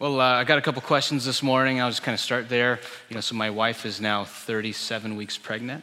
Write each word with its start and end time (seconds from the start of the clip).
Well, 0.00 0.20
uh, 0.20 0.34
I 0.34 0.44
got 0.44 0.58
a 0.58 0.60
couple 0.60 0.80
questions 0.82 1.24
this 1.24 1.42
morning. 1.42 1.80
I'll 1.80 1.90
just 1.90 2.04
kind 2.04 2.14
of 2.14 2.20
start 2.20 2.48
there. 2.48 2.78
You 3.08 3.16
know, 3.16 3.20
so 3.20 3.34
my 3.34 3.50
wife 3.50 3.84
is 3.84 4.00
now 4.00 4.24
37 4.24 5.16
weeks 5.16 5.36
pregnant, 5.36 5.82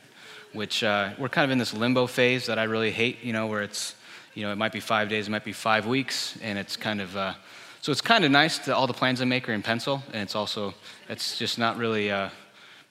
which 0.53 0.85
uh, 0.85 1.09
we're 1.17 1.27
kind 1.27 1.43
of 1.43 1.51
in 1.51 1.58
this 1.58 1.74
limbo 1.74 2.08
phase 2.08 2.46
that 2.46 2.58
I 2.58 2.64
really 2.64 2.92
hate. 2.92 3.22
You 3.25 3.33
know, 3.33 3.48
where 3.48 3.62
it's, 3.62 3.93
you 4.33 4.43
know, 4.43 4.54
it 4.54 4.56
might 4.56 4.72
be 4.72 4.80
five 4.80 5.09
days, 5.09 5.28
it 5.28 5.32
might 5.32 5.43
be 5.43 5.51
five 5.51 5.86
weeks, 5.86 6.38
and 6.42 6.58
it's 6.58 6.78
kind 6.78 7.01
of, 7.01 7.17
uh, 7.17 7.33
so 7.82 7.92
it's 7.92 8.00
kind 8.00 8.23
of 8.23 8.32
nice 8.32 8.57
that 8.59 8.73
all 8.73 8.88
the 8.88 8.93
plans 8.93 9.21
I 9.21 9.25
make 9.25 9.49
are 9.49 9.54
in 9.54 9.61
pencil, 9.61 10.01
and 10.13 10.21
it's 10.21 10.34
also, 10.34 10.73
it's 11.09 11.38
just 11.38 11.59
not 11.59 11.75
really 11.75 12.09
uh, 12.09 12.29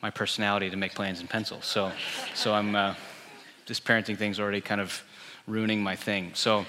my 0.02 0.10
personality 0.10 0.68
to 0.68 0.76
make 0.76 0.92
plans 0.92 1.22
in 1.22 1.26
pencil. 1.26 1.62
So, 1.62 1.90
so 2.34 2.52
I'm, 2.52 2.76
uh, 2.76 2.96
this 3.66 3.80
parenting 3.80 4.18
thing's 4.18 4.38
already 4.38 4.60
kind 4.60 4.82
of 4.82 5.02
ruining 5.46 5.82
my 5.82 5.94
thing. 5.94 6.30
So 6.34 6.64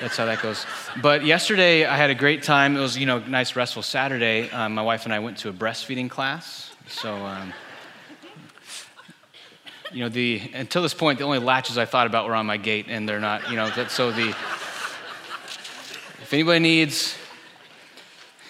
that's 0.00 0.16
how 0.16 0.26
that 0.26 0.42
goes. 0.42 0.66
But 1.00 1.24
yesterday 1.24 1.86
I 1.86 1.96
had 1.96 2.10
a 2.10 2.14
great 2.14 2.42
time. 2.42 2.76
It 2.76 2.80
was, 2.80 2.96
you 2.96 3.06
know, 3.06 3.20
nice 3.20 3.56
restful 3.56 3.82
Saturday. 3.82 4.50
Um, 4.50 4.74
my 4.74 4.82
wife 4.82 5.04
and 5.04 5.14
I 5.14 5.18
went 5.18 5.38
to 5.38 5.48
a 5.48 5.52
breastfeeding 5.52 6.10
class. 6.10 6.70
So, 6.88 7.14
um, 7.14 7.52
you 9.92 10.00
know, 10.00 10.08
the 10.10 10.50
until 10.52 10.82
this 10.82 10.94
point, 10.94 11.18
the 11.18 11.24
only 11.24 11.38
latches 11.38 11.78
I 11.78 11.86
thought 11.86 12.06
about 12.06 12.26
were 12.26 12.34
on 12.34 12.44
my 12.44 12.58
gate, 12.58 12.86
and 12.88 13.08
they're 13.08 13.20
not. 13.20 13.50
You 13.50 13.56
know, 13.56 13.70
that, 13.70 13.90
so 13.90 14.12
the 14.12 14.28
if 16.22 16.32
anybody 16.32 16.58
needs. 16.60 17.14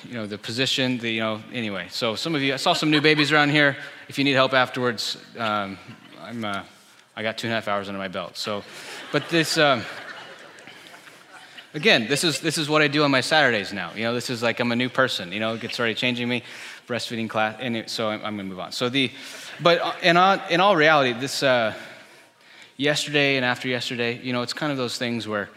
You 0.04 0.14
know, 0.14 0.26
the 0.26 0.38
position, 0.38 0.96
the, 0.98 1.10
you 1.10 1.20
know, 1.20 1.42
anyway. 1.52 1.88
So, 1.90 2.14
some 2.14 2.36
of 2.36 2.40
you, 2.40 2.54
I 2.54 2.56
saw 2.56 2.72
some 2.72 2.88
new 2.88 3.00
babies 3.00 3.32
around 3.32 3.50
here. 3.50 3.76
If 4.08 4.16
you 4.16 4.22
need 4.22 4.34
help 4.34 4.54
afterwards, 4.54 5.18
um, 5.36 5.76
I'm, 6.22 6.44
uh, 6.44 6.62
I 7.18 7.22
got 7.22 7.36
two 7.36 7.48
and 7.48 7.52
a 7.52 7.56
half 7.56 7.66
hours 7.66 7.88
under 7.88 7.98
my 7.98 8.06
belt. 8.06 8.36
So, 8.36 8.62
but 9.10 9.28
this, 9.28 9.58
um, 9.58 9.82
again, 11.74 12.06
this 12.06 12.22
is, 12.22 12.38
this 12.38 12.56
is 12.56 12.68
what 12.68 12.80
I 12.80 12.86
do 12.86 13.02
on 13.02 13.10
my 13.10 13.22
Saturdays 13.22 13.72
now. 13.72 13.92
You 13.96 14.04
know, 14.04 14.14
this 14.14 14.30
is 14.30 14.40
like 14.40 14.60
I'm 14.60 14.70
a 14.70 14.76
new 14.76 14.88
person. 14.88 15.32
You 15.32 15.40
know, 15.40 15.54
it 15.54 15.60
gets 15.60 15.80
already 15.80 15.96
changing 15.96 16.28
me, 16.28 16.44
breastfeeding 16.86 17.28
class, 17.28 17.56
and 17.58 17.90
so 17.90 18.10
I'm, 18.10 18.24
I'm 18.24 18.36
going 18.36 18.48
to 18.48 18.54
move 18.54 18.60
on. 18.60 18.70
So 18.70 18.88
the, 18.88 19.10
but 19.60 19.96
in 20.00 20.16
all, 20.16 20.38
in 20.48 20.60
all 20.60 20.76
reality, 20.76 21.12
this 21.12 21.42
uh, 21.42 21.74
yesterday 22.76 23.34
and 23.34 23.44
after 23.44 23.66
yesterday, 23.66 24.20
you 24.22 24.32
know, 24.32 24.42
it's 24.42 24.52
kind 24.52 24.70
of 24.70 24.78
those 24.78 24.96
things 24.96 25.26
where, 25.26 25.50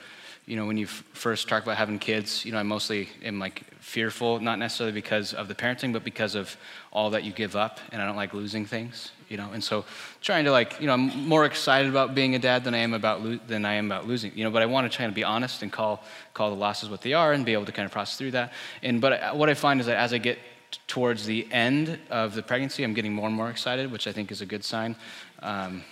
you 0.46 0.56
know, 0.56 0.66
when 0.66 0.78
you 0.78 0.88
first 0.88 1.48
talk 1.48 1.64
about 1.64 1.78
having 1.78 2.00
kids, 2.00 2.44
you 2.44 2.52
know, 2.52 2.58
I 2.58 2.64
mostly 2.64 3.10
am 3.24 3.40
like 3.40 3.64
fearful, 3.80 4.40
not 4.40 4.58
necessarily 4.60 4.94
because 4.94 5.34
of 5.34 5.48
the 5.48 5.56
parenting, 5.56 5.94
but 5.94 6.04
because 6.04 6.36
of 6.36 6.58
all 6.92 7.12
that 7.12 7.24
you 7.24 7.32
give 7.32 7.56
up, 7.56 7.80
and 7.92 8.02
I 8.02 8.06
don't 8.06 8.16
like 8.16 8.34
losing 8.34 8.66
things, 8.66 9.12
you 9.30 9.38
know. 9.38 9.52
And 9.54 9.64
so, 9.64 9.86
trying 10.20 10.46
to 10.46 10.52
like, 10.52 10.80
you 10.82 10.88
know, 10.88 10.94
I'm 10.94 11.28
more 11.28 11.46
excited 11.46 11.90
about 11.90 12.16
being 12.16 12.36
a 12.36 12.40
dad 12.40 12.64
than 12.64 12.74
I 12.74 12.80
am 12.80 12.94
about 12.94 13.24
lo- 13.24 13.40
than 13.48 13.66
I 13.66 13.76
am 13.76 13.86
about 13.86 14.08
losing, 14.08 14.36
you 14.36 14.44
know. 14.44 14.52
But 14.52 14.64
I 14.64 14.66
want 14.66 14.92
to 14.92 14.96
try 14.96 15.06
to 15.06 15.12
be 15.12 15.24
honest 15.24 15.62
and 15.62 15.72
call 15.72 16.04
call 16.34 16.50
the 16.50 16.56
losses 16.56 16.90
what 16.90 17.02
they 17.02 17.14
are, 17.14 17.34
and 17.34 17.46
be 17.46 17.54
able 17.54 17.66
to 17.66 17.72
kind 17.72 17.86
of 17.86 17.92
process 17.92 18.18
through 18.18 18.32
that. 18.32 18.52
And 18.82 19.00
but 19.00 19.36
what 19.36 19.48
I 19.48 19.54
find 19.54 19.80
is 19.80 19.86
that 19.86 19.98
as 19.98 20.12
I 20.12 20.18
get 20.18 20.40
towards 20.88 21.26
the 21.26 21.48
end 21.52 22.00
of 22.10 22.34
the 22.34 22.42
pregnancy, 22.42 22.84
I'm 22.84 22.94
getting 22.94 23.14
more 23.14 23.28
and 23.28 23.36
more 23.36 23.50
excited, 23.50 23.92
which 23.92 24.08
I 24.08 24.12
think 24.12 24.32
is 24.32 24.42
a 24.42 24.46
good 24.46 24.64
sign. 24.64 24.96
Um, 25.42 25.84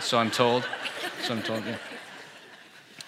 so 0.00 0.18
I'm 0.18 0.30
told. 0.30 0.66
So 1.22 1.34
I'm 1.34 1.42
told. 1.42 1.64
Yeah 1.64 1.76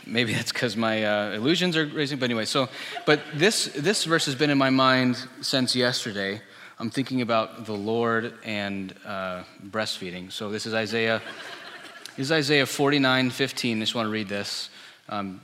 maybe 0.06 0.32
that's 0.34 0.52
because 0.52 0.77
my 0.77 1.04
uh, 1.04 1.32
illusions 1.32 1.77
are 1.77 1.86
raising. 1.86 2.18
But 2.18 2.27
anyway, 2.27 2.44
so, 2.44 2.68
but 3.06 3.20
this, 3.34 3.66
this 3.77 4.04
verse 4.04 4.27
has 4.27 4.34
been 4.34 4.50
in 4.50 4.58
my 4.58 4.70
mind 4.70 5.16
since 5.41 5.74
yesterday. 5.77 6.41
I'm 6.78 6.91
thinking 6.91 7.22
about 7.22 7.66
the 7.66 7.72
Lord 7.72 8.34
and 8.44 8.94
uh, 9.04 9.42
breastfeeding. 9.66 10.30
So 10.30 10.50
this 10.50 10.64
is 10.64 10.74
Isaiah. 10.74 11.20
This 12.16 12.26
is 12.26 12.32
Isaiah 12.32 12.66
49, 12.66 13.30
15. 13.30 13.76
I 13.76 13.80
just 13.80 13.94
want 13.94 14.06
to 14.06 14.10
read 14.10 14.28
this. 14.28 14.70
Um, 15.08 15.41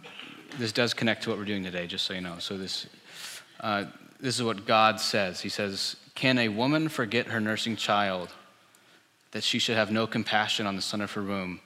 this 0.59 0.73
does 0.73 0.95
connect 0.95 1.25
to 1.25 1.31
what 1.31 1.39
we're 1.39 1.45
doing 1.45 1.65
today, 1.65 1.87
just 1.87 2.05
so 2.05 2.15
you 2.15 2.21
know. 2.21 2.37
So 2.39 2.57
this, 2.57 2.87
uh, 3.61 3.85
this 4.21 4.37
is 4.37 4.43
what 4.43 4.67
God 4.67 5.01
says. 5.01 5.41
He 5.41 5.49
says, 5.49 5.97
"Can 6.15 6.39
a 6.39 6.49
woman 6.49 6.89
forget 6.89 7.27
her 7.27 7.41
nursing 7.41 7.77
child, 7.77 8.31
that 9.33 9.43
she 9.43 9.59
should 9.59 9.77
have 9.77 9.91
no 9.91 10.07
compassion 10.07 10.67
on 10.67 10.77
the 10.77 10.83
son 10.83 11.01
of 11.01 11.13
her 11.13 11.23
womb? 11.23 11.61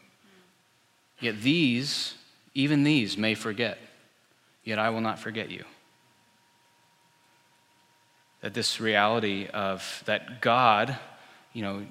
Yet 1.21 1.43
these." 1.43 2.15
Even 2.55 2.85
these 2.85 3.17
may 3.17 3.35
forget, 3.35 3.79
yet 4.65 4.79
I 4.79 4.91
will 4.91 5.01
not 5.01 5.19
forget 5.19 5.51
you. 5.51 5.65
That 8.41 8.55
this 8.55 8.81
reality 8.81 9.49
of 9.53 10.03
that 10.07 10.41
God, 10.41 10.97
you 11.53 11.63
know, 11.63 11.87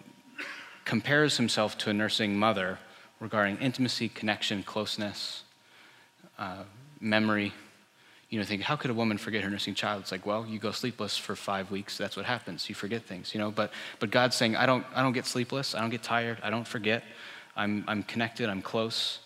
compares 0.85 1.37
himself 1.37 1.77
to 1.79 1.89
a 1.89 1.93
nursing 1.93 2.37
mother 2.37 2.79
regarding 3.19 3.57
intimacy, 3.57 4.07
connection, 4.07 4.63
closeness, 4.63 5.43
uh, 6.39 6.63
memory. 7.01 7.53
You 8.29 8.39
know, 8.39 8.45
think, 8.45 8.61
how 8.61 8.75
could 8.75 8.91
a 8.91 8.93
woman 8.93 9.17
forget 9.17 9.43
her 9.43 9.49
nursing 9.49 9.73
child? 9.73 10.01
It's 10.01 10.11
like, 10.11 10.25
well, 10.25 10.45
you 10.45 10.59
go 10.59 10.71
sleepless 10.71 11.17
for 11.17 11.35
five 11.35 11.71
weeks. 11.71 11.97
That's 11.97 12.15
what 12.17 12.25
happens. 12.25 12.67
You 12.69 12.75
forget 12.75 13.03
things, 13.03 13.33
you 13.33 13.39
know. 13.39 13.51
But, 13.51 13.71
but 13.99 14.11
God's 14.11 14.35
saying, 14.35 14.55
I 14.55 14.65
don't, 14.65 14.85
I 14.93 15.01
don't 15.01 15.13
get 15.13 15.25
sleepless. 15.25 15.75
I 15.75 15.79
don't 15.79 15.89
get 15.89 16.03
tired. 16.03 16.37
I 16.43 16.49
don't 16.49 16.67
forget. 16.67 17.03
I'm, 17.55 17.83
I'm 17.87 18.03
connected. 18.03 18.49
I'm 18.49 18.61
close. 18.61 19.19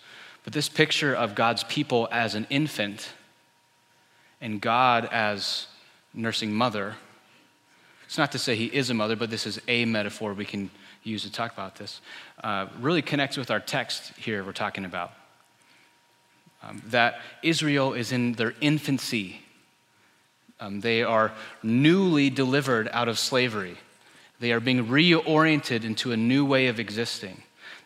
But 0.43 0.53
this 0.53 0.69
picture 0.69 1.13
of 1.13 1.35
God's 1.35 1.63
people 1.65 2.07
as 2.11 2.35
an 2.35 2.47
infant 2.49 3.09
and 4.39 4.59
God 4.59 5.07
as 5.11 5.67
nursing 6.13 6.53
mother, 6.53 6.95
it's 8.05 8.17
not 8.17 8.31
to 8.31 8.39
say 8.39 8.55
he 8.55 8.65
is 8.65 8.89
a 8.89 8.93
mother, 8.93 9.15
but 9.15 9.29
this 9.29 9.45
is 9.45 9.61
a 9.67 9.85
metaphor 9.85 10.33
we 10.33 10.45
can 10.45 10.69
use 11.03 11.23
to 11.23 11.31
talk 11.31 11.53
about 11.53 11.75
this, 11.75 12.01
uh, 12.43 12.67
really 12.79 13.01
connects 13.01 13.37
with 13.37 13.51
our 13.51 13.59
text 13.59 14.13
here 14.17 14.43
we're 14.43 14.51
talking 14.51 14.85
about. 14.85 15.13
Um, 16.63 16.81
that 16.87 17.21
Israel 17.41 17.93
is 17.93 18.11
in 18.11 18.33
their 18.33 18.53
infancy. 18.61 19.41
Um, 20.59 20.81
they 20.81 21.01
are 21.01 21.31
newly 21.63 22.29
delivered 22.29 22.87
out 22.91 23.07
of 23.07 23.17
slavery. 23.17 23.77
They 24.39 24.51
are 24.51 24.59
being 24.59 24.87
reoriented 24.87 25.83
into 25.83 26.11
a 26.11 26.17
new 26.17 26.45
way 26.45 26.67
of 26.67 26.79
existing 26.79 27.41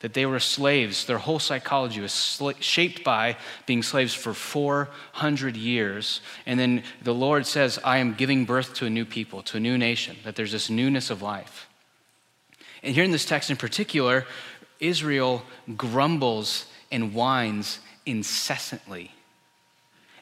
that 0.06 0.14
they 0.14 0.28
were 0.28 0.40
slaves. 0.40 1.06
Their 1.06 1.18
whole 1.18 1.40
psychology 1.40 2.00
was 2.00 2.12
sl- 2.12 2.52
shaped 2.60 3.04
by 3.04 3.38
being 3.66 3.82
slaves 3.82 4.14
for 4.14 4.36
400 4.36 5.58
years. 5.58 6.22
And 6.46 6.60
then 6.60 6.84
the 7.02 7.12
Lord 7.12 7.48
says, 7.48 7.80
I 7.84 7.98
am 7.98 8.14
giving 8.14 8.46
birth 8.46 8.76
to 8.76 8.86
a 8.86 8.90
new 8.92 9.04
people, 9.04 9.42
to 9.42 9.58
a 9.58 9.60
new 9.60 9.80
nation, 9.80 10.18
that 10.24 10.36
there's 10.36 10.52
this 10.52 10.70
newness 10.70 11.10
of 11.10 11.24
life. 11.24 11.68
And 12.84 12.94
here 12.94 13.04
in 13.04 13.10
this 13.10 13.26
text 13.26 13.50
in 13.50 13.58
particular, 13.58 14.28
Israel 14.80 15.42
grumbles 15.76 16.68
and 16.92 17.16
whines 17.16 17.80
incessantly. 18.06 19.12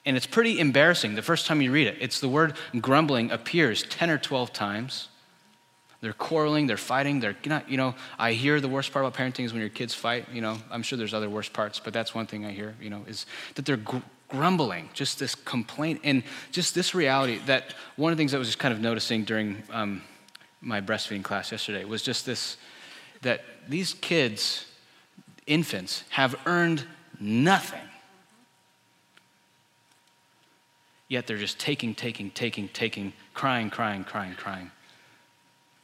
And 0.06 0.16
it's 0.16 0.28
pretty 0.28 0.62
embarrassing 0.62 1.16
the 1.16 1.22
first 1.22 1.46
time 1.46 1.62
you 1.62 1.74
read 1.74 1.88
it. 1.88 1.98
It's 2.00 2.22
the 2.22 2.30
word 2.30 2.54
grumbling 2.80 3.32
appears 3.32 3.84
10 3.84 4.10
or 4.10 4.18
12 4.18 4.54
times. 4.54 5.10
They're 6.04 6.12
quarreling, 6.12 6.68
they're 6.68 6.76
fighting, 6.76 7.22
they're 7.22 7.38
not, 7.46 7.72
you 7.72 7.78
know, 7.78 7.96
I 8.20 8.34
hear 8.34 8.60
the 8.60 8.68
worst 8.68 8.92
part 8.92 9.06
about 9.06 9.18
parenting 9.18 9.46
is 9.46 9.54
when 9.54 9.62
your 9.62 9.70
kids 9.70 9.94
fight, 9.94 10.28
you 10.34 10.42
know, 10.42 10.58
I'm 10.70 10.84
sure 10.84 10.98
there's 10.98 11.14
other 11.14 11.30
worse 11.30 11.48
parts, 11.48 11.80
but 11.80 11.94
that's 11.94 12.14
one 12.14 12.28
thing 12.28 12.46
I 12.46 12.52
hear, 12.52 12.76
you 12.82 12.90
know, 12.90 13.06
is 13.08 13.26
that 13.56 13.64
they're 13.64 13.78
gr- 13.78 14.00
grumbling, 14.28 14.90
just 14.92 15.18
this 15.18 15.34
complaint, 15.34 16.02
and 16.04 16.24
just 16.52 16.76
this 16.76 16.94
reality 16.94 17.40
that 17.46 17.74
one 17.96 18.12
of 18.12 18.18
the 18.18 18.22
things 18.22 18.34
I 18.34 18.38
was 18.38 18.50
just 18.50 18.60
kind 18.60 18.74
of 18.74 18.82
noticing 18.82 19.24
during 19.24 19.64
um, 19.72 20.02
my 20.60 20.82
breastfeeding 20.82 21.24
class 21.24 21.54
yesterday 21.54 21.86
was 21.86 22.02
just 22.02 22.26
this 22.26 22.58
that 23.22 23.46
these 23.70 23.94
kids, 23.94 24.66
infants, 25.48 26.04
have 26.10 26.36
earned 26.46 26.84
nothing. 27.18 27.80
Yet 31.08 31.28
they're 31.28 31.38
just 31.38 31.60
taking, 31.60 31.96
taking, 31.96 32.30
taking, 32.30 32.68
taking, 32.68 33.14
crying, 33.34 33.70
crying, 33.70 34.04
crying, 34.04 34.34
crying 34.34 34.70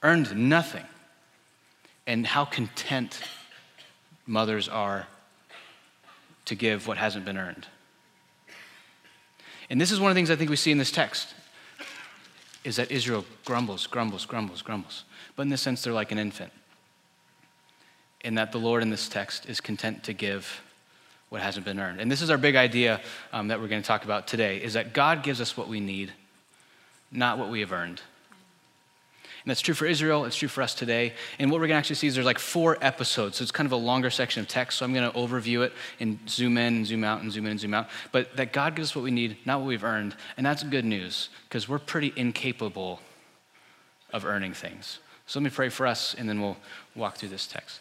earned 0.04 0.36
nothing. 0.36 0.86
And 2.08 2.26
how 2.26 2.46
content 2.46 3.22
mothers 4.26 4.68
are 4.68 5.08
to 6.46 6.56
give 6.56 6.88
what 6.88 6.98
hasn't 6.98 7.26
been 7.26 7.38
earned. 7.38 7.68
And 9.70 9.80
this 9.80 9.92
is 9.92 10.00
one 10.00 10.10
of 10.10 10.16
the 10.16 10.20
things 10.20 10.32
I 10.32 10.36
think 10.36 10.50
we 10.50 10.56
see 10.56 10.72
in 10.72 10.80
this 10.80 10.92
text 10.92 11.36
is 12.64 12.76
that 12.78 12.92
Israel 12.92 13.26
grumbles, 13.46 13.88
grumbles, 13.88 14.26
grumbles, 14.26 14.62
grumbles. 14.62 15.04
But 15.36 15.44
in 15.44 15.50
this 15.50 15.62
sense, 15.62 15.84
they're 15.84 15.94
like 15.94 16.12
an 16.12 16.18
infant. 16.18 16.52
In 18.22 18.36
that 18.36 18.52
the 18.52 18.58
Lord 18.58 18.82
in 18.82 18.90
this 18.90 19.08
text 19.08 19.48
is 19.48 19.62
content 19.62 20.04
to 20.04 20.14
give 20.14 20.62
what 21.30 21.42
hasn't 21.42 21.66
been 21.66 21.80
earned. 21.80 22.02
And 22.02 22.12
this 22.12 22.22
is 22.22 22.30
our 22.30 22.38
big 22.38 22.56
idea 22.56 23.00
um, 23.32 23.48
that 23.50 23.62
we're 23.62 23.68
going 23.68 23.82
to 23.82 23.88
talk 23.88 24.04
about 24.04 24.28
today 24.28 24.58
is 24.58 24.74
that 24.74 24.94
God 24.94 25.24
gives 25.24 25.40
us 25.40 25.56
what 25.56 25.68
we 25.68 25.80
need, 25.80 26.12
not 27.12 27.38
what 27.38 27.50
we 27.50 27.60
have 27.60 27.72
earned. 27.72 28.02
And 29.50 29.56
that's 29.56 29.62
true 29.62 29.74
for 29.74 29.88
Israel, 29.88 30.26
it's 30.26 30.36
true 30.36 30.48
for 30.48 30.62
us 30.62 30.76
today. 30.76 31.12
And 31.40 31.50
what 31.50 31.60
we're 31.60 31.66
going 31.66 31.78
to 31.78 31.80
actually 31.80 31.96
see 31.96 32.06
is 32.06 32.14
there's 32.14 32.24
like 32.24 32.38
four 32.38 32.78
episodes. 32.82 33.38
So 33.38 33.42
it's 33.42 33.52
kind 33.52 33.66
of 33.66 33.72
a 33.72 33.78
longer 33.78 34.12
section 34.12 34.42
of 34.42 34.48
text. 34.48 34.78
So 34.78 34.86
I'm 34.86 34.94
going 34.94 35.12
to 35.12 35.18
overview 35.18 35.66
it 35.66 35.74
and 36.00 36.20
zoom 36.30 36.56
in 36.60 36.76
and 36.76 36.86
zoom 36.86 37.04
out 37.04 37.24
and 37.24 37.32
zoom 37.32 37.48
in 37.48 37.54
and 37.54 37.60
zoom 37.60 37.74
out. 37.74 37.90
But 38.12 38.38
that 38.38 38.54
God 38.54 38.76
gives 38.76 38.92
us 38.92 38.96
what 38.96 39.04
we 39.04 39.10
need, 39.10 39.38
not 39.46 39.62
what 39.62 39.66
we've 39.66 39.84
earned. 39.84 40.16
And 40.38 40.46
that's 40.46 40.62
good 40.62 40.86
news 40.86 41.30
because 41.46 41.68
we're 41.68 41.80
pretty 41.80 42.14
incapable 42.16 43.02
of 44.14 44.24
earning 44.24 44.54
things. 44.54 45.00
So 45.26 45.40
let 45.40 45.46
me 45.46 45.50
pray 45.50 45.70
for 45.70 45.88
us 45.88 46.14
and 46.14 46.30
then 46.30 46.40
we'll 46.40 46.58
walk 46.94 47.16
through 47.18 47.30
this 47.30 47.48
text. 47.48 47.80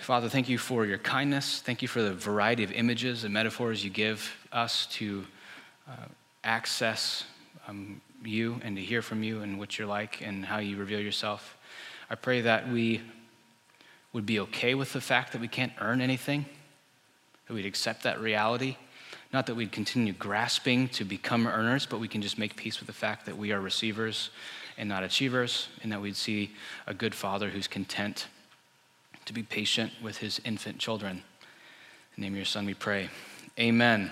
Father, 0.00 0.28
thank 0.28 0.48
you 0.48 0.58
for 0.58 0.84
your 0.86 0.98
kindness. 0.98 1.60
Thank 1.60 1.82
you 1.82 1.86
for 1.86 2.02
the 2.02 2.14
variety 2.14 2.64
of 2.64 2.72
images 2.72 3.22
and 3.22 3.32
metaphors 3.32 3.84
you 3.84 3.90
give 3.90 4.36
us 4.50 4.86
to 4.86 5.24
uh, 5.88 6.06
access 6.44 7.24
um, 7.68 8.00
you 8.24 8.60
and 8.62 8.76
to 8.76 8.82
hear 8.82 9.02
from 9.02 9.22
you 9.22 9.42
and 9.42 9.58
what 9.58 9.78
you're 9.78 9.88
like 9.88 10.20
and 10.22 10.44
how 10.44 10.58
you 10.58 10.76
reveal 10.76 11.00
yourself. 11.00 11.56
I 12.10 12.14
pray 12.14 12.42
that 12.42 12.68
we 12.68 13.00
would 14.12 14.26
be 14.26 14.40
okay 14.40 14.74
with 14.74 14.92
the 14.92 15.00
fact 15.00 15.32
that 15.32 15.40
we 15.40 15.48
can't 15.48 15.72
earn 15.80 16.00
anything, 16.00 16.44
that 17.46 17.54
we'd 17.54 17.66
accept 17.66 18.02
that 18.02 18.20
reality. 18.20 18.76
Not 19.32 19.46
that 19.46 19.54
we'd 19.54 19.72
continue 19.72 20.12
grasping 20.12 20.88
to 20.90 21.04
become 21.04 21.46
earners, 21.46 21.86
but 21.86 22.00
we 22.00 22.08
can 22.08 22.20
just 22.20 22.38
make 22.38 22.54
peace 22.54 22.80
with 22.80 22.86
the 22.86 22.92
fact 22.92 23.24
that 23.26 23.38
we 23.38 23.50
are 23.52 23.60
receivers 23.60 24.30
and 24.76 24.88
not 24.88 25.02
achievers, 25.02 25.68
and 25.82 25.92
that 25.92 26.00
we'd 26.00 26.16
see 26.16 26.50
a 26.86 26.94
good 26.94 27.14
father 27.14 27.50
who's 27.50 27.66
content 27.66 28.26
to 29.24 29.32
be 29.32 29.42
patient 29.42 29.92
with 30.02 30.18
his 30.18 30.40
infant 30.44 30.78
children. 30.78 31.16
In 31.16 31.22
the 32.16 32.22
name 32.22 32.32
of 32.32 32.36
your 32.36 32.44
son, 32.44 32.66
we 32.66 32.74
pray. 32.74 33.08
Amen. 33.58 34.10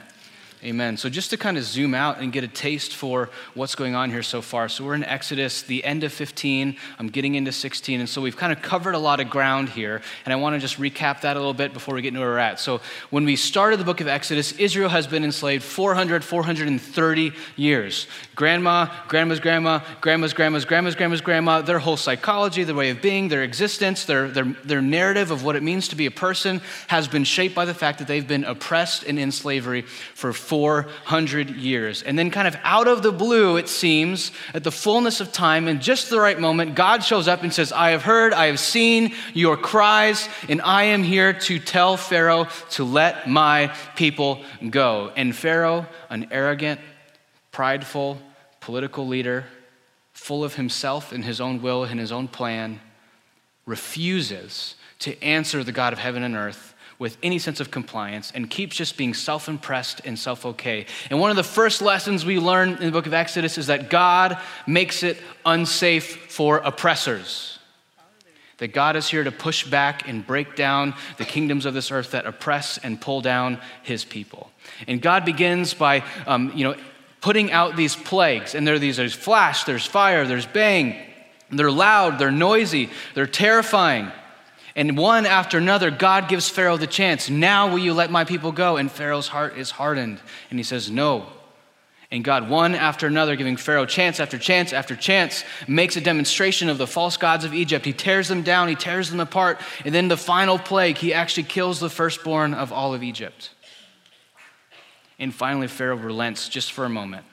Amen. 0.63 0.99
So, 0.99 1.09
just 1.09 1.31
to 1.31 1.39
kind 1.39 1.57
of 1.57 1.65
zoom 1.65 1.95
out 1.95 2.19
and 2.19 2.31
get 2.31 2.45
a 2.45 2.49
taste 2.49 2.95
for 2.95 3.31
what's 3.55 3.75
going 3.75 3.95
on 3.95 4.11
here 4.11 4.23
so 4.23 4.43
far. 4.43 4.69
So, 4.69 4.85
we're 4.85 4.95
in 4.95 5.05
Exodus, 5.05 5.63
the 5.63 5.83
end 5.83 6.05
of 6.05 6.13
15. 6.13 6.77
I'm 6.99 7.09
getting 7.09 7.35
into 7.35 7.51
16. 7.51 8.01
And 8.01 8.07
so, 8.07 8.21
we've 8.21 8.37
kind 8.37 8.53
of 8.53 8.61
covered 8.61 8.95
a 8.95 8.99
lot 8.99 9.21
of 9.21 9.31
ground 9.31 9.71
here. 9.71 10.03
And 10.27 10.35
I 10.35 10.37
want 10.37 10.57
to 10.57 10.61
just 10.61 10.79
recap 10.79 11.23
that 11.23 11.37
a 11.37 11.39
little 11.39 11.55
bit 11.55 11.73
before 11.73 11.95
we 11.95 12.03
get 12.03 12.09
into 12.09 12.21
where 12.21 12.29
we're 12.29 12.39
at. 12.39 12.61
So, 12.61 12.83
when 13.09 13.25
we 13.25 13.37
started 13.37 13.81
the 13.81 13.85
book 13.85 14.03
of 14.03 14.09
Exodus, 14.09 14.53
Israel 14.53 14.91
has 14.91 15.07
been 15.07 15.25
enslaved 15.25 15.65
400, 15.65 16.23
430 16.23 17.33
years. 17.57 18.07
Grandma, 18.35 18.87
grandma's 19.09 19.41
grandma, 19.41 19.81
grandma's 20.03 20.35
grandma's 20.35 20.67
grandma's 20.67 20.95
grandma's 20.95 21.23
grandma, 21.23 21.63
their 21.63 21.79
whole 21.79 21.97
psychology, 21.97 22.65
their 22.65 22.75
way 22.75 22.91
of 22.91 23.01
being, 23.01 23.29
their 23.29 23.45
existence, 23.45 24.05
their, 24.05 24.29
their, 24.29 24.45
their 24.65 24.83
narrative 24.83 25.31
of 25.31 25.43
what 25.43 25.57
it 25.57 25.63
means 25.63 25.89
to 25.89 25.97
be 25.97 26.05
a 26.05 26.11
person 26.11 26.61
has 26.89 27.09
been 27.09 27.25
shaped 27.25 27.55
by 27.55 27.65
the 27.65 27.73
fact 27.73 27.99
that 27.99 28.09
they've 28.09 28.29
been 28.29 28.45
oppressed 28.45 29.05
and 29.05 29.19
in 29.19 29.33
slavery 29.33 29.83
for 30.15 30.35
400 30.51 31.51
years. 31.51 32.03
And 32.03 32.19
then, 32.19 32.33
kind 32.33 32.49
of 32.49 32.57
out 32.65 32.89
of 32.89 33.05
the 33.05 33.13
blue, 33.13 33.57
it 33.57 33.69
seems, 33.69 34.33
at 34.53 34.65
the 34.65 34.73
fullness 34.73 35.21
of 35.21 35.31
time, 35.31 35.69
in 35.69 35.81
just 35.81 36.11
the 36.11 36.19
right 36.19 36.39
moment, 36.39 36.75
God 36.75 37.05
shows 37.05 37.29
up 37.29 37.45
and 37.45 37.55
says, 37.55 37.71
I 37.71 37.91
have 37.91 38.03
heard, 38.03 38.33
I 38.33 38.47
have 38.47 38.59
seen 38.59 39.15
your 39.33 39.57
cries, 39.57 40.29
and 40.49 40.61
I 40.61 40.85
am 40.87 41.05
here 41.05 41.33
to 41.33 41.61
tell 41.61 41.97
Pharaoh 41.97 42.49
to 42.71 42.83
let 42.83 43.29
my 43.29 43.73
people 43.95 44.43
go. 44.71 45.13
And 45.15 45.37
Pharaoh, 45.37 45.87
an 46.09 46.27
arrogant, 46.33 46.81
prideful, 47.53 48.21
political 48.59 49.07
leader, 49.07 49.45
full 50.13 50.43
of 50.43 50.57
himself 50.57 51.13
and 51.13 51.25
his 51.25 51.41
own 51.41 51.63
will 51.63 51.85
and 51.85 52.01
his 52.01 52.11
own 52.11 52.27
plan, 52.27 52.81
refuses 53.67 54.75
to 54.99 55.23
answer 55.23 55.63
the 55.63 55.71
God 55.71 55.93
of 55.93 56.01
heaven 56.01 56.25
and 56.25 56.35
earth 56.35 56.70
with 57.01 57.17
any 57.23 57.39
sense 57.39 57.61
of 57.61 57.71
compliance 57.71 58.31
and 58.35 58.49
keeps 58.49 58.77
just 58.77 58.99
being 58.99 59.15
self 59.15 59.49
impressed 59.49 60.03
and 60.05 60.17
self 60.17 60.45
okay. 60.47 60.87
And 61.09 61.19
one 61.19 61.31
of 61.31 61.37
the 61.37 61.43
first 61.43 61.83
lessons 61.83 62.25
we 62.25 62.39
learn 62.39 62.75
in 62.75 62.85
the 62.85 62.91
book 62.93 63.07
of 63.07 63.15
Exodus 63.15 63.59
is 63.59 63.67
that 63.69 63.91
God 63.91 64.39
makes 64.67 65.03
it 65.03 65.17
unsafe 65.45 66.31
for 66.31 66.59
oppressors. 66.59 67.59
That 68.59 68.75
God 68.75 68.97
is 68.97 69.09
here 69.09 69.25
to 69.25 69.33
push 69.33 69.67
back 69.67 70.07
and 70.07 70.25
break 70.25 70.55
down 70.55 70.95
the 71.17 71.25
kingdoms 71.25 71.65
of 71.65 71.73
this 71.73 71.91
earth 71.91 72.11
that 72.11 72.27
oppress 72.27 72.77
and 72.77 73.01
pull 73.01 73.23
down 73.23 73.59
his 73.83 74.05
people. 74.05 74.51
And 74.87 75.01
God 75.01 75.25
begins 75.25 75.73
by, 75.73 76.05
um, 76.27 76.53
you 76.55 76.65
know, 76.65 76.77
putting 77.23 77.51
out 77.51 77.77
these 77.77 77.97
plagues. 77.97 78.55
And 78.55 78.67
there 78.67 78.75
are 78.75 78.79
these, 78.79 78.99
there's 78.99 79.15
flash, 79.15 79.65
there's 79.65 79.87
fire, 79.87 80.27
there's 80.27 80.47
bang. 80.47 81.03
They're 81.51 81.71
loud, 81.71 82.19
they're 82.19 82.31
noisy, 82.31 82.91
they're 83.15 83.27
terrifying. 83.27 84.13
And 84.81 84.97
one 84.97 85.27
after 85.27 85.59
another, 85.59 85.91
God 85.91 86.27
gives 86.27 86.49
Pharaoh 86.49 86.79
the 86.79 86.87
chance. 86.87 87.29
Now 87.29 87.69
will 87.69 87.79
you 87.79 87.93
let 87.93 88.11
my 88.11 88.25
people 88.25 88.51
go? 88.51 88.79
And 88.79 88.91
Pharaoh's 88.91 89.29
heart 89.29 89.59
is 89.59 89.71
hardened. 89.71 90.19
And 90.49 90.59
he 90.59 90.63
says, 90.63 90.91
No. 90.91 91.27
And 92.11 92.25
God, 92.25 92.49
one 92.49 92.75
after 92.75 93.07
another, 93.07 93.37
giving 93.37 93.59
Pharaoh 93.59 93.85
chance 93.85 94.21
after 94.21 94.39
chance 94.39 94.73
after 94.73 94.97
chance, 94.97 95.45
makes 95.69 95.97
a 95.97 96.01
demonstration 96.01 96.71
of 96.71 96.79
the 96.79 96.87
false 96.87 97.19
gods 97.19 97.45
of 97.45 97.53
Egypt. 97.53 97.85
He 97.85 97.93
tears 97.93 98.29
them 98.29 98.41
down, 98.41 98.69
he 98.69 98.75
tears 98.75 99.11
them 99.11 99.21
apart. 99.21 99.61
And 99.85 99.95
then 99.95 100.09
the 100.09 100.17
final 100.17 100.59
plague, 100.59 100.97
he 100.97 101.13
actually 101.13 101.43
kills 101.43 101.79
the 101.79 101.91
firstborn 101.91 102.55
of 102.55 102.73
all 102.73 102.95
of 102.95 103.03
Egypt. 103.03 103.51
And 105.19 105.35
finally, 105.35 105.69
Pharaoh 105.69 105.97
relents 105.97 106.49
just 106.49 106.73
for 106.73 106.87
a 106.87 106.89
moment. 106.89 107.27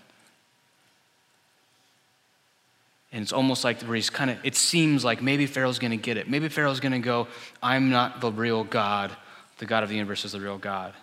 And 3.11 3.21
it's 3.21 3.31
almost 3.31 3.63
like 3.63 3.81
where 3.83 3.95
he's 3.95 4.09
kind 4.09 4.29
of, 4.29 4.37
it 4.43 4.55
seems 4.55 5.05
like 5.05 5.21
maybe 5.21 5.45
Pharaoh's 5.45 5.79
going 5.79 5.91
to 5.91 5.97
get 5.97 6.17
it. 6.17 6.29
Maybe 6.29 6.49
Pharaoh's 6.49 6.79
going 6.79 6.91
to 6.91 6.99
go, 6.99 7.27
I'm 7.63 7.89
not 7.89 8.19
the 8.19 8.31
real 8.31 8.63
God. 8.63 9.15
The 9.59 9.65
God 9.65 9.83
of 9.83 9.89
the 9.89 9.95
universe 9.95 10.25
is 10.25 10.33
the 10.33 10.41
real 10.41 10.57
God. 10.57 10.93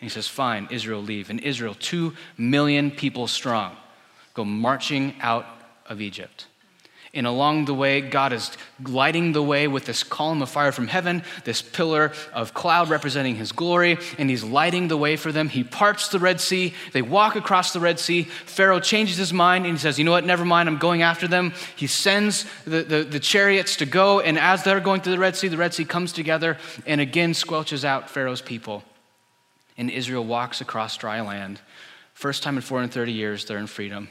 And 0.00 0.04
he 0.04 0.08
says, 0.08 0.28
Fine, 0.28 0.68
Israel, 0.70 1.02
leave. 1.02 1.30
And 1.30 1.40
Israel, 1.40 1.74
two 1.74 2.14
million 2.36 2.90
people 2.90 3.26
strong, 3.26 3.76
go 4.34 4.44
marching 4.44 5.14
out 5.20 5.46
of 5.86 6.00
Egypt. 6.00 6.46
And 7.16 7.26
along 7.26 7.64
the 7.64 7.72
way, 7.72 8.02
God 8.02 8.34
is 8.34 8.50
lighting 8.84 9.32
the 9.32 9.42
way 9.42 9.68
with 9.68 9.86
this 9.86 10.02
column 10.02 10.42
of 10.42 10.50
fire 10.50 10.70
from 10.70 10.86
heaven, 10.86 11.22
this 11.44 11.62
pillar 11.62 12.12
of 12.34 12.52
cloud 12.52 12.90
representing 12.90 13.36
his 13.36 13.52
glory, 13.52 13.98
and 14.18 14.28
he's 14.28 14.44
lighting 14.44 14.88
the 14.88 14.98
way 14.98 15.16
for 15.16 15.32
them. 15.32 15.48
He 15.48 15.64
parts 15.64 16.08
the 16.08 16.18
Red 16.18 16.42
Sea. 16.42 16.74
They 16.92 17.00
walk 17.00 17.34
across 17.34 17.72
the 17.72 17.80
Red 17.80 17.98
Sea. 17.98 18.24
Pharaoh 18.24 18.80
changes 18.80 19.16
his 19.16 19.32
mind 19.32 19.64
and 19.64 19.74
he 19.74 19.78
says, 19.78 19.98
You 19.98 20.04
know 20.04 20.10
what? 20.10 20.26
Never 20.26 20.44
mind. 20.44 20.68
I'm 20.68 20.76
going 20.76 21.00
after 21.00 21.26
them. 21.26 21.54
He 21.74 21.86
sends 21.86 22.44
the, 22.64 22.82
the, 22.82 23.02
the 23.02 23.20
chariots 23.20 23.76
to 23.76 23.86
go, 23.86 24.20
and 24.20 24.38
as 24.38 24.62
they're 24.62 24.80
going 24.80 25.00
through 25.00 25.14
the 25.14 25.18
Red 25.18 25.36
Sea, 25.36 25.48
the 25.48 25.56
Red 25.56 25.72
Sea 25.72 25.86
comes 25.86 26.12
together 26.12 26.58
and 26.84 27.00
again 27.00 27.32
squelches 27.32 27.82
out 27.82 28.10
Pharaoh's 28.10 28.42
people. 28.42 28.84
And 29.78 29.90
Israel 29.90 30.24
walks 30.24 30.60
across 30.60 30.98
dry 30.98 31.22
land. 31.22 31.60
First 32.12 32.42
time 32.42 32.56
in 32.56 32.62
430 32.62 33.12
years, 33.12 33.46
they're 33.46 33.58
in 33.58 33.66
freedom. 33.66 34.08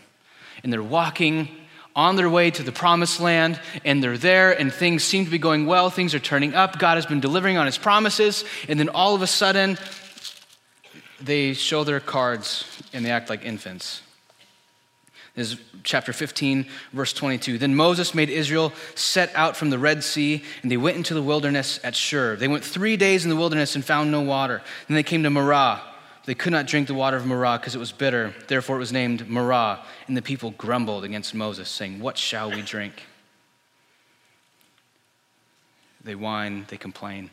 And 0.64 0.74
they're 0.74 0.82
walking 0.82 1.50
on 1.96 2.16
their 2.16 2.30
way 2.30 2.52
to 2.52 2.62
the 2.64 2.72
promised 2.72 3.20
land, 3.22 3.60
and 3.86 4.04
they're 4.04 4.18
there, 4.18 4.52
and 4.52 4.74
things 4.74 5.04
seem 5.04 5.26
to 5.26 5.32
be 5.32 5.38
going 5.38 5.66
well. 5.66 5.90
Things 5.90 6.14
are 6.14 6.20
turning 6.20 6.54
up. 6.54 6.78
God 6.78 6.96
has 6.96 7.06
been 7.06 7.22
delivering 7.22 7.58
on 7.58 7.66
his 7.66 7.78
promises. 7.78 8.44
And 8.68 8.80
then 8.80 8.90
all 8.90 9.16
of 9.16 9.22
a 9.22 9.28
sudden, 9.28 9.78
they 11.22 11.54
show 11.54 11.84
their 11.84 12.00
cards 12.00 12.66
and 12.94 13.06
they 13.06 13.12
act 13.12 13.30
like 13.30 13.46
infants. 13.46 14.02
This 15.36 15.54
is 15.54 15.60
chapter 15.84 16.14
15, 16.14 16.66
verse 16.94 17.12
22. 17.12 17.58
Then 17.58 17.76
Moses 17.76 18.16
made 18.16 18.30
Israel 18.30 18.72
set 18.96 19.32
out 19.36 19.58
from 19.58 19.70
the 19.70 19.78
Red 19.78 20.04
Sea, 20.04 20.44
and 20.62 20.72
they 20.72 20.78
went 20.78 20.96
into 20.96 21.14
the 21.14 21.22
wilderness 21.22 21.80
at 21.84 21.96
Shur. 21.96 22.38
They 22.38 22.48
went 22.48 22.64
three 22.64 22.96
days 22.96 23.26
in 23.26 23.30
the 23.30 23.36
wilderness 23.36 23.76
and 23.76 23.84
found 23.84 24.12
no 24.12 24.22
water. 24.22 24.62
Then 24.88 24.96
they 24.96 25.04
came 25.04 25.24
to 25.24 25.30
Marah. 25.30 25.82
They 26.26 26.34
could 26.34 26.52
not 26.52 26.66
drink 26.66 26.88
the 26.88 26.96
water 26.96 27.18
of 27.18 27.26
Marah 27.26 27.60
because 27.60 27.76
it 27.76 27.80
was 27.80 27.92
bitter. 27.92 28.34
Therefore, 28.48 28.78
it 28.78 28.80
was 28.80 28.92
named 28.92 29.30
Marah. 29.30 29.84
And 30.08 30.18
the 30.18 30.24
people 30.24 30.52
grumbled 30.52 31.04
against 31.04 31.36
Moses, 31.36 31.70
saying, 31.70 32.00
What 32.00 32.18
shall 32.18 32.50
we 32.50 32.64
drink? 32.64 33.04
They 36.04 36.16
whine, 36.16 36.66
they 36.68 36.78
complain. 36.78 37.30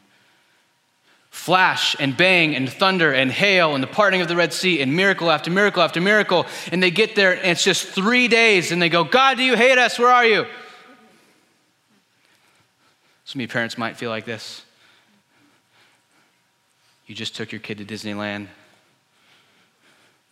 Flash 1.31 1.97
and 1.99 2.14
bang 2.14 2.55
and 2.55 2.69
thunder 2.69 3.11
and 3.11 3.31
hail 3.31 3.75
and 3.75 3.83
the 3.83 3.88
parting 3.88 4.21
of 4.21 4.28
the 4.28 4.37
Red 4.37 4.52
Sea 4.52 4.83
and 4.83 4.95
miracle 4.95 5.31
after 5.31 5.50
miracle 5.50 5.83
after 5.83 6.00
miracle. 6.00 6.45
And 6.71 6.83
they 6.83 6.90
get 6.90 7.14
there 7.17 7.33
and 7.33 7.47
it's 7.47 7.64
just 7.64 7.87
three 7.87 8.28
days 8.28 8.71
and 8.71 8.83
they 8.83 8.90
go, 8.90 9.05
God, 9.05 9.38
do 9.38 9.43
you 9.43 9.57
hate 9.57 9.78
us? 9.78 9.99
Where 9.99 10.11
are 10.11 10.26
you? 10.26 10.45
Some 13.25 13.40
of 13.40 13.43
you 13.43 13.49
parents 13.49 13.78
might 13.78 13.97
feel 13.97 14.11
like 14.11 14.26
this. 14.26 14.62
You 17.07 17.14
just 17.14 17.35
took 17.35 17.50
your 17.50 17.61
kid 17.61 17.78
to 17.78 17.85
Disneyland 17.87 18.49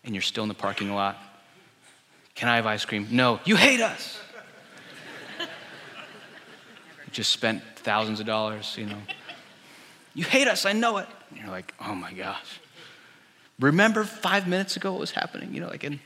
and 0.05 0.15
you're 0.15 0.23
still 0.23 0.43
in 0.43 0.49
the 0.49 0.55
parking 0.55 0.93
lot. 0.95 1.19
Can 2.35 2.49
I 2.49 2.57
have 2.57 2.67
ice 2.67 2.85
cream? 2.85 3.09
No, 3.11 3.41
you 3.45 3.57
hate 3.57 3.81
us. 3.81 4.19
just 7.13 7.31
spent 7.31 7.63
thousands 7.77 8.21
of 8.21 8.27
dollars, 8.27 8.75
you 8.79 8.87
know. 8.87 8.99
You 10.15 10.25
hate 10.25 10.49
us, 10.49 10.65
I 10.65 10.73
know 10.73 10.99
it. 10.99 11.07
And 11.31 11.39
you're 11.39 11.51
like, 11.51 11.75
oh 11.81 11.95
my 11.95 12.13
gosh. 12.13 12.61
Remember 13.59 14.05
five 14.05 14.49
minutes 14.49 14.77
ago 14.77 14.93
what 14.93 15.01
was 15.01 15.11
happening? 15.11 15.55
You 15.55 15.61
know, 15.61 15.69
like, 15.69 15.85
and, 15.85 15.99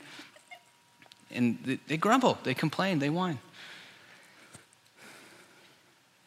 and 1.31 1.79
they, 1.87 1.97
grumble, 1.97 2.37
they 2.43 2.53
complain, 2.53 2.99
they 2.99 3.09
whine. 3.09 3.39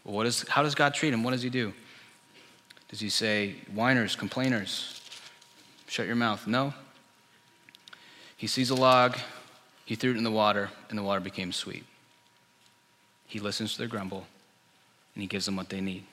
Well, 0.05 0.15
what 0.15 0.27
is, 0.27 0.49
how 0.49 0.63
does 0.63 0.75
God 0.75 0.95
treat 0.95 1.11
them? 1.11 1.23
What 1.23 1.33
does 1.33 1.43
He 1.43 1.51
do? 1.51 1.75
Does 2.89 3.01
He 3.01 3.11
say, 3.11 3.57
whiners, 3.75 4.17
complainers, 4.17 5.03
shut 5.87 6.07
your 6.07 6.17
mouth? 6.17 6.47
No. 6.47 6.73
He 8.38 8.47
sees 8.47 8.71
a 8.71 8.75
log, 8.75 9.18
he 9.85 9.97
threw 9.97 10.12
it 10.12 10.16
in 10.16 10.23
the 10.23 10.30
water, 10.30 10.71
and 10.88 10.97
the 10.97 11.02
water 11.02 11.21
became 11.21 11.52
sweet. 11.52 11.85
He 13.26 13.40
listens 13.40 13.73
to 13.73 13.78
their 13.78 13.88
grumble, 13.88 14.26
and 15.14 15.23
he 15.23 15.26
gives 15.26 15.45
them 15.45 15.57
what 15.57 15.68
they 15.68 15.80
need. 15.80 16.04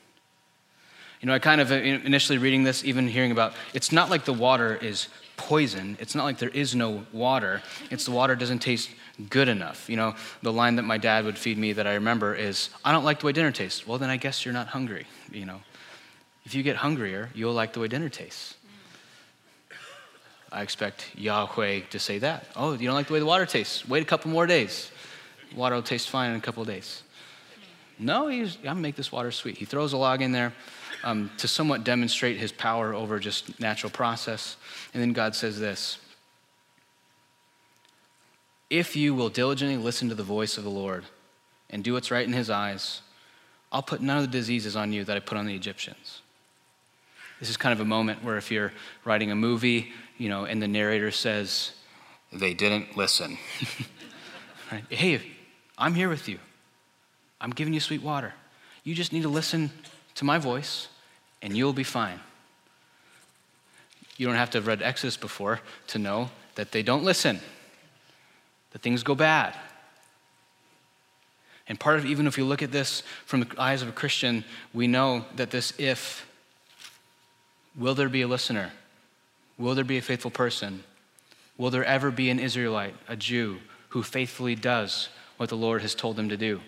You 1.22 1.28
know, 1.28 1.34
I 1.34 1.40
kind 1.40 1.62
of 1.62 1.72
uh, 1.72 1.76
initially 1.76 2.40
reading 2.40 2.64
this, 2.64 2.84
even 2.84 3.08
hearing 3.08 3.32
about 3.32 3.54
it's 3.74 3.92
not 3.92 4.10
like 4.10 4.26
the 4.26 4.34
water 4.34 4.76
is 4.76 5.08
poison. 5.38 5.98
It's 6.00 6.16
not 6.16 6.24
like 6.24 6.40
there 6.40 6.50
is 6.50 6.74
no 6.74 7.06
water. 7.14 7.62
It's 7.92 8.06
the 8.06 8.12
water 8.12 8.36
doesn't 8.36 8.60
taste 8.60 8.90
good 9.30 9.48
enough. 9.48 9.88
You 9.88 9.98
know, 9.98 10.16
the 10.42 10.52
line 10.52 10.78
that 10.78 10.84
my 10.84 10.98
dad 10.98 11.26
would 11.26 11.38
feed 11.38 11.60
me 11.60 11.74
that 11.74 11.86
I 11.86 11.94
remember 11.94 12.34
is, 12.34 12.72
I 12.84 12.92
don't 12.92 13.04
like 13.04 13.20
the 13.20 13.28
way 13.28 13.34
dinner 13.34 13.52
tastes. 13.52 13.86
Well, 13.86 14.00
then 14.00 14.10
I 14.10 14.18
guess 14.18 14.46
you're 14.46 14.54
not 14.54 14.68
hungry. 14.68 15.06
You 15.32 15.46
know, 15.46 15.62
if 16.44 16.56
you 16.56 16.64
get 16.64 16.78
hungrier, 16.78 17.30
you'll 17.36 17.54
like 17.54 17.74
the 17.74 17.82
way 17.82 17.88
dinner 17.88 18.10
tastes. 18.10 18.56
I 20.56 20.62
expect 20.62 21.12
Yahweh 21.18 21.82
to 21.90 22.00
say 22.00 22.18
that. 22.20 22.46
Oh, 22.56 22.72
you 22.72 22.88
don't 22.88 22.96
like 22.96 23.08
the 23.08 23.14
way 23.14 23.20
the 23.20 23.26
water 23.26 23.46
tastes? 23.46 23.86
Wait 23.90 24.02
a 24.02 24.06
couple 24.06 24.32
more 24.32 24.48
days. 24.48 24.90
Water 25.54 25.76
will 25.76 25.84
taste 25.84 26.10
fine 26.10 26.32
in 26.32 26.38
a 26.38 26.40
couple 26.40 26.62
of 26.62 26.68
days. 26.68 27.04
No, 28.00 28.30
he's, 28.30 28.56
I'm 28.56 28.64
going 28.64 28.76
to 28.78 28.82
make 28.82 28.96
this 28.96 29.12
water 29.12 29.32
sweet. 29.32 29.58
He 29.58 29.66
throws 29.66 29.92
a 29.92 29.98
log 29.98 30.22
in 30.22 30.32
there 30.32 30.54
um, 31.04 31.30
to 31.40 31.50
somewhat 31.50 31.84
demonstrate 31.84 32.38
his 32.38 32.54
power 32.54 32.94
over 32.94 33.20
just 33.20 33.60
natural 33.60 33.90
process. 33.90 34.56
And 34.94 35.04
then 35.04 35.12
God 35.12 35.36
says 35.36 35.60
this 35.60 35.98
If 38.70 38.96
you 38.96 39.14
will 39.14 39.30
diligently 39.30 39.78
listen 39.78 40.08
to 40.08 40.16
the 40.16 40.24
voice 40.24 40.58
of 40.58 40.64
the 40.64 40.70
Lord 40.70 41.04
and 41.70 41.84
do 41.84 41.92
what's 41.92 42.12
right 42.12 42.26
in 42.26 42.32
his 42.32 42.50
eyes, 42.50 43.02
I'll 43.74 43.84
put 43.84 44.00
none 44.00 44.20
of 44.20 44.24
the 44.24 44.38
diseases 44.38 44.78
on 44.78 44.94
you 44.94 45.04
that 45.04 45.18
I 45.18 45.20
put 45.20 45.38
on 45.38 45.48
the 45.48 45.56
Egyptians. 45.56 46.22
This 47.40 47.50
is 47.50 47.58
kind 47.58 47.74
of 47.74 47.80
a 47.80 47.86
moment 47.86 48.24
where 48.24 48.38
if 48.38 48.52
you're 48.52 48.72
writing 49.04 49.32
a 49.32 49.36
movie, 49.36 49.92
you 50.18 50.30
know, 50.30 50.46
and 50.46 50.62
the 50.62 50.68
narrator 50.68 51.12
says, 51.12 51.72
they 52.32 52.54
didn't 52.54 52.98
listen. 52.98 53.38
right? 54.72 54.84
Hey, 54.90 55.22
I'm 55.78 55.94
here 55.94 56.10
with 56.10 56.28
you. 56.28 56.40
I'm 57.40 57.52
giving 57.52 57.74
you 57.74 57.80
sweet 57.80 58.02
water. 58.02 58.34
You 58.84 58.96
just 58.96 59.12
need 59.14 59.24
to 59.24 59.30
listen 59.30 59.72
to 60.16 60.26
my 60.26 60.38
voice, 60.38 60.88
and 61.42 61.56
you'll 61.56 61.74
be 61.74 61.84
fine. 61.84 62.20
You 64.18 64.28
don't 64.28 64.36
have 64.36 64.50
to 64.52 64.60
have 64.60 64.68
read 64.68 64.82
Exodus 64.82 65.18
before 65.18 65.60
to 65.88 66.00
know 66.00 66.30
that 66.56 66.72
they 66.72 66.84
don't 66.84 67.04
listen, 67.04 67.40
that 68.72 68.82
things 68.82 69.04
go 69.04 69.14
bad. 69.14 69.56
And 71.68 71.80
part 71.80 71.98
of, 71.98 72.06
even 72.06 72.28
if 72.28 72.38
you 72.38 72.46
look 72.46 72.62
at 72.62 72.72
this 72.72 73.02
from 73.26 73.42
the 73.42 73.48
eyes 73.58 73.82
of 73.82 73.90
a 73.90 73.92
Christian, 73.92 74.46
we 74.74 74.88
know 74.88 75.26
that 75.36 75.52
this 75.52 75.74
if 75.78 76.26
Will 77.78 77.96
there 77.96 78.10
be 78.10 78.22
a 78.22 78.28
listener? 78.28 78.72
Will 79.58 79.76
there 79.76 79.84
be 79.84 79.98
a 79.98 80.02
faithful 80.02 80.32
person? 80.32 80.84
Will 81.58 81.70
there 81.70 81.86
ever 81.86 82.12
be 82.12 82.30
an 82.30 82.40
Israelite, 82.40 82.96
a 83.08 83.16
Jew, 83.16 83.60
who 83.90 84.04
faithfully 84.04 84.56
does 84.56 85.10
what 85.38 85.50
the 85.50 85.58
Lord 85.58 85.82
has 85.82 85.96
told 85.96 86.16
them 86.16 86.30
to 86.30 86.38
do? 86.38 86.62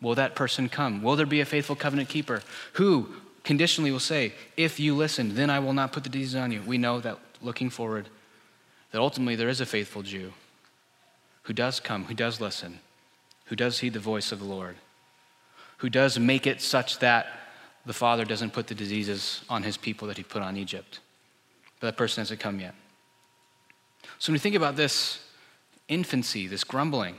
Will 0.00 0.14
that 0.14 0.34
person 0.34 0.68
come? 0.68 1.02
Will 1.02 1.16
there 1.16 1.26
be 1.26 1.40
a 1.40 1.46
faithful 1.46 1.76
covenant 1.76 2.08
keeper 2.08 2.42
who 2.74 3.08
conditionally 3.44 3.90
will 3.90 4.00
say, 4.00 4.34
If 4.56 4.78
you 4.78 4.94
listen, 4.94 5.34
then 5.34 5.50
I 5.50 5.58
will 5.58 5.72
not 5.72 5.92
put 5.92 6.04
the 6.04 6.10
disease 6.10 6.34
on 6.34 6.52
you? 6.52 6.62
We 6.62 6.78
know 6.78 7.00
that 7.00 7.18
looking 7.40 7.70
forward, 7.70 8.08
that 8.92 9.00
ultimately 9.00 9.36
there 9.36 9.48
is 9.48 9.60
a 9.60 9.66
faithful 9.66 10.02
Jew 10.02 10.32
who 11.42 11.52
does 11.52 11.80
come, 11.80 12.04
who 12.06 12.14
does 12.14 12.40
listen, 12.40 12.80
who 13.46 13.56
does 13.56 13.78
heed 13.78 13.92
the 13.92 14.00
voice 14.00 14.32
of 14.32 14.40
the 14.40 14.44
Lord, 14.44 14.76
who 15.78 15.88
does 15.88 16.18
make 16.18 16.46
it 16.46 16.60
such 16.60 16.98
that 16.98 17.26
the 17.86 17.92
Father 17.92 18.24
doesn't 18.24 18.52
put 18.52 18.66
the 18.66 18.74
diseases 18.74 19.42
on 19.48 19.62
his 19.62 19.76
people 19.76 20.08
that 20.08 20.16
he 20.16 20.22
put 20.22 20.42
on 20.42 20.56
Egypt. 20.56 21.00
But 21.80 21.88
that 21.88 21.96
person 21.96 22.20
hasn't 22.20 22.40
come 22.40 22.60
yet. 22.60 22.74
So 24.18 24.30
when 24.30 24.34
we 24.34 24.40
think 24.40 24.56
about 24.56 24.76
this 24.76 25.20
infancy, 25.88 26.46
this 26.46 26.64
grumbling, 26.64 27.14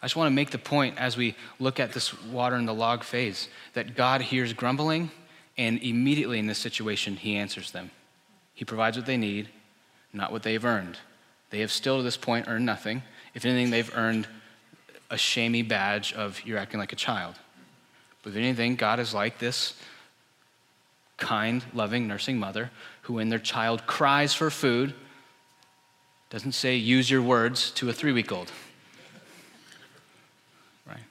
I 0.00 0.06
just 0.06 0.16
want 0.16 0.28
to 0.28 0.34
make 0.34 0.50
the 0.50 0.58
point 0.58 0.98
as 0.98 1.16
we 1.16 1.34
look 1.58 1.80
at 1.80 1.92
this 1.92 2.22
water 2.24 2.56
in 2.56 2.66
the 2.66 2.74
log 2.74 3.02
phase 3.02 3.48
that 3.72 3.96
God 3.96 4.20
hears 4.20 4.52
grumbling, 4.52 5.10
and 5.56 5.80
immediately 5.82 6.38
in 6.38 6.46
this 6.46 6.58
situation, 6.58 7.16
he 7.16 7.36
answers 7.36 7.70
them. 7.70 7.90
He 8.54 8.64
provides 8.64 8.96
what 8.96 9.06
they 9.06 9.16
need, 9.16 9.48
not 10.12 10.30
what 10.30 10.42
they've 10.42 10.64
earned. 10.64 10.98
They 11.50 11.60
have 11.60 11.72
still 11.72 11.98
to 11.98 12.02
this 12.02 12.16
point 12.16 12.48
earned 12.48 12.66
nothing. 12.66 13.02
If 13.34 13.44
anything, 13.44 13.70
they've 13.70 13.96
earned 13.96 14.28
a 15.10 15.16
shamey 15.16 15.62
badge 15.62 16.12
of 16.12 16.40
you're 16.44 16.58
acting 16.58 16.80
like 16.80 16.92
a 16.92 16.96
child. 16.96 17.36
But 18.22 18.30
if 18.30 18.36
anything, 18.36 18.76
God 18.76 19.00
is 19.00 19.14
like 19.14 19.38
this 19.38 19.74
kind, 21.16 21.64
loving, 21.72 22.06
nursing 22.06 22.38
mother 22.38 22.70
who, 23.02 23.14
when 23.14 23.28
their 23.28 23.38
child 23.38 23.86
cries 23.86 24.34
for 24.34 24.50
food, 24.50 24.94
doesn't 26.30 26.52
say, 26.52 26.76
use 26.76 27.10
your 27.10 27.22
words 27.22 27.70
to 27.72 27.88
a 27.88 27.92
three 27.92 28.12
week 28.12 28.32
old. 28.32 28.50
Right? 30.86 31.04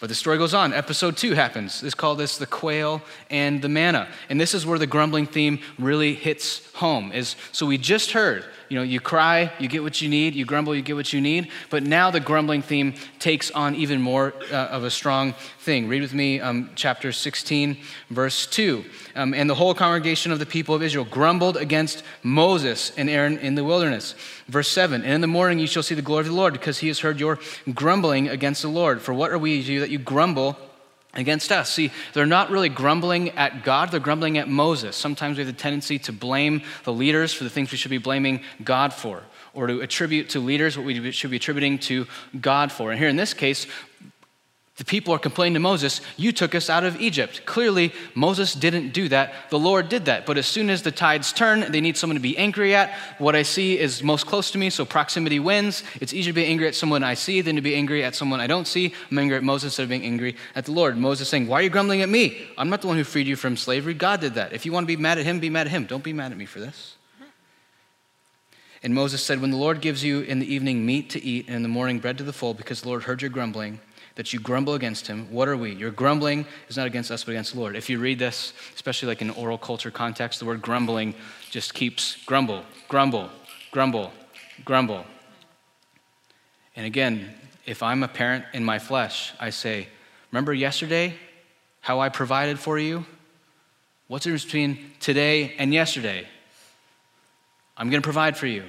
But 0.00 0.08
the 0.08 0.14
story 0.14 0.38
goes 0.38 0.52
on. 0.52 0.72
Episode 0.72 1.16
two 1.16 1.34
happens. 1.34 1.80
This 1.80 1.94
call 1.94 2.16
this 2.16 2.38
the 2.38 2.46
quail 2.46 3.02
and 3.30 3.62
the 3.62 3.68
manna. 3.68 4.08
And 4.28 4.40
this 4.40 4.52
is 4.54 4.66
where 4.66 4.78
the 4.78 4.86
grumbling 4.86 5.26
theme 5.26 5.60
really 5.78 6.14
hits 6.14 6.72
home. 6.74 7.12
Is 7.12 7.36
so 7.52 7.66
we 7.66 7.78
just 7.78 8.10
heard 8.10 8.44
you 8.72 8.78
know, 8.78 8.84
you 8.84 9.00
cry, 9.00 9.52
you 9.58 9.68
get 9.68 9.82
what 9.82 10.00
you 10.00 10.08
need, 10.08 10.34
you 10.34 10.46
grumble, 10.46 10.74
you 10.74 10.80
get 10.80 10.96
what 10.96 11.12
you 11.12 11.20
need. 11.20 11.48
But 11.68 11.82
now 11.82 12.10
the 12.10 12.20
grumbling 12.20 12.62
theme 12.62 12.94
takes 13.18 13.50
on 13.50 13.74
even 13.74 14.00
more 14.00 14.32
uh, 14.50 14.54
of 14.54 14.82
a 14.82 14.90
strong 14.90 15.34
thing. 15.58 15.88
Read 15.88 16.00
with 16.00 16.14
me 16.14 16.40
um, 16.40 16.70
chapter 16.74 17.12
16, 17.12 17.76
verse 18.08 18.46
2. 18.46 18.82
Um, 19.14 19.34
and 19.34 19.50
the 19.50 19.54
whole 19.54 19.74
congregation 19.74 20.32
of 20.32 20.38
the 20.38 20.46
people 20.46 20.74
of 20.74 20.82
Israel 20.82 21.04
grumbled 21.04 21.58
against 21.58 22.02
Moses 22.22 22.92
and 22.96 23.10
Aaron 23.10 23.36
in 23.36 23.56
the 23.56 23.62
wilderness. 23.62 24.14
Verse 24.48 24.68
7 24.68 25.02
And 25.02 25.12
in 25.12 25.20
the 25.20 25.26
morning 25.26 25.58
you 25.58 25.66
shall 25.66 25.82
see 25.82 25.94
the 25.94 26.00
glory 26.00 26.22
of 26.22 26.28
the 26.28 26.32
Lord, 26.32 26.54
because 26.54 26.78
he 26.78 26.88
has 26.88 27.00
heard 27.00 27.20
your 27.20 27.38
grumbling 27.74 28.30
against 28.30 28.62
the 28.62 28.68
Lord. 28.68 29.02
For 29.02 29.12
what 29.12 29.32
are 29.32 29.38
we 29.38 29.62
to 29.62 29.70
you 29.70 29.80
that 29.80 29.90
you 29.90 29.98
grumble 29.98 30.56
against 31.14 31.52
us. 31.52 31.70
See, 31.70 31.90
they're 32.14 32.26
not 32.26 32.50
really 32.50 32.68
grumbling 32.68 33.30
at 33.30 33.64
God, 33.64 33.90
they're 33.90 34.00
grumbling 34.00 34.38
at 34.38 34.48
Moses. 34.48 34.96
Sometimes 34.96 35.36
we 35.36 35.44
have 35.44 35.54
the 35.54 35.60
tendency 35.60 35.98
to 36.00 36.12
blame 36.12 36.62
the 36.84 36.92
leaders 36.92 37.32
for 37.32 37.44
the 37.44 37.50
things 37.50 37.70
we 37.70 37.78
should 37.78 37.90
be 37.90 37.98
blaming 37.98 38.40
God 38.64 38.92
for, 38.92 39.22
or 39.54 39.66
to 39.66 39.80
attribute 39.80 40.30
to 40.30 40.40
leaders 40.40 40.76
what 40.76 40.86
we 40.86 41.10
should 41.12 41.30
be 41.30 41.36
attributing 41.36 41.78
to 41.80 42.06
God 42.40 42.72
for. 42.72 42.90
And 42.90 42.98
here 42.98 43.08
in 43.08 43.16
this 43.16 43.34
case, 43.34 43.66
the 44.82 44.86
people 44.86 45.14
are 45.14 45.18
complaining 45.20 45.54
to 45.54 45.60
Moses, 45.60 46.00
You 46.16 46.32
took 46.32 46.56
us 46.56 46.68
out 46.68 46.82
of 46.82 47.00
Egypt. 47.00 47.46
Clearly, 47.46 47.92
Moses 48.16 48.52
didn't 48.52 48.90
do 48.90 49.08
that. 49.10 49.32
The 49.48 49.58
Lord 49.58 49.88
did 49.88 50.06
that. 50.06 50.26
But 50.26 50.38
as 50.38 50.46
soon 50.48 50.70
as 50.70 50.82
the 50.82 50.90
tides 50.90 51.32
turn, 51.32 51.70
they 51.70 51.80
need 51.80 51.96
someone 51.96 52.16
to 52.16 52.20
be 52.20 52.36
angry 52.36 52.74
at. 52.74 52.92
What 53.18 53.36
I 53.36 53.42
see 53.42 53.78
is 53.78 54.02
most 54.02 54.26
close 54.26 54.50
to 54.50 54.58
me, 54.58 54.70
so 54.70 54.84
proximity 54.84 55.38
wins. 55.38 55.84
It's 56.00 56.12
easier 56.12 56.32
to 56.32 56.34
be 56.34 56.46
angry 56.46 56.66
at 56.66 56.74
someone 56.74 57.04
I 57.04 57.14
see 57.14 57.42
than 57.42 57.54
to 57.54 57.62
be 57.62 57.76
angry 57.76 58.02
at 58.02 58.16
someone 58.16 58.40
I 58.40 58.48
don't 58.48 58.66
see. 58.66 58.92
I'm 59.08 59.20
angry 59.20 59.36
at 59.36 59.44
Moses 59.44 59.66
instead 59.66 59.84
of 59.84 59.88
being 59.88 60.02
angry 60.02 60.34
at 60.56 60.64
the 60.64 60.72
Lord. 60.72 60.96
Moses 60.96 61.28
saying, 61.28 61.46
Why 61.46 61.60
are 61.60 61.62
you 61.62 61.70
grumbling 61.70 62.02
at 62.02 62.08
me? 62.08 62.44
I'm 62.58 62.68
not 62.68 62.80
the 62.80 62.88
one 62.88 62.96
who 62.96 63.04
freed 63.04 63.28
you 63.28 63.36
from 63.36 63.56
slavery. 63.56 63.94
God 63.94 64.20
did 64.20 64.34
that. 64.34 64.52
If 64.52 64.66
you 64.66 64.72
want 64.72 64.82
to 64.82 64.88
be 64.88 65.00
mad 65.00 65.16
at 65.16 65.24
him, 65.24 65.38
be 65.38 65.48
mad 65.48 65.68
at 65.68 65.70
him. 65.70 65.86
Don't 65.86 66.02
be 66.02 66.12
mad 66.12 66.32
at 66.32 66.38
me 66.38 66.46
for 66.46 66.58
this. 66.58 66.96
And 68.82 68.96
Moses 68.96 69.22
said, 69.22 69.40
When 69.40 69.52
the 69.52 69.56
Lord 69.56 69.80
gives 69.80 70.02
you 70.02 70.22
in 70.22 70.40
the 70.40 70.52
evening 70.52 70.84
meat 70.84 71.10
to 71.10 71.22
eat 71.22 71.46
and 71.46 71.54
in 71.54 71.62
the 71.62 71.68
morning 71.68 72.00
bread 72.00 72.18
to 72.18 72.24
the 72.24 72.32
full, 72.32 72.52
because 72.52 72.80
the 72.80 72.88
Lord 72.88 73.04
heard 73.04 73.22
your 73.22 73.30
grumbling, 73.30 73.78
that 74.14 74.32
you 74.32 74.40
grumble 74.40 74.74
against 74.74 75.06
him. 75.06 75.30
What 75.30 75.48
are 75.48 75.56
we? 75.56 75.72
Your 75.72 75.90
grumbling 75.90 76.46
is 76.68 76.76
not 76.76 76.86
against 76.86 77.10
us, 77.10 77.24
but 77.24 77.32
against 77.32 77.54
the 77.54 77.60
Lord. 77.60 77.76
If 77.76 77.88
you 77.88 77.98
read 77.98 78.18
this, 78.18 78.52
especially 78.74 79.08
like 79.08 79.22
in 79.22 79.30
oral 79.30 79.58
culture 79.58 79.90
context, 79.90 80.38
the 80.38 80.44
word 80.44 80.60
grumbling 80.60 81.14
just 81.50 81.74
keeps 81.74 82.16
grumble, 82.24 82.64
grumble, 82.88 83.30
grumble, 83.70 84.12
grumble. 84.64 85.04
And 86.76 86.86
again, 86.86 87.34
if 87.64 87.82
I'm 87.82 88.02
a 88.02 88.08
parent 88.08 88.44
in 88.52 88.64
my 88.64 88.78
flesh, 88.78 89.32
I 89.40 89.50
say, 89.50 89.88
Remember 90.30 90.54
yesterday 90.54 91.14
how 91.80 92.00
I 92.00 92.08
provided 92.08 92.58
for 92.58 92.78
you? 92.78 93.04
What's 94.08 94.24
the 94.24 94.30
difference 94.30 94.44
between 94.44 94.92
today 94.98 95.54
and 95.58 95.72
yesterday? 95.72 96.26
I'm 97.76 97.90
going 97.90 98.00
to 98.00 98.06
provide 98.06 98.36
for 98.36 98.46
you. 98.46 98.64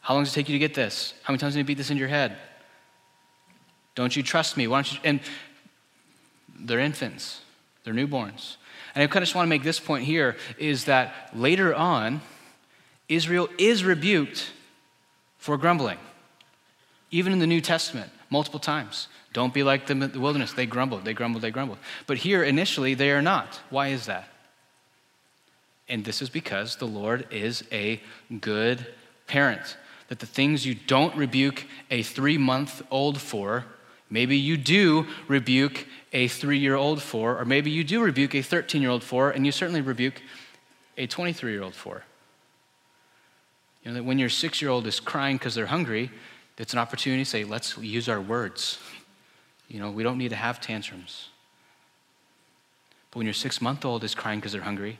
How 0.00 0.14
long 0.14 0.24
does 0.24 0.32
it 0.32 0.34
take 0.34 0.48
you 0.48 0.54
to 0.54 0.58
get 0.58 0.74
this? 0.74 1.14
How 1.22 1.32
many 1.32 1.38
times 1.38 1.54
do 1.54 1.58
you 1.58 1.64
beat 1.64 1.76
this 1.76 1.90
into 1.90 2.00
your 2.00 2.08
head? 2.08 2.36
Don't 3.94 4.14
you 4.14 4.22
trust 4.22 4.56
me? 4.56 4.66
Why 4.66 4.78
don't 4.78 4.92
you? 4.92 5.00
And 5.04 5.20
they're 6.58 6.78
infants, 6.78 7.40
they're 7.84 7.94
newborns. 7.94 8.56
And 8.94 9.02
I 9.02 9.06
kind 9.06 9.22
of 9.22 9.28
just 9.28 9.34
want 9.34 9.46
to 9.46 9.50
make 9.50 9.62
this 9.62 9.78
point 9.78 10.04
here 10.04 10.36
is 10.58 10.86
that 10.86 11.30
later 11.32 11.74
on, 11.74 12.20
Israel 13.08 13.48
is 13.58 13.84
rebuked 13.84 14.52
for 15.38 15.56
grumbling. 15.56 15.98
Even 17.10 17.32
in 17.32 17.38
the 17.38 17.46
New 17.46 17.60
Testament, 17.60 18.10
multiple 18.30 18.60
times. 18.60 19.08
Don't 19.32 19.54
be 19.54 19.62
like 19.62 19.86
them 19.86 20.02
in 20.02 20.12
the 20.12 20.20
wilderness. 20.20 20.52
They 20.52 20.66
grumbled, 20.66 21.04
they 21.04 21.12
grumbled, 21.12 21.42
they 21.42 21.50
grumbled. 21.50 21.78
But 22.06 22.18
here, 22.18 22.42
initially, 22.42 22.94
they 22.94 23.10
are 23.10 23.22
not. 23.22 23.60
Why 23.70 23.88
is 23.88 24.06
that? 24.06 24.28
And 25.88 26.04
this 26.04 26.22
is 26.22 26.28
because 26.28 26.76
the 26.76 26.86
Lord 26.86 27.26
is 27.30 27.64
a 27.72 28.00
good 28.40 28.86
parent. 29.26 29.76
That 30.08 30.20
the 30.20 30.26
things 30.26 30.66
you 30.66 30.74
don't 30.74 31.14
rebuke 31.16 31.66
a 31.90 32.02
three 32.02 32.38
month 32.38 32.82
old 32.90 33.20
for, 33.20 33.64
Maybe 34.10 34.36
you 34.36 34.56
do 34.56 35.06
rebuke 35.28 35.86
a 36.12 36.26
three 36.26 36.58
year 36.58 36.74
old 36.74 37.00
for, 37.00 37.38
or 37.38 37.44
maybe 37.44 37.70
you 37.70 37.84
do 37.84 38.02
rebuke 38.02 38.34
a 38.34 38.42
13 38.42 38.82
year 38.82 38.90
old 38.90 39.04
for, 39.04 39.30
and 39.30 39.46
you 39.46 39.52
certainly 39.52 39.80
rebuke 39.80 40.20
a 40.98 41.06
23 41.06 41.52
year 41.52 41.62
old 41.62 41.74
for. 41.74 42.02
You 43.84 43.90
know, 43.90 43.94
that 43.94 44.04
when 44.04 44.18
your 44.18 44.28
six 44.28 44.60
year 44.60 44.70
old 44.70 44.86
is 44.86 45.00
crying 45.00 45.36
because 45.36 45.54
they're 45.54 45.66
hungry, 45.66 46.10
it's 46.58 46.74
an 46.74 46.78
opportunity 46.78 47.24
to 47.24 47.30
say, 47.30 47.44
let's 47.44 47.78
use 47.78 48.06
our 48.06 48.20
words. 48.20 48.78
You 49.68 49.80
know, 49.80 49.90
we 49.90 50.02
don't 50.02 50.18
need 50.18 50.28
to 50.28 50.36
have 50.36 50.60
tantrums. 50.60 51.30
But 53.10 53.18
when 53.18 53.26
your 53.26 53.32
six 53.32 53.62
month 53.62 53.84
old 53.84 54.04
is 54.04 54.14
crying 54.14 54.40
because 54.40 54.52
they're 54.52 54.60
hungry, 54.60 54.98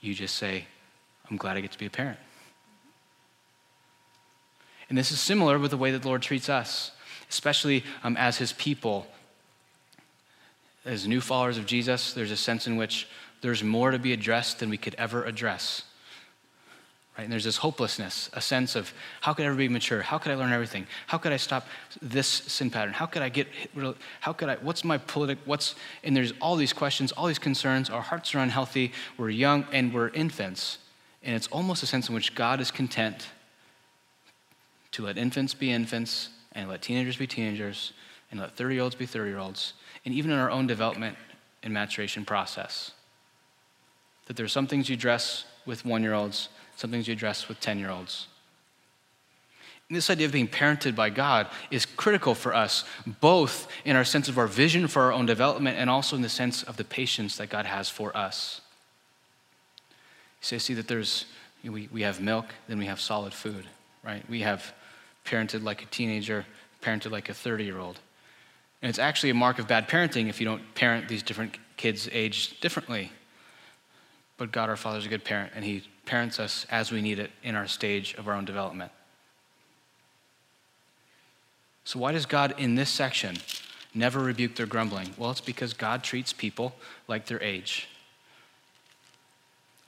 you 0.00 0.12
just 0.14 0.34
say, 0.34 0.64
I'm 1.30 1.36
glad 1.36 1.56
I 1.56 1.60
get 1.60 1.70
to 1.72 1.78
be 1.78 1.86
a 1.86 1.90
parent. 1.90 2.18
And 4.88 4.96
this 4.96 5.12
is 5.12 5.20
similar 5.20 5.58
with 5.58 5.70
the 5.70 5.76
way 5.76 5.92
that 5.92 6.02
the 6.02 6.08
Lord 6.08 6.22
treats 6.22 6.48
us 6.48 6.92
especially 7.30 7.84
um, 8.02 8.16
as 8.16 8.38
his 8.38 8.52
people. 8.52 9.06
As 10.84 11.06
new 11.06 11.20
followers 11.20 11.58
of 11.58 11.66
Jesus, 11.66 12.12
there's 12.12 12.30
a 12.30 12.36
sense 12.36 12.66
in 12.66 12.76
which 12.76 13.08
there's 13.40 13.62
more 13.62 13.90
to 13.90 13.98
be 13.98 14.12
addressed 14.12 14.58
than 14.58 14.70
we 14.70 14.76
could 14.76 14.94
ever 14.96 15.24
address. 15.24 15.82
Right? 17.16 17.24
And 17.24 17.32
there's 17.32 17.44
this 17.44 17.56
hopelessness, 17.56 18.30
a 18.32 18.40
sense 18.40 18.76
of 18.76 18.92
how 19.20 19.34
could 19.34 19.44
I 19.44 19.48
ever 19.48 19.56
be 19.56 19.68
mature? 19.68 20.02
How 20.02 20.18
could 20.18 20.30
I 20.30 20.36
learn 20.36 20.52
everything? 20.52 20.86
How 21.08 21.18
could 21.18 21.32
I 21.32 21.36
stop 21.36 21.66
this 22.00 22.28
sin 22.28 22.70
pattern? 22.70 22.92
How 22.92 23.06
could 23.06 23.22
I 23.22 23.28
get, 23.28 23.48
how 24.20 24.32
could 24.32 24.48
I, 24.48 24.54
what's 24.56 24.84
my 24.84 24.98
political, 24.98 25.42
what's, 25.44 25.74
and 26.04 26.16
there's 26.16 26.32
all 26.40 26.54
these 26.54 26.72
questions, 26.72 27.10
all 27.12 27.26
these 27.26 27.40
concerns. 27.40 27.90
Our 27.90 28.02
hearts 28.02 28.34
are 28.34 28.38
unhealthy. 28.38 28.92
We're 29.16 29.30
young 29.30 29.66
and 29.72 29.92
we're 29.92 30.08
infants. 30.10 30.78
And 31.24 31.34
it's 31.34 31.48
almost 31.48 31.82
a 31.82 31.86
sense 31.86 32.08
in 32.08 32.14
which 32.14 32.36
God 32.36 32.60
is 32.60 32.70
content 32.70 33.26
to 34.92 35.04
let 35.04 35.18
infants 35.18 35.54
be 35.54 35.72
infants 35.72 36.30
and 36.58 36.68
let 36.68 36.82
teenagers 36.82 37.16
be 37.16 37.26
teenagers 37.26 37.92
and 38.30 38.40
let 38.40 38.56
30 38.56 38.74
year 38.74 38.82
olds 38.82 38.94
be 38.94 39.06
30 39.06 39.30
year 39.30 39.38
olds. 39.38 39.72
And 40.04 40.14
even 40.14 40.30
in 40.30 40.38
our 40.38 40.50
own 40.50 40.66
development 40.66 41.16
and 41.62 41.72
maturation 41.72 42.24
process, 42.24 42.92
that 44.26 44.36
there's 44.36 44.52
some 44.52 44.66
things 44.66 44.88
you 44.88 44.94
address 44.94 45.44
with 45.64 45.84
one 45.84 46.02
year 46.02 46.14
olds 46.14 46.48
some 46.78 46.92
things 46.92 47.08
you 47.08 47.12
address 47.12 47.48
with 47.48 47.58
10 47.58 47.80
year 47.80 47.90
olds. 47.90 48.28
This 49.90 50.10
idea 50.10 50.26
of 50.26 50.32
being 50.32 50.46
parented 50.46 50.94
by 50.94 51.10
God 51.10 51.48
is 51.70 51.86
critical 51.86 52.34
for 52.34 52.54
us, 52.54 52.84
both 53.20 53.68
in 53.84 53.96
our 53.96 54.04
sense 54.04 54.28
of 54.28 54.38
our 54.38 54.46
vision 54.46 54.86
for 54.86 55.02
our 55.02 55.12
own 55.12 55.26
development 55.26 55.76
and 55.76 55.90
also 55.90 56.14
in 56.14 56.22
the 56.22 56.28
sense 56.28 56.62
of 56.62 56.76
the 56.76 56.84
patience 56.84 57.36
that 57.38 57.48
God 57.48 57.66
has 57.66 57.88
for 57.88 58.16
us. 58.16 58.60
So 60.40 60.56
you 60.56 60.60
see 60.60 60.74
that 60.74 60.86
there's, 60.86 61.24
we, 61.64 61.88
we 61.90 62.02
have 62.02 62.20
milk, 62.20 62.46
then 62.68 62.78
we 62.78 62.86
have 62.86 63.00
solid 63.00 63.32
food, 63.32 63.66
right? 64.04 64.22
We 64.28 64.42
have 64.42 64.72
parented 65.28 65.62
like 65.62 65.82
a 65.82 65.86
teenager, 65.86 66.46
parented 66.82 67.10
like 67.10 67.28
a 67.28 67.34
30 67.34 67.64
year 67.64 67.78
old. 67.78 68.00
And 68.80 68.88
it's 68.88 68.98
actually 68.98 69.30
a 69.30 69.34
mark 69.34 69.58
of 69.58 69.68
bad 69.68 69.88
parenting 69.88 70.28
if 70.28 70.40
you 70.40 70.46
don't 70.46 70.74
parent 70.74 71.08
these 71.08 71.22
different 71.22 71.58
kids 71.76 72.08
aged 72.12 72.60
differently. 72.60 73.12
But 74.36 74.52
God 74.52 74.68
our 74.68 74.76
Father 74.76 74.98
is 74.98 75.06
a 75.06 75.08
good 75.08 75.24
parent, 75.24 75.52
and 75.54 75.64
He 75.64 75.82
parents 76.06 76.38
us 76.38 76.64
as 76.70 76.92
we 76.92 77.02
need 77.02 77.18
it 77.18 77.30
in 77.42 77.56
our 77.56 77.66
stage 77.66 78.14
of 78.14 78.28
our 78.28 78.34
own 78.34 78.44
development. 78.44 78.92
So, 81.84 81.98
why 81.98 82.12
does 82.12 82.24
God 82.24 82.54
in 82.56 82.76
this 82.76 82.88
section 82.88 83.36
never 83.94 84.20
rebuke 84.20 84.54
their 84.54 84.66
grumbling? 84.66 85.12
Well, 85.16 85.30
it's 85.32 85.40
because 85.40 85.72
God 85.72 86.04
treats 86.04 86.32
people 86.32 86.74
like 87.08 87.26
their 87.26 87.42
age. 87.42 87.88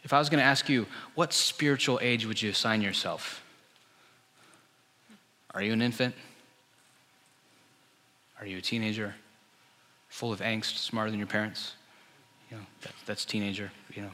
If 0.02 0.12
I 0.12 0.18
was 0.18 0.28
going 0.30 0.40
to 0.40 0.44
ask 0.44 0.68
you, 0.68 0.86
what 1.14 1.32
spiritual 1.32 2.00
age 2.02 2.26
would 2.26 2.40
you 2.40 2.50
assign 2.50 2.82
yourself? 2.82 3.44
Are 5.54 5.62
you 5.62 5.72
an 5.72 5.82
infant? 5.82 6.14
Are 8.38 8.46
you 8.46 8.58
a 8.58 8.60
teenager? 8.60 9.14
Full 10.08 10.32
of 10.32 10.40
angst, 10.40 10.76
smarter 10.78 11.10
than 11.10 11.18
your 11.18 11.26
parents? 11.26 11.74
You 12.50 12.56
know, 12.56 12.62
that, 12.82 12.92
that's 13.06 13.24
teenager, 13.24 13.70
you 13.94 14.02
know. 14.02 14.10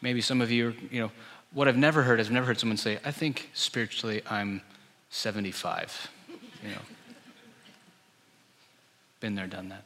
Maybe 0.00 0.20
some 0.20 0.40
of 0.40 0.50
you, 0.50 0.74
you 0.90 1.00
know, 1.00 1.10
what 1.52 1.66
I've 1.66 1.76
never 1.76 2.02
heard 2.02 2.20
is 2.20 2.28
I've 2.28 2.32
never 2.32 2.46
heard 2.46 2.60
someone 2.60 2.76
say, 2.76 2.98
I 3.04 3.10
think 3.10 3.50
spiritually 3.52 4.22
I'm 4.30 4.62
75. 5.10 6.10
You 6.62 6.70
know. 6.70 6.76
Been 9.20 9.34
there, 9.34 9.46
done 9.46 9.70
that. 9.70 9.84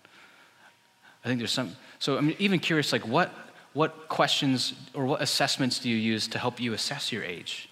I 1.24 1.28
think 1.28 1.38
there's 1.38 1.52
some, 1.52 1.76
so 1.98 2.18
I'm 2.18 2.34
even 2.38 2.58
curious, 2.58 2.92
like, 2.92 3.06
what, 3.06 3.32
what 3.72 4.08
questions 4.08 4.74
or 4.92 5.06
what 5.06 5.22
assessments 5.22 5.78
do 5.78 5.88
you 5.88 5.96
use 5.96 6.26
to 6.28 6.38
help 6.38 6.60
you 6.60 6.74
assess 6.74 7.12
your 7.12 7.22
age? 7.22 7.68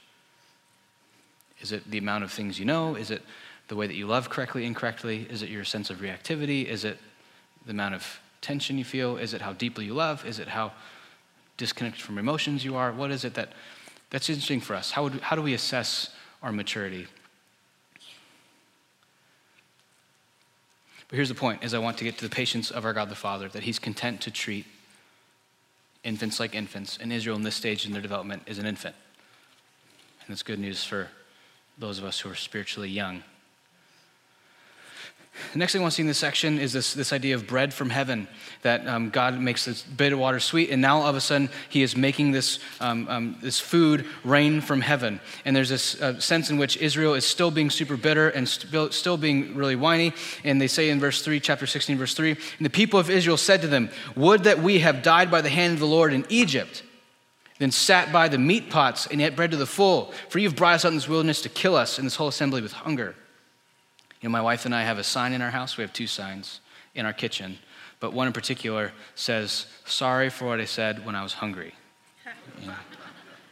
Is 1.61 1.73
it 1.73 1.91
the 1.91 1.99
amount 1.99 2.25
of 2.25 2.33
things 2.33 2.59
you 2.59 2.65
know? 2.65 2.95
Is 2.95 3.11
it 3.11 3.23
the 3.69 3.77
way 3.77 3.87
that 3.87 3.95
you 3.95 4.07
love 4.07 4.31
correctly, 4.31 4.67
incorrectly? 4.67 5.27
Is 5.31 5.43
it 5.43 5.49
your 5.49 5.65
sense 5.65 5.91
of 5.91 5.99
reactivity? 5.99 6.65
Is 6.65 6.85
it 6.85 6.99
the 7.65 7.73
amount 7.73 7.95
of 7.95 8.21
tension 8.41 8.79
you 8.79 8.85
feel? 8.85 9.17
Is 9.17 9.35
it 9.35 9.43
how 9.43 9.53
deeply 9.53 9.85
you 9.85 9.95
love? 9.95 10.25
Is 10.27 10.39
it 10.39 10.49
how 10.49 10.73
disconnected 11.57 12.03
from 12.03 12.19
emotions 12.19 12.65
you 12.65 12.77
are? 12.77 12.93
What 12.93 13.11
is 13.11 13.25
it 13.25 13.35
that 13.35 13.53
that's 14.11 14.29
interesting 14.29 14.61
for 14.61 14.75
us? 14.75 14.91
How, 14.91 15.05
would, 15.05 15.21
how 15.21 15.37
do 15.37 15.43
we 15.43 15.55
assess 15.55 16.11
our 16.43 16.51
maturity? 16.51 17.07
But 21.09 21.17
here's 21.17 21.29
the 21.29 21.35
point 21.35 21.63
is 21.63 21.75
I 21.75 21.79
want 21.79 21.99
to 21.99 22.05
get 22.05 22.19
to 22.19 22.25
the 22.25 22.35
patience 22.35 22.71
of 22.71 22.85
our 22.85 22.93
God 22.93 23.09
the 23.09 23.15
Father, 23.15 23.49
that 23.49 23.63
he's 23.63 23.79
content 23.79 24.21
to 24.23 24.31
treat 24.31 24.65
infants 26.03 26.41
like 26.41 26.55
infants. 26.55 26.99
And 27.01 27.13
Israel 27.13 27.37
in 27.37 27.43
this 27.43 27.57
stage 27.57 27.85
in 27.85 27.93
their 27.93 28.03
development 28.03 28.43
is 28.47 28.59
an 28.59 28.67
infant. 28.67 28.95
And 30.21 30.33
that's 30.33 30.43
good 30.43 30.59
news 30.59 30.83
for 30.85 31.09
those 31.81 31.99
of 31.99 32.05
us 32.05 32.21
who 32.21 32.31
are 32.31 32.35
spiritually 32.35 32.91
young. 32.91 33.23
The 35.53 35.59
next 35.59 35.73
thing 35.73 35.81
I 35.81 35.83
want 35.83 35.93
to 35.93 35.97
see 35.97 36.03
in 36.03 36.09
this 36.09 36.19
section 36.19 36.59
is 36.59 36.75
this, 36.75 36.93
this 36.93 37.15
idea 37.15 37.35
of 37.35 37.47
bread 37.47 37.73
from 37.73 37.89
heaven, 37.89 38.29
that 38.61 38.87
um, 38.87 39.09
God 39.09 39.41
makes 39.41 39.65
this 39.65 39.81
bitter 39.81 40.17
water 40.19 40.39
sweet, 40.39 40.69
and 40.69 40.83
now 40.83 40.99
all 40.99 41.07
of 41.07 41.17
a 41.17 41.21
sudden 41.21 41.49
He 41.71 41.83
is 41.83 41.97
making 41.97 42.33
this, 42.33 42.59
um, 42.81 43.09
um, 43.09 43.39
this 43.41 43.59
food 43.59 44.05
rain 44.23 44.61
from 44.61 44.83
heaven. 44.83 45.19
And 45.47 45.57
there's 45.57 45.71
this 45.71 46.01
uh, 46.03 46.21
sense 46.21 46.51
in 46.51 46.59
which 46.59 46.77
Israel 46.77 47.15
is 47.15 47.25
still 47.25 47.51
being 47.51 47.71
super 47.71 47.97
bitter 47.97 48.29
and 48.29 48.47
st- 48.47 48.93
still 48.93 49.17
being 49.17 49.55
really 49.55 49.77
whiny. 49.77 50.13
And 50.45 50.61
they 50.61 50.67
say 50.69 50.91
in 50.91 51.01
verse 51.01 51.23
3, 51.23 51.41
chapter 51.41 51.67
16, 51.67 51.97
verse 51.97 52.13
3, 52.13 52.33
and 52.33 52.67
the 52.67 52.71
people 52.71 53.01
of 53.01 53.09
Israel 53.09 53.39
said 53.39 53.63
to 53.63 53.69
them, 53.69 53.89
Would 54.17 54.45
that 54.45 54.59
we 54.59 54.81
have 54.81 55.03
died 55.03 55.31
by 55.31 55.41
the 55.41 55.49
hand 55.49 55.75
of 55.75 55.81
the 55.81 55.87
Lord 55.87 56.13
in 56.13 56.27
Egypt 56.29 56.83
then 57.61 57.71
sat 57.71 58.11
by 58.11 58.27
the 58.27 58.39
meat 58.39 58.71
pots 58.71 59.07
and 59.07 59.21
ate 59.21 59.37
bread 59.37 59.51
to 59.51 59.57
the 59.57 59.67
full. 59.67 60.13
For 60.31 60.39
you've 60.39 60.57
brought 60.57 60.77
us 60.77 60.85
out 60.87 60.89
in 60.89 60.95
this 60.95 61.07
wilderness 61.07 61.43
to 61.43 61.51
kill 61.51 61.77
us 61.77 61.99
and 61.99 62.07
this 62.07 62.17
whole 62.17 62.29
assembly 62.29 62.63
with 62.63 62.73
hunger. 62.73 63.15
You 64.21 64.29
know, 64.29 64.33
my 64.33 64.41
wife 64.41 64.65
and 64.65 64.75
I 64.75 64.83
have 64.83 64.97
a 64.97 65.05
sign 65.05 65.35
in 65.35 65.43
our 65.43 65.51
house. 65.51 65.77
We 65.77 65.83
have 65.83 65.93
two 65.93 66.07
signs 66.07 66.61
in 66.95 67.05
our 67.05 67.13
kitchen, 67.13 67.59
but 68.01 68.15
one 68.15 68.27
in 68.27 68.33
particular 68.33 68.93
says, 69.15 69.67
Sorry 69.85 70.31
for 70.31 70.47
what 70.47 70.59
I 70.59 70.65
said 70.65 71.05
when 71.05 71.15
I 71.15 71.23
was 71.23 71.35
hungry. 71.35 71.75
You 72.61 72.67
know, 72.67 72.75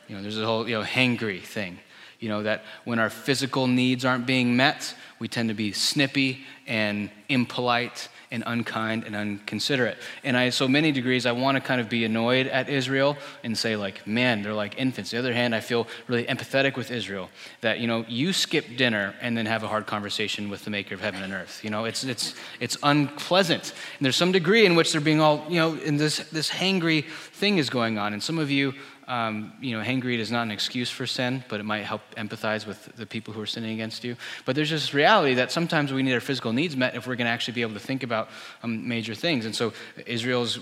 you 0.08 0.16
know 0.16 0.22
there's 0.22 0.38
a 0.38 0.46
whole, 0.46 0.66
you 0.66 0.74
know, 0.74 0.84
hangry 0.84 1.42
thing. 1.42 1.78
You 2.18 2.30
know, 2.30 2.42
that 2.42 2.64
when 2.84 2.98
our 2.98 3.10
physical 3.10 3.66
needs 3.66 4.06
aren't 4.06 4.26
being 4.26 4.56
met, 4.56 4.94
we 5.18 5.28
tend 5.28 5.50
to 5.50 5.54
be 5.54 5.72
snippy 5.72 6.44
and 6.66 7.10
impolite 7.28 8.08
and 8.30 8.42
unkind 8.46 9.04
and 9.04 9.16
unconsiderate. 9.16 9.96
And 10.22 10.36
I, 10.36 10.50
so 10.50 10.68
many 10.68 10.92
degrees, 10.92 11.26
I 11.26 11.32
want 11.32 11.56
to 11.56 11.60
kind 11.60 11.80
of 11.80 11.88
be 11.88 12.04
annoyed 12.04 12.46
at 12.46 12.68
Israel 12.68 13.16
and 13.42 13.56
say, 13.56 13.76
like, 13.76 14.06
man, 14.06 14.42
they're 14.42 14.54
like 14.54 14.78
infants. 14.78 15.10
The 15.10 15.18
other 15.18 15.32
hand, 15.32 15.54
I 15.54 15.60
feel 15.60 15.86
really 16.06 16.24
empathetic 16.24 16.76
with 16.76 16.90
Israel 16.90 17.30
that, 17.60 17.80
you 17.80 17.86
know, 17.86 18.04
you 18.08 18.32
skip 18.32 18.76
dinner 18.76 19.14
and 19.20 19.36
then 19.36 19.46
have 19.46 19.62
a 19.62 19.68
hard 19.68 19.86
conversation 19.86 20.50
with 20.50 20.64
the 20.64 20.70
maker 20.70 20.94
of 20.94 21.00
heaven 21.00 21.22
and 21.22 21.32
earth. 21.32 21.64
You 21.64 21.70
know, 21.70 21.84
it's, 21.84 22.04
it's, 22.04 22.34
it's 22.60 22.76
unpleasant. 22.82 23.72
And 23.98 24.04
there's 24.04 24.16
some 24.16 24.32
degree 24.32 24.66
in 24.66 24.74
which 24.74 24.92
they're 24.92 25.00
being 25.00 25.20
all, 25.20 25.44
you 25.48 25.56
know, 25.56 25.74
in 25.74 25.96
this, 25.96 26.18
this 26.30 26.50
hangry 26.50 27.04
thing 27.04 27.58
is 27.58 27.70
going 27.70 27.98
on. 27.98 28.12
And 28.12 28.22
some 28.22 28.38
of 28.38 28.50
you, 28.50 28.74
um, 29.08 29.54
you 29.60 29.76
know, 29.76 29.82
hangry 29.82 30.18
is 30.18 30.30
not 30.30 30.42
an 30.42 30.50
excuse 30.50 30.90
for 30.90 31.06
sin, 31.06 31.42
but 31.48 31.60
it 31.60 31.62
might 31.62 31.82
help 31.82 32.02
empathize 32.16 32.66
with 32.66 32.94
the 32.96 33.06
people 33.06 33.32
who 33.32 33.40
are 33.40 33.46
sinning 33.46 33.72
against 33.72 34.04
you. 34.04 34.16
But 34.44 34.54
there's 34.54 34.68
this 34.70 34.92
reality 34.92 35.34
that 35.34 35.50
sometimes 35.50 35.92
we 35.92 36.02
need 36.02 36.12
our 36.12 36.20
physical 36.20 36.52
needs 36.52 36.76
met 36.76 36.94
if 36.94 37.06
we're 37.06 37.16
going 37.16 37.26
to 37.26 37.30
actually 37.30 37.54
be 37.54 37.62
able 37.62 37.72
to 37.72 37.80
think 37.80 38.02
about 38.02 38.28
um, 38.62 38.86
major 38.86 39.14
things. 39.14 39.46
And 39.46 39.56
so 39.56 39.72
Israel's, 40.04 40.60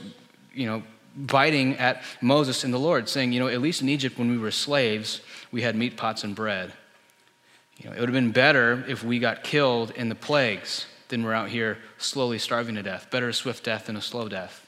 you 0.55 0.67
know, 0.67 0.85
biting 1.17 1.77
at 1.79 2.03
Moses 2.21 2.63
and 2.63 2.73
the 2.73 2.79
Lord, 2.79 3.09
saying, 3.09 3.33
you 3.33 3.41
know, 3.41 3.49
at 3.49 3.61
least 3.61 3.83
in 3.83 3.89
Egypt 3.89 4.17
when 4.17 4.31
we 4.31 4.39
were 4.39 4.53
slaves, 4.53 5.23
we 5.51 5.63
had 5.63 5.75
meat 5.75 5.97
pots 5.97 6.23
and 6.23 6.35
bread. 6.35 6.73
You 7.79 7.91
know, 7.91 7.97
it 7.97 8.01
would 8.01 8.09
have 8.09 8.15
been 8.15 8.31
better 8.31 8.85
if 8.87 9.03
we 9.03 9.19
got 9.19 9.43
killed 9.43 9.91
in 9.91 10.09
the 10.09 10.15
plagues 10.15 10.87
than 11.09 11.25
we're 11.25 11.35
out 11.35 11.49
here 11.49 11.79
slowly 11.99 12.39
starving 12.39 12.77
to 12.77 12.83
death. 12.83 13.11
Better 13.11 13.29
a 13.29 13.35
swift 13.35 13.65
death 13.65 13.87
than 13.87 13.97
a 13.97 14.03
slow 14.03 14.29
death. 14.29 14.67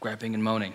Griping 0.00 0.34
and 0.34 0.42
moaning. 0.42 0.74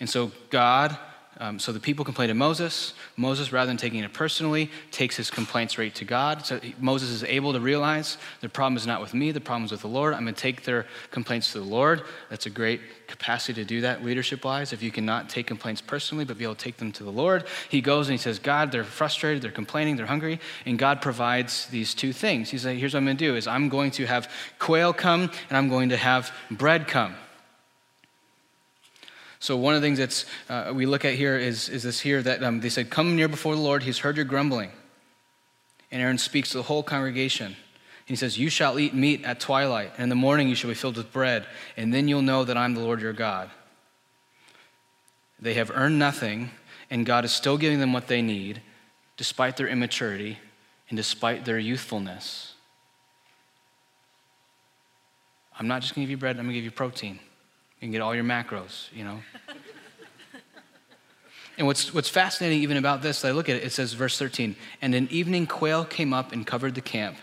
And 0.00 0.08
so 0.08 0.32
God, 0.50 0.96
um, 1.40 1.60
so 1.60 1.70
the 1.70 1.78
people 1.78 2.04
complain 2.04 2.28
to 2.28 2.34
Moses. 2.34 2.94
Moses, 3.16 3.52
rather 3.52 3.68
than 3.68 3.76
taking 3.76 4.00
it 4.02 4.12
personally, 4.12 4.70
takes 4.90 5.16
his 5.16 5.30
complaints 5.30 5.78
right 5.78 5.94
to 5.94 6.04
God. 6.04 6.44
So 6.44 6.60
Moses 6.80 7.10
is 7.10 7.22
able 7.22 7.52
to 7.52 7.60
realize 7.60 8.18
the 8.40 8.48
problem 8.48 8.76
is 8.76 8.88
not 8.88 9.00
with 9.00 9.14
me, 9.14 9.30
the 9.30 9.40
problem 9.40 9.64
is 9.64 9.70
with 9.70 9.82
the 9.82 9.88
Lord. 9.88 10.14
I'm 10.14 10.24
going 10.24 10.34
to 10.34 10.40
take 10.40 10.64
their 10.64 10.86
complaints 11.12 11.52
to 11.52 11.60
the 11.60 11.64
Lord. 11.64 12.02
That's 12.28 12.46
a 12.46 12.50
great 12.50 12.80
capacity 13.06 13.62
to 13.62 13.64
do 13.64 13.82
that 13.82 14.04
leadership 14.04 14.44
wise. 14.44 14.72
If 14.72 14.82
you 14.82 14.90
cannot 14.90 15.28
take 15.28 15.46
complaints 15.46 15.80
personally, 15.80 16.24
but 16.24 16.38
be 16.38 16.44
able 16.44 16.56
to 16.56 16.64
take 16.64 16.78
them 16.78 16.90
to 16.92 17.04
the 17.04 17.12
Lord, 17.12 17.44
he 17.68 17.80
goes 17.80 18.08
and 18.08 18.14
he 18.14 18.18
says, 18.18 18.40
God, 18.40 18.72
they're 18.72 18.82
frustrated, 18.82 19.40
they're 19.40 19.52
complaining, 19.52 19.94
they're 19.94 20.06
hungry, 20.06 20.40
and 20.66 20.76
God 20.76 21.00
provides 21.00 21.66
these 21.66 21.94
two 21.94 22.12
things. 22.12 22.50
He's 22.50 22.66
like, 22.66 22.78
here's 22.78 22.94
what 22.94 22.98
I'm 22.98 23.04
going 23.04 23.16
to 23.16 23.24
do: 23.24 23.36
is 23.36 23.46
I'm 23.46 23.68
going 23.68 23.92
to 23.92 24.06
have 24.06 24.28
quail 24.58 24.92
come, 24.92 25.30
and 25.48 25.56
I'm 25.56 25.68
going 25.68 25.90
to 25.90 25.96
have 25.96 26.32
bread 26.50 26.88
come. 26.88 27.14
So, 29.40 29.56
one 29.56 29.74
of 29.74 29.80
the 29.80 29.86
things 29.86 29.98
that 29.98 30.24
uh, 30.68 30.72
we 30.74 30.84
look 30.84 31.04
at 31.04 31.14
here 31.14 31.36
is, 31.36 31.68
is 31.68 31.84
this 31.84 32.00
here 32.00 32.22
that 32.22 32.42
um, 32.42 32.60
they 32.60 32.68
said, 32.68 32.90
Come 32.90 33.14
near 33.14 33.28
before 33.28 33.54
the 33.54 33.60
Lord, 33.60 33.84
he's 33.84 33.98
heard 33.98 34.16
your 34.16 34.24
grumbling. 34.24 34.70
And 35.90 36.02
Aaron 36.02 36.18
speaks 36.18 36.50
to 36.50 36.58
the 36.58 36.64
whole 36.64 36.82
congregation. 36.82 37.56
He 38.04 38.16
says, 38.16 38.38
You 38.38 38.50
shall 38.50 38.78
eat 38.78 38.94
meat 38.94 39.24
at 39.24 39.38
twilight, 39.38 39.92
and 39.94 40.04
in 40.04 40.08
the 40.08 40.14
morning 40.14 40.48
you 40.48 40.54
shall 40.54 40.70
be 40.70 40.74
filled 40.74 40.96
with 40.96 41.12
bread, 41.12 41.46
and 41.76 41.94
then 41.94 42.08
you'll 42.08 42.22
know 42.22 42.42
that 42.44 42.56
I'm 42.56 42.74
the 42.74 42.80
Lord 42.80 43.00
your 43.00 43.12
God. 43.12 43.50
They 45.38 45.54
have 45.54 45.70
earned 45.72 45.98
nothing, 45.98 46.50
and 46.90 47.06
God 47.06 47.24
is 47.24 47.32
still 47.32 47.58
giving 47.58 47.78
them 47.78 47.92
what 47.92 48.08
they 48.08 48.22
need, 48.22 48.60
despite 49.16 49.56
their 49.56 49.68
immaturity 49.68 50.38
and 50.88 50.96
despite 50.96 51.44
their 51.44 51.58
youthfulness. 51.58 52.54
I'm 55.58 55.68
not 55.68 55.82
just 55.82 55.94
going 55.94 56.06
to 56.06 56.06
give 56.06 56.10
you 56.10 56.16
bread, 56.16 56.36
I'm 56.36 56.44
going 56.44 56.54
to 56.54 56.54
give 56.54 56.64
you 56.64 56.70
protein. 56.70 57.20
You 57.80 57.86
can 57.86 57.92
get 57.92 58.00
all 58.00 58.14
your 58.14 58.24
macros, 58.24 58.92
you 58.92 59.04
know. 59.04 59.20
and 61.58 61.66
what's, 61.66 61.94
what's 61.94 62.08
fascinating 62.08 62.62
even 62.62 62.76
about 62.76 63.02
this, 63.02 63.24
I 63.24 63.30
look 63.30 63.48
at 63.48 63.56
it, 63.56 63.64
it 63.64 63.70
says, 63.70 63.92
verse 63.92 64.18
13, 64.18 64.56
and 64.82 64.94
an 64.94 65.08
evening 65.10 65.46
quail 65.46 65.84
came 65.84 66.12
up 66.12 66.32
and 66.32 66.46
covered 66.46 66.74
the 66.74 66.80
camp. 66.80 67.16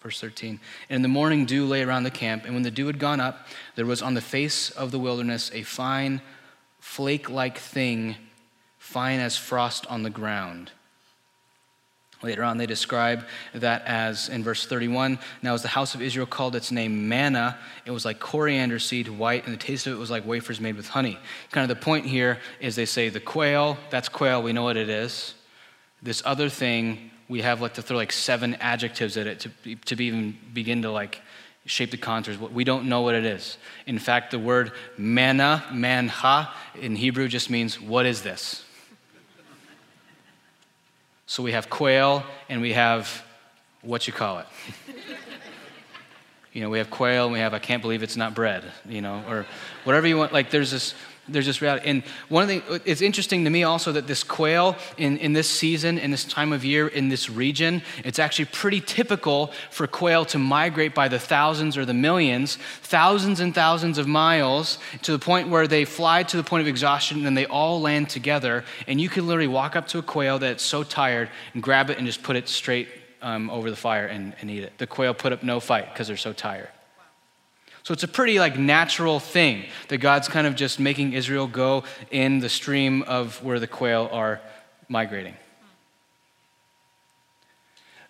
Verse 0.00 0.18
13. 0.18 0.58
And 0.88 0.96
in 0.96 1.02
the 1.02 1.08
morning, 1.08 1.44
dew 1.44 1.66
lay 1.66 1.82
around 1.82 2.04
the 2.04 2.10
camp, 2.10 2.46
and 2.46 2.54
when 2.54 2.62
the 2.62 2.70
dew 2.70 2.86
had 2.86 2.98
gone 2.98 3.20
up, 3.20 3.46
there 3.74 3.84
was 3.84 4.00
on 4.00 4.14
the 4.14 4.22
face 4.22 4.70
of 4.70 4.92
the 4.92 4.98
wilderness 4.98 5.50
a 5.52 5.62
fine, 5.62 6.22
flake 6.78 7.28
like 7.28 7.58
thing, 7.58 8.16
fine 8.78 9.20
as 9.20 9.36
frost 9.36 9.86
on 9.88 10.02
the 10.02 10.10
ground. 10.10 10.72
Later 12.22 12.44
on, 12.44 12.58
they 12.58 12.66
describe 12.66 13.24
that 13.54 13.82
as, 13.86 14.28
in 14.28 14.44
verse 14.44 14.66
31, 14.66 15.18
now 15.42 15.54
as 15.54 15.62
the 15.62 15.68
house 15.68 15.94
of 15.94 16.02
Israel 16.02 16.26
called 16.26 16.54
its 16.54 16.70
name 16.70 17.08
manna, 17.08 17.58
it 17.86 17.92
was 17.92 18.04
like 18.04 18.20
coriander 18.20 18.78
seed, 18.78 19.08
white, 19.08 19.44
and 19.46 19.54
the 19.54 19.58
taste 19.58 19.86
of 19.86 19.94
it 19.94 19.96
was 19.96 20.10
like 20.10 20.26
wafers 20.26 20.60
made 20.60 20.76
with 20.76 20.88
honey. 20.88 21.18
Kind 21.50 21.70
of 21.70 21.74
the 21.74 21.82
point 21.82 22.04
here 22.04 22.38
is 22.60 22.76
they 22.76 22.84
say 22.84 23.08
the 23.08 23.20
quail, 23.20 23.78
that's 23.88 24.10
quail, 24.10 24.42
we 24.42 24.52
know 24.52 24.64
what 24.64 24.76
it 24.76 24.90
is. 24.90 25.34
This 26.02 26.22
other 26.26 26.50
thing, 26.50 27.10
we 27.28 27.40
have 27.40 27.62
like 27.62 27.74
to 27.74 27.82
throw 27.82 27.96
like 27.96 28.12
seven 28.12 28.54
adjectives 28.56 29.16
at 29.16 29.26
it 29.26 29.40
to, 29.40 29.76
to 29.76 30.02
even 30.02 30.36
begin 30.52 30.82
to 30.82 30.90
like 30.90 31.22
shape 31.64 31.90
the 31.90 31.96
contours. 31.96 32.38
We 32.38 32.64
don't 32.64 32.86
know 32.86 33.00
what 33.00 33.14
it 33.14 33.24
is. 33.24 33.56
In 33.86 33.98
fact, 33.98 34.30
the 34.30 34.38
word 34.38 34.72
manna, 34.98 35.64
manha, 35.70 36.50
in 36.74 36.96
Hebrew 36.96 37.28
just 37.28 37.48
means, 37.48 37.80
what 37.80 38.04
is 38.04 38.22
this? 38.22 38.64
So 41.30 41.44
we 41.44 41.52
have 41.52 41.70
quail 41.70 42.24
and 42.48 42.60
we 42.60 42.72
have 42.72 43.22
what 43.82 44.08
you 44.08 44.12
call 44.12 44.40
it. 44.40 44.46
you 46.52 46.60
know, 46.60 46.68
we 46.68 46.78
have 46.78 46.90
quail 46.90 47.26
and 47.26 47.32
we 47.32 47.38
have 47.38 47.54
I 47.54 47.60
can't 47.60 47.82
believe 47.82 48.02
it's 48.02 48.16
not 48.16 48.34
bread, 48.34 48.64
you 48.84 49.00
know, 49.00 49.22
or 49.28 49.46
whatever 49.84 50.08
you 50.08 50.18
want. 50.18 50.32
Like 50.32 50.50
there's 50.50 50.72
this 50.72 50.92
there's 51.28 51.46
this 51.46 51.62
reality. 51.62 51.88
And 51.88 52.02
one 52.28 52.42
of 52.42 52.48
the, 52.48 52.82
it's 52.84 53.02
interesting 53.02 53.44
to 53.44 53.50
me 53.50 53.62
also 53.62 53.92
that 53.92 54.06
this 54.06 54.24
quail 54.24 54.76
in, 54.96 55.16
in 55.18 55.32
this 55.32 55.48
season, 55.48 55.98
in 55.98 56.10
this 56.10 56.24
time 56.24 56.52
of 56.52 56.64
year, 56.64 56.88
in 56.88 57.08
this 57.08 57.30
region, 57.30 57.82
it's 58.04 58.18
actually 58.18 58.46
pretty 58.46 58.80
typical 58.80 59.52
for 59.70 59.86
quail 59.86 60.24
to 60.26 60.38
migrate 60.38 60.94
by 60.94 61.08
the 61.08 61.18
thousands 61.18 61.76
or 61.76 61.84
the 61.84 61.94
millions, 61.94 62.56
thousands 62.82 63.40
and 63.40 63.54
thousands 63.54 63.98
of 63.98 64.06
miles 64.06 64.78
to 65.02 65.12
the 65.12 65.18
point 65.18 65.48
where 65.48 65.66
they 65.66 65.84
fly 65.84 66.22
to 66.22 66.36
the 66.36 66.44
point 66.44 66.62
of 66.62 66.68
exhaustion 66.68 67.18
and 67.18 67.26
then 67.26 67.34
they 67.34 67.46
all 67.46 67.80
land 67.80 68.08
together. 68.08 68.64
And 68.86 69.00
you 69.00 69.08
can 69.08 69.26
literally 69.26 69.48
walk 69.48 69.76
up 69.76 69.88
to 69.88 69.98
a 69.98 70.02
quail 70.02 70.38
that's 70.38 70.62
so 70.62 70.82
tired 70.82 71.28
and 71.54 71.62
grab 71.62 71.90
it 71.90 71.98
and 71.98 72.06
just 72.06 72.22
put 72.22 72.36
it 72.36 72.48
straight 72.48 72.88
um, 73.22 73.50
over 73.50 73.70
the 73.70 73.76
fire 73.76 74.06
and, 74.06 74.34
and 74.40 74.50
eat 74.50 74.64
it. 74.64 74.72
The 74.78 74.86
quail 74.86 75.14
put 75.14 75.32
up 75.32 75.42
no 75.42 75.60
fight 75.60 75.92
because 75.92 76.08
they're 76.08 76.16
so 76.16 76.32
tired. 76.32 76.68
So 77.82 77.92
it's 77.92 78.02
a 78.02 78.08
pretty 78.08 78.38
like 78.38 78.58
natural 78.58 79.20
thing 79.20 79.64
that 79.88 79.98
God's 79.98 80.28
kind 80.28 80.46
of 80.46 80.54
just 80.54 80.78
making 80.78 81.14
Israel 81.14 81.46
go 81.46 81.84
in 82.10 82.40
the 82.40 82.48
stream 82.48 83.02
of 83.02 83.42
where 83.42 83.58
the 83.58 83.66
quail 83.66 84.08
are 84.12 84.40
migrating. 84.88 85.34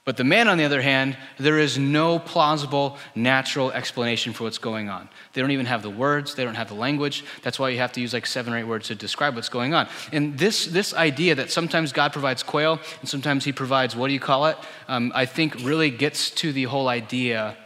But 0.07 0.17
the 0.17 0.25
man, 0.25 0.49
on 0.49 0.57
the 0.57 0.65
other 0.65 0.81
hand, 0.81 1.17
there 1.39 1.59
is 1.59 1.79
no 1.79 2.19
plausible 2.19 2.97
natural 3.15 3.71
explanation 3.71 4.33
for 4.33 4.45
what's 4.45 4.59
going 4.59 4.89
on. 4.89 5.09
They 5.35 5.41
don't 5.43 5.51
even 5.51 5.67
have 5.67 5.83
the 5.83 5.91
words, 5.91 6.35
they 6.35 6.43
don't 6.43 6.55
have 6.55 6.69
the 6.69 6.75
language. 6.75 7.23
That's 7.43 7.59
why 7.59 7.69
you 7.69 7.79
have 7.79 7.93
to 7.93 8.01
use 8.01 8.15
like 8.15 8.27
seven 8.27 8.53
or 8.53 8.59
eight 8.59 8.65
words 8.65 8.89
to 8.89 8.95
describe 8.95 9.37
what's 9.37 9.51
going 9.51 9.75
on. 9.75 9.89
And 10.11 10.39
this, 10.39 10.67
this 10.67 10.95
idea 10.95 11.35
that 11.35 11.53
sometimes 11.53 11.93
God 11.93 12.13
provides 12.13 12.43
quail 12.43 12.81
and 13.01 13.09
sometimes 13.09 13.45
he 13.45 13.53
provides, 13.53 13.95
what 13.95 14.09
do 14.09 14.15
you 14.15 14.21
call 14.21 14.47
it? 14.47 14.57
Um, 14.89 15.13
I 15.15 15.27
think 15.27 15.55
really 15.57 15.91
gets 15.91 16.31
to 16.31 16.53
the 16.53 16.65
whole 16.65 16.89
idea 16.89 17.57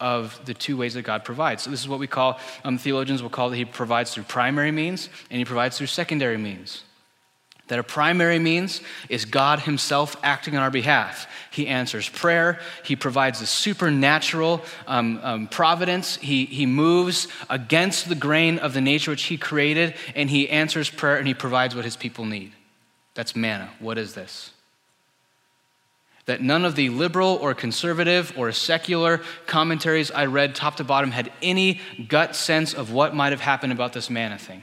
of 0.00 0.40
the 0.44 0.54
two 0.54 0.76
ways 0.76 0.94
that 0.94 1.02
God 1.02 1.24
provides. 1.24 1.62
So, 1.62 1.70
this 1.70 1.80
is 1.80 1.88
what 1.88 1.98
we 1.98 2.06
call, 2.06 2.38
um, 2.64 2.78
theologians 2.78 3.22
will 3.22 3.30
call 3.30 3.50
that 3.50 3.56
He 3.56 3.64
provides 3.64 4.12
through 4.12 4.24
primary 4.24 4.72
means 4.72 5.08
and 5.30 5.38
He 5.38 5.44
provides 5.44 5.78
through 5.78 5.88
secondary 5.88 6.38
means. 6.38 6.82
That 7.68 7.78
a 7.78 7.84
primary 7.84 8.40
means 8.40 8.80
is 9.08 9.24
God 9.24 9.60
Himself 9.60 10.16
acting 10.24 10.56
on 10.56 10.62
our 10.62 10.72
behalf. 10.72 11.28
He 11.52 11.68
answers 11.68 12.08
prayer, 12.08 12.58
He 12.84 12.96
provides 12.96 13.40
a 13.40 13.46
supernatural 13.46 14.62
um, 14.88 15.20
um, 15.22 15.46
providence, 15.46 16.16
he, 16.16 16.46
he 16.46 16.66
moves 16.66 17.28
against 17.48 18.08
the 18.08 18.16
grain 18.16 18.58
of 18.58 18.74
the 18.74 18.80
nature 18.80 19.12
which 19.12 19.22
He 19.22 19.36
created, 19.36 19.94
and 20.16 20.28
He 20.28 20.48
answers 20.48 20.90
prayer 20.90 21.16
and 21.16 21.28
He 21.28 21.34
provides 21.34 21.76
what 21.76 21.84
His 21.84 21.96
people 21.96 22.24
need. 22.24 22.52
That's 23.14 23.36
manna. 23.36 23.70
What 23.78 23.98
is 23.98 24.14
this? 24.14 24.52
That 26.30 26.40
none 26.40 26.64
of 26.64 26.76
the 26.76 26.90
liberal 26.90 27.40
or 27.42 27.54
conservative 27.54 28.32
or 28.36 28.52
secular 28.52 29.20
commentaries 29.46 30.12
I 30.12 30.26
read 30.26 30.54
top 30.54 30.76
to 30.76 30.84
bottom 30.84 31.10
had 31.10 31.32
any 31.42 31.80
gut 32.06 32.36
sense 32.36 32.72
of 32.72 32.92
what 32.92 33.16
might 33.16 33.32
have 33.32 33.40
happened 33.40 33.72
about 33.72 33.92
this 33.92 34.08
manna 34.08 34.38
thing. 34.38 34.62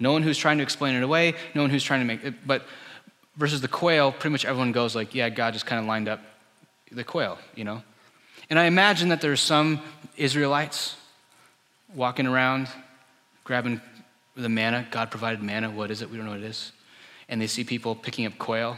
No 0.00 0.10
one 0.10 0.24
who's 0.24 0.36
trying 0.36 0.56
to 0.58 0.64
explain 0.64 0.96
it 0.96 1.04
away, 1.04 1.34
no 1.54 1.60
one 1.60 1.70
who's 1.70 1.84
trying 1.84 2.00
to 2.00 2.06
make 2.06 2.24
it, 2.24 2.34
but 2.44 2.66
versus 3.36 3.60
the 3.60 3.68
quail, 3.68 4.10
pretty 4.10 4.32
much 4.32 4.44
everyone 4.44 4.72
goes 4.72 4.96
like, 4.96 5.14
yeah, 5.14 5.28
God 5.28 5.52
just 5.52 5.64
kind 5.64 5.78
of 5.80 5.86
lined 5.86 6.08
up 6.08 6.18
the 6.90 7.04
quail, 7.04 7.38
you 7.54 7.62
know? 7.62 7.84
And 8.50 8.58
I 8.58 8.64
imagine 8.64 9.10
that 9.10 9.20
there's 9.20 9.40
some 9.40 9.80
Israelites 10.16 10.96
walking 11.94 12.26
around 12.26 12.66
grabbing 13.44 13.80
the 14.34 14.48
manna. 14.48 14.84
God 14.90 15.12
provided 15.12 15.40
manna. 15.40 15.70
What 15.70 15.92
is 15.92 16.02
it? 16.02 16.10
We 16.10 16.16
don't 16.16 16.26
know 16.26 16.32
what 16.32 16.40
it 16.40 16.46
is. 16.46 16.72
And 17.28 17.40
they 17.40 17.46
see 17.46 17.62
people 17.62 17.94
picking 17.94 18.26
up 18.26 18.36
quail, 18.38 18.76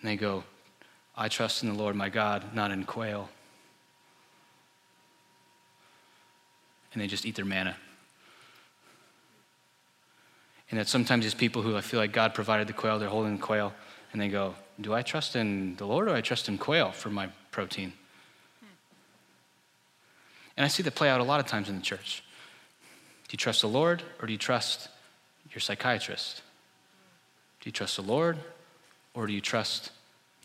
and 0.00 0.08
they 0.08 0.14
go, 0.14 0.44
I 1.16 1.28
trust 1.28 1.62
in 1.62 1.68
the 1.68 1.74
Lord 1.74 1.94
my 1.94 2.08
God, 2.08 2.54
not 2.54 2.70
in 2.70 2.84
quail. 2.84 3.28
And 6.92 7.02
they 7.02 7.06
just 7.06 7.24
eat 7.24 7.36
their 7.36 7.44
manna. 7.44 7.76
And 10.70 10.80
that 10.80 10.88
sometimes 10.88 11.24
these 11.24 11.34
people 11.34 11.62
who 11.62 11.76
I 11.76 11.80
feel 11.82 12.00
like 12.00 12.12
God 12.12 12.34
provided 12.34 12.66
the 12.66 12.72
quail, 12.72 12.98
they're 12.98 13.08
holding 13.08 13.36
the 13.36 13.42
quail, 13.42 13.72
and 14.12 14.20
they 14.20 14.28
go, 14.28 14.54
Do 14.80 14.92
I 14.92 15.02
trust 15.02 15.36
in 15.36 15.76
the 15.76 15.86
Lord 15.86 16.08
or 16.08 16.14
I 16.14 16.20
trust 16.20 16.48
in 16.48 16.58
quail 16.58 16.90
for 16.90 17.10
my 17.10 17.28
protein? 17.50 17.92
And 20.56 20.64
I 20.64 20.68
see 20.68 20.82
that 20.84 20.94
play 20.94 21.08
out 21.08 21.20
a 21.20 21.24
lot 21.24 21.40
of 21.40 21.46
times 21.46 21.68
in 21.68 21.76
the 21.76 21.82
church. 21.82 22.22
Do 23.28 23.34
you 23.34 23.38
trust 23.38 23.60
the 23.60 23.68
Lord 23.68 24.02
or 24.20 24.26
do 24.26 24.32
you 24.32 24.38
trust 24.38 24.88
your 25.52 25.60
psychiatrist? 25.60 26.42
Do 27.60 27.68
you 27.68 27.72
trust 27.72 27.96
the 27.96 28.02
Lord 28.02 28.38
or 29.14 29.26
do 29.26 29.32
you 29.32 29.40
trust 29.40 29.90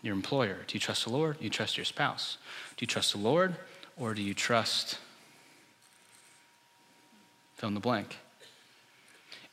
your 0.02 0.16
employer? 0.16 0.58
Do 0.68 0.76
you 0.76 0.80
trust 0.80 1.06
the 1.06 1.12
Lord? 1.12 1.38
Do 1.40 1.44
you 1.44 1.50
trust 1.50 1.78
your 1.78 1.86
spouse? 1.86 2.38
Do 2.78 2.84
you 2.84 2.88
trust 2.88 3.14
the 3.14 3.20
Lord 3.20 3.56
or 3.98 4.14
do 4.14 4.22
you 4.22 4.34
trust 4.34 4.98
fill 7.56 7.70
in 7.70 7.76
the 7.76 7.82
blank? 7.82 8.18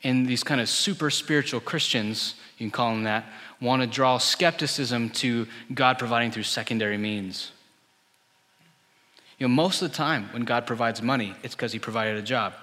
And 0.03 0.27
these 0.27 0.43
kind 0.43 0.61
of 0.61 0.69
super 0.69 1.09
spiritual 1.09 1.59
Christians, 1.59 2.35
you 2.57 2.65
can 2.65 2.71
call 2.71 2.91
them 2.91 3.03
that, 3.03 3.25
want 3.59 3.81
to 3.81 3.87
draw 3.87 4.17
skepticism 4.19 5.09
to 5.09 5.47
God 5.73 5.97
providing 5.97 6.31
through 6.31 6.43
secondary 6.43 6.97
means. 6.97 7.51
You 9.39 9.47
know, 9.47 9.53
most 9.53 9.81
of 9.81 9.89
the 9.89 9.95
time 9.95 10.29
when 10.31 10.43
God 10.43 10.65
provides 10.65 11.01
money, 11.01 11.35
it's 11.43 11.55
because 11.55 11.73
he 11.73 11.79
provided 11.79 12.15
a 12.15 12.21
job. 12.21 12.53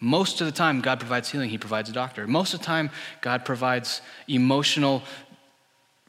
Most 0.00 0.40
of 0.40 0.46
the 0.46 0.52
time, 0.52 0.80
God 0.80 1.00
provides 1.00 1.30
healing, 1.30 1.50
He 1.50 1.58
provides 1.58 1.88
a 1.88 1.92
doctor. 1.92 2.26
Most 2.26 2.52
of 2.54 2.60
the 2.60 2.66
time, 2.66 2.90
God 3.20 3.44
provides 3.44 4.02
emotional 4.28 5.02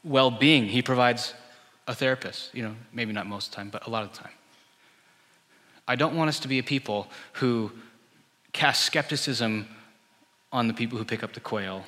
well 0.04 0.30
being, 0.30 0.66
He 0.66 0.82
provides 0.82 1.34
a 1.86 1.94
therapist. 1.94 2.54
You 2.54 2.64
know, 2.64 2.76
maybe 2.92 3.12
not 3.12 3.26
most 3.26 3.46
of 3.46 3.50
the 3.52 3.56
time, 3.56 3.70
but 3.70 3.86
a 3.86 3.90
lot 3.90 4.04
of 4.04 4.12
the 4.12 4.18
time. 4.18 4.32
I 5.86 5.96
don't 5.96 6.14
want 6.14 6.28
us 6.28 6.38
to 6.40 6.48
be 6.48 6.58
a 6.58 6.62
people 6.62 7.08
who 7.34 7.72
cast 8.52 8.84
skepticism 8.84 9.66
on 10.52 10.68
the 10.68 10.74
people 10.74 10.98
who 10.98 11.04
pick 11.04 11.22
up 11.22 11.32
the 11.32 11.40
quail. 11.40 11.84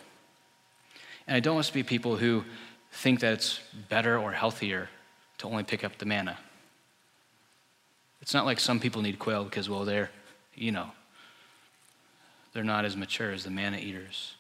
And 1.27 1.37
I 1.37 1.41
don't 1.41 1.55
want 1.55 1.65
us 1.67 1.69
to 1.69 1.75
be 1.75 1.83
people 1.83 2.17
who 2.17 2.45
think 2.93 3.21
that 3.21 3.35
it's 3.35 3.61
better 3.89 4.19
or 4.19 4.33
healthier 4.33 4.89
to 5.39 5.47
only 5.47 5.65
pick 5.65 5.85
up 5.85 5.99
the 5.99 6.07
manna. 6.07 6.39
It's 8.23 8.35
not 8.35 8.47
like 8.47 8.59
some 8.59 8.81
people 8.81 9.03
need 9.03 9.19
quail 9.19 9.45
because, 9.45 9.69
well, 9.69 9.85
they're, 9.85 10.11
you 10.55 10.73
know, 10.73 10.91
they're 12.53 12.65
not 12.65 12.85
as 12.85 12.97
mature 12.97 13.33
as 13.33 13.45
the 13.45 13.51
manna 13.51 13.79
eaters. 13.79 14.35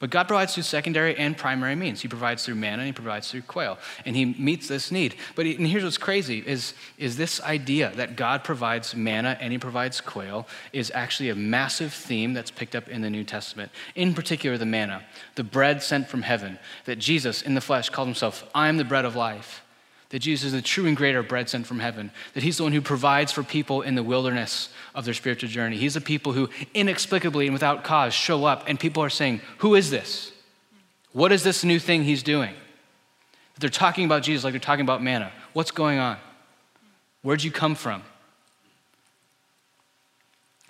But 0.00 0.10
God 0.10 0.28
provides 0.28 0.54
through 0.54 0.62
secondary 0.62 1.16
and 1.16 1.36
primary 1.36 1.74
means. 1.74 2.00
He 2.00 2.08
provides 2.08 2.44
through 2.44 2.54
manna 2.54 2.82
and 2.82 2.86
he 2.86 2.92
provides 2.92 3.30
through 3.30 3.42
quail. 3.42 3.78
And 4.04 4.14
he 4.14 4.26
meets 4.26 4.68
this 4.68 4.92
need. 4.92 5.16
But 5.34 5.44
he, 5.44 5.56
and 5.56 5.66
here's 5.66 5.82
what's 5.82 5.98
crazy 5.98 6.38
is, 6.46 6.74
is 6.98 7.16
this 7.16 7.42
idea 7.42 7.90
that 7.96 8.14
God 8.14 8.44
provides 8.44 8.94
manna 8.94 9.36
and 9.40 9.50
he 9.50 9.58
provides 9.58 10.00
quail 10.00 10.46
is 10.72 10.92
actually 10.94 11.30
a 11.30 11.34
massive 11.34 11.92
theme 11.92 12.32
that's 12.32 12.52
picked 12.52 12.76
up 12.76 12.88
in 12.88 13.02
the 13.02 13.10
New 13.10 13.24
Testament. 13.24 13.72
In 13.96 14.14
particular, 14.14 14.56
the 14.56 14.66
manna, 14.66 15.02
the 15.34 15.42
bread 15.42 15.82
sent 15.82 16.08
from 16.08 16.22
heaven, 16.22 16.60
that 16.84 17.00
Jesus 17.00 17.42
in 17.42 17.54
the 17.54 17.60
flesh 17.60 17.88
called 17.88 18.06
himself, 18.06 18.48
I 18.54 18.68
am 18.68 18.76
the 18.76 18.84
bread 18.84 19.04
of 19.04 19.16
life 19.16 19.62
that 20.10 20.20
Jesus 20.20 20.46
is 20.46 20.52
the 20.52 20.62
true 20.62 20.86
and 20.86 20.96
greater 20.96 21.22
bread 21.22 21.50
sent 21.50 21.66
from 21.66 21.80
heaven, 21.80 22.10
that 22.32 22.42
he's 22.42 22.56
the 22.56 22.62
one 22.62 22.72
who 22.72 22.80
provides 22.80 23.30
for 23.30 23.42
people 23.42 23.82
in 23.82 23.94
the 23.94 24.02
wilderness 24.02 24.70
of 24.94 25.04
their 25.04 25.14
spiritual 25.14 25.50
journey. 25.50 25.76
He's 25.76 25.94
the 25.94 26.00
people 26.00 26.32
who 26.32 26.48
inexplicably 26.72 27.46
and 27.46 27.52
without 27.52 27.84
cause 27.84 28.14
show 28.14 28.44
up, 28.44 28.64
and 28.66 28.80
people 28.80 29.02
are 29.02 29.10
saying, 29.10 29.42
Who 29.58 29.74
is 29.74 29.90
this? 29.90 30.32
What 31.12 31.32
is 31.32 31.42
this 31.42 31.62
new 31.64 31.78
thing 31.78 32.04
he's 32.04 32.22
doing? 32.22 32.54
They're 33.58 33.70
talking 33.70 34.04
about 34.04 34.22
Jesus 34.22 34.44
like 34.44 34.52
they're 34.52 34.60
talking 34.60 34.84
about 34.84 35.02
manna. 35.02 35.32
What's 35.52 35.72
going 35.72 35.98
on? 35.98 36.16
Where'd 37.22 37.42
you 37.42 37.50
come 37.50 37.74
from? 37.74 38.02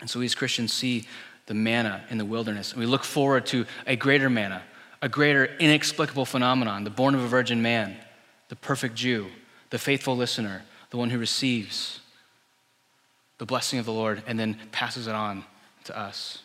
And 0.01 0.09
so 0.09 0.19
we 0.19 0.25
as 0.25 0.35
Christians 0.35 0.73
see 0.73 1.07
the 1.47 1.55
manna 1.55 2.05
in 2.11 2.19
the 2.19 2.25
wilderness, 2.25 2.73
and 2.73 2.81
we 2.81 2.87
look 2.87 3.05
forward 3.05 3.47
to 3.47 3.67
a 3.87 3.97
greater 3.97 4.31
manna, 4.31 4.63
a 5.03 5.09
greater 5.09 5.45
inexplicable 5.45 6.25
phenomenon, 6.25 6.85
the 6.85 6.91
born 6.91 7.15
of 7.15 7.23
a 7.23 7.27
virgin 7.27 7.63
man, 7.63 7.97
the 8.49 8.57
perfect 8.57 8.95
Jew, 8.95 9.29
the 9.71 9.79
faithful 9.79 10.17
listener, 10.17 10.63
the 10.91 10.97
one 10.97 11.11
who 11.11 11.19
receives 11.19 12.01
the 13.39 13.47
blessing 13.47 13.79
of 13.79 13.85
the 13.85 13.93
Lord 13.93 14.23
and 14.27 14.39
then 14.39 14.59
passes 14.73 15.07
it 15.07 15.15
on 15.15 15.45
to 15.85 15.97
us. 15.97 16.43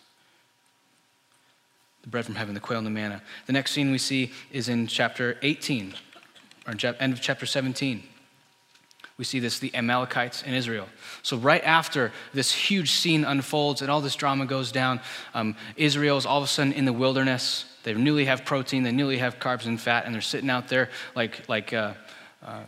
The 2.03 2.09
bread 2.09 2.25
from 2.25 2.35
heaven, 2.35 2.53
the 2.53 2.59
quail 2.59 2.79
and 2.79 2.87
the 2.87 2.91
manna. 2.91 3.21
The 3.47 3.53
next 3.53 3.71
scene 3.71 3.91
we 3.91 3.97
see 3.97 4.31
is 4.51 4.67
in 4.67 4.87
chapter 4.87 5.37
18, 5.41 5.93
or 6.67 6.75
end 6.99 7.13
of 7.13 7.21
chapter 7.21 7.45
17 7.45 8.03
we 9.17 9.23
see 9.23 9.39
this 9.39 9.59
the 9.59 9.73
Amalekites 9.75 10.43
in 10.43 10.53
Israel. 10.53 10.87
So, 11.21 11.37
right 11.37 11.63
after 11.63 12.11
this 12.33 12.51
huge 12.51 12.91
scene 12.91 13.23
unfolds 13.23 13.81
and 13.81 13.91
all 13.91 14.01
this 14.01 14.15
drama 14.15 14.45
goes 14.45 14.71
down, 14.71 14.99
um, 15.33 15.55
Israel 15.75 16.17
is 16.17 16.25
all 16.25 16.39
of 16.39 16.43
a 16.43 16.47
sudden 16.47 16.73
in 16.73 16.85
the 16.85 16.93
wilderness. 16.93 17.65
They 17.83 17.93
newly 17.93 18.25
have 18.25 18.45
protein, 18.45 18.83
they 18.83 18.91
newly 18.91 19.17
have 19.17 19.39
carbs 19.39 19.65
and 19.65 19.79
fat, 19.79 20.05
and 20.05 20.13
they're 20.13 20.21
sitting 20.21 20.49
out 20.49 20.67
there 20.69 20.89
like, 21.15 21.47
like, 21.47 21.73
uh, 21.73 21.93
uh, 22.45 22.61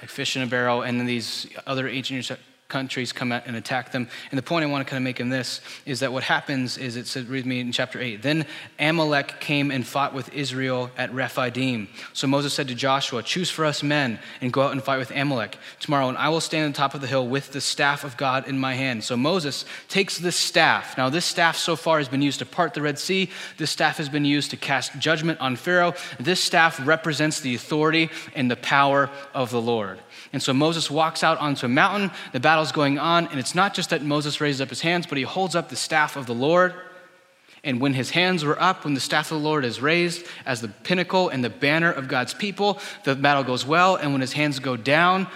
like 0.00 0.10
fish 0.10 0.36
in 0.36 0.42
a 0.42 0.46
barrel. 0.46 0.82
And 0.82 0.98
then 0.98 1.06
these 1.06 1.46
other 1.66 1.88
ancient 1.88 2.38
countries 2.70 3.12
come 3.12 3.32
out 3.32 3.42
and 3.46 3.56
attack 3.56 3.92
them. 3.92 4.08
And 4.30 4.38
the 4.38 4.42
point 4.42 4.64
I 4.64 4.68
want 4.68 4.86
to 4.86 4.90
kind 4.90 4.96
of 4.96 5.04
make 5.04 5.20
in 5.20 5.28
this 5.28 5.60
is 5.84 6.00
that 6.00 6.12
what 6.12 6.22
happens 6.22 6.78
is 6.78 6.96
it 6.96 7.06
says, 7.06 7.26
read 7.26 7.44
me 7.44 7.60
in 7.60 7.72
chapter 7.72 8.00
8. 8.00 8.22
Then 8.22 8.46
Amalek 8.78 9.40
came 9.40 9.70
and 9.70 9.86
fought 9.86 10.14
with 10.14 10.32
Israel 10.32 10.90
at 10.96 11.12
Rephidim. 11.12 11.88
So 12.12 12.26
Moses 12.26 12.54
said 12.54 12.68
to 12.68 12.74
Joshua, 12.74 13.22
Choose 13.22 13.50
for 13.50 13.64
us 13.64 13.82
men 13.82 14.18
and 14.40 14.52
go 14.52 14.62
out 14.62 14.72
and 14.72 14.82
fight 14.82 14.98
with 14.98 15.10
Amalek 15.10 15.58
tomorrow, 15.80 16.08
and 16.08 16.16
I 16.16 16.28
will 16.30 16.40
stand 16.40 16.64
on 16.64 16.72
top 16.72 16.94
of 16.94 17.00
the 17.00 17.06
hill 17.06 17.26
with 17.26 17.52
the 17.52 17.60
staff 17.60 18.04
of 18.04 18.16
God 18.16 18.48
in 18.48 18.58
my 18.58 18.74
hand. 18.74 19.04
So 19.04 19.16
Moses 19.16 19.64
takes 19.88 20.18
this 20.18 20.36
staff. 20.36 20.96
Now, 20.96 21.10
this 21.10 21.26
staff 21.26 21.56
so 21.56 21.76
far 21.76 21.98
has 21.98 22.08
been 22.08 22.22
used 22.22 22.38
to 22.38 22.46
part 22.46 22.74
the 22.74 22.82
Red 22.82 22.98
Sea, 22.98 23.30
this 23.56 23.70
staff 23.70 23.96
has 23.96 24.08
been 24.08 24.24
used 24.24 24.50
to 24.50 24.56
cast 24.56 24.98
judgment 24.98 25.40
on 25.40 25.56
Pharaoh. 25.56 25.94
This 26.18 26.42
staff 26.42 26.80
represents 26.86 27.40
the 27.40 27.54
authority 27.54 28.10
and 28.34 28.50
the 28.50 28.56
power 28.56 29.10
of 29.34 29.50
the 29.50 29.60
Lord. 29.60 29.98
And 30.32 30.42
so 30.42 30.52
Moses 30.52 30.90
walks 30.90 31.24
out 31.24 31.38
onto 31.38 31.66
a 31.66 31.68
mountain, 31.68 32.10
the 32.32 32.40
battle's 32.60 32.72
going 32.72 32.98
on, 32.98 33.26
and 33.28 33.40
it's 33.40 33.54
not 33.54 33.72
just 33.72 33.88
that 33.88 34.02
Moses 34.02 34.38
raises 34.38 34.60
up 34.60 34.68
his 34.68 34.82
hands, 34.82 35.06
but 35.06 35.16
he 35.16 35.24
holds 35.24 35.56
up 35.56 35.70
the 35.70 35.76
staff 35.76 36.14
of 36.14 36.26
the 36.26 36.34
Lord. 36.34 36.74
And 37.64 37.80
when 37.80 37.94
his 37.94 38.10
hands 38.10 38.44
were 38.44 38.60
up, 38.60 38.84
when 38.84 38.92
the 38.92 39.00
staff 39.00 39.32
of 39.32 39.38
the 39.38 39.44
Lord 39.48 39.64
is 39.64 39.80
raised 39.80 40.26
as 40.44 40.60
the 40.60 40.68
pinnacle 40.68 41.30
and 41.30 41.42
the 41.42 41.48
banner 41.48 41.90
of 41.90 42.06
God's 42.06 42.34
people, 42.34 42.78
the 43.04 43.14
battle 43.14 43.44
goes 43.44 43.64
well. 43.64 43.96
And 43.96 44.12
when 44.12 44.20
his 44.20 44.34
hands 44.34 44.58
go 44.58 44.76
down, 44.76 45.26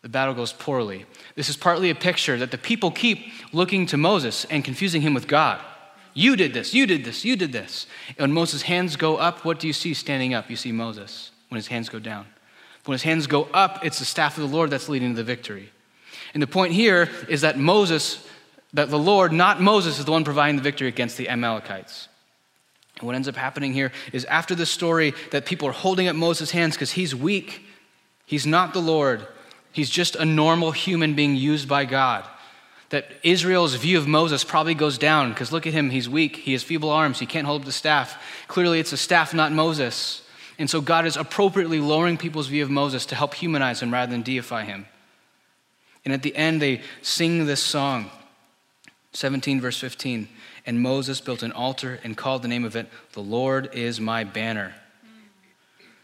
the 0.00 0.08
battle 0.08 0.32
goes 0.32 0.54
poorly. 0.54 1.04
This 1.34 1.50
is 1.50 1.58
partly 1.58 1.90
a 1.90 1.94
picture 1.94 2.38
that 2.38 2.50
the 2.50 2.56
people 2.56 2.90
keep 2.90 3.26
looking 3.52 3.84
to 3.86 3.98
Moses 3.98 4.46
and 4.46 4.64
confusing 4.64 5.02
him 5.02 5.12
with 5.12 5.28
God. 5.28 5.60
You 6.14 6.36
did 6.36 6.54
this, 6.54 6.72
you 6.72 6.86
did 6.86 7.04
this, 7.04 7.22
you 7.22 7.36
did 7.36 7.52
this. 7.52 7.86
And 8.08 8.18
when 8.18 8.32
Moses' 8.32 8.62
hands 8.62 8.96
go 8.96 9.18
up, 9.18 9.44
what 9.44 9.60
do 9.60 9.66
you 9.66 9.74
see 9.74 9.92
standing 9.92 10.32
up? 10.32 10.48
You 10.48 10.56
see 10.56 10.72
Moses 10.72 11.32
when 11.50 11.56
his 11.56 11.66
hands 11.66 11.90
go 11.90 11.98
down. 11.98 12.24
When 12.86 12.94
his 12.94 13.02
hands 13.02 13.26
go 13.26 13.44
up, 13.52 13.84
it's 13.84 13.98
the 13.98 14.06
staff 14.06 14.38
of 14.38 14.48
the 14.48 14.56
Lord 14.56 14.70
that's 14.70 14.88
leading 14.88 15.10
to 15.10 15.16
the 15.16 15.22
victory. 15.22 15.70
And 16.34 16.42
the 16.42 16.48
point 16.48 16.72
here 16.72 17.08
is 17.28 17.42
that 17.42 17.58
Moses, 17.58 18.26
that 18.72 18.90
the 18.90 18.98
Lord, 18.98 19.32
not 19.32 19.62
Moses, 19.62 19.98
is 19.98 20.04
the 20.04 20.10
one 20.10 20.24
providing 20.24 20.56
the 20.56 20.62
victory 20.62 20.88
against 20.88 21.16
the 21.16 21.28
Amalekites. 21.28 22.08
And 22.98 23.06
what 23.06 23.14
ends 23.14 23.28
up 23.28 23.36
happening 23.36 23.72
here 23.72 23.92
is 24.12 24.24
after 24.26 24.54
the 24.54 24.66
story 24.66 25.14
that 25.30 25.46
people 25.46 25.68
are 25.68 25.72
holding 25.72 26.08
up 26.08 26.16
Moses' 26.16 26.50
hands 26.50 26.74
because 26.74 26.92
he's 26.92 27.14
weak, 27.14 27.64
he's 28.26 28.46
not 28.46 28.72
the 28.72 28.80
Lord, 28.80 29.26
he's 29.72 29.90
just 29.90 30.16
a 30.16 30.24
normal 30.24 30.72
human 30.72 31.14
being 31.14 31.36
used 31.36 31.68
by 31.68 31.84
God. 31.84 32.24
That 32.90 33.10
Israel's 33.22 33.74
view 33.74 33.98
of 33.98 34.06
Moses 34.06 34.44
probably 34.44 34.74
goes 34.74 34.98
down 34.98 35.30
because 35.30 35.50
look 35.50 35.66
at 35.66 35.72
him, 35.72 35.90
he's 35.90 36.08
weak, 36.08 36.36
he 36.36 36.52
has 36.52 36.62
feeble 36.62 36.90
arms, 36.90 37.18
he 37.18 37.26
can't 37.26 37.46
hold 37.46 37.62
up 37.62 37.66
the 37.66 37.72
staff. 37.72 38.20
Clearly, 38.46 38.78
it's 38.78 38.92
a 38.92 38.96
staff, 38.96 39.34
not 39.34 39.52
Moses. 39.52 40.22
And 40.58 40.70
so 40.70 40.80
God 40.80 41.04
is 41.06 41.16
appropriately 41.16 41.80
lowering 41.80 42.16
people's 42.16 42.46
view 42.46 42.62
of 42.62 42.70
Moses 42.70 43.06
to 43.06 43.16
help 43.16 43.34
humanize 43.34 43.82
him 43.82 43.92
rather 43.92 44.12
than 44.12 44.22
deify 44.22 44.64
him. 44.64 44.86
And 46.04 46.12
at 46.12 46.22
the 46.22 46.34
end, 46.36 46.60
they 46.60 46.82
sing 47.02 47.46
this 47.46 47.62
song 47.62 48.10
17, 49.12 49.60
verse 49.60 49.78
15. 49.78 50.28
And 50.66 50.80
Moses 50.80 51.20
built 51.20 51.42
an 51.42 51.52
altar 51.52 52.00
and 52.04 52.16
called 52.16 52.42
the 52.42 52.48
name 52.48 52.64
of 52.64 52.76
it, 52.76 52.88
The 53.12 53.22
Lord 53.22 53.70
is 53.74 54.00
my 54.00 54.24
banner. 54.24 54.74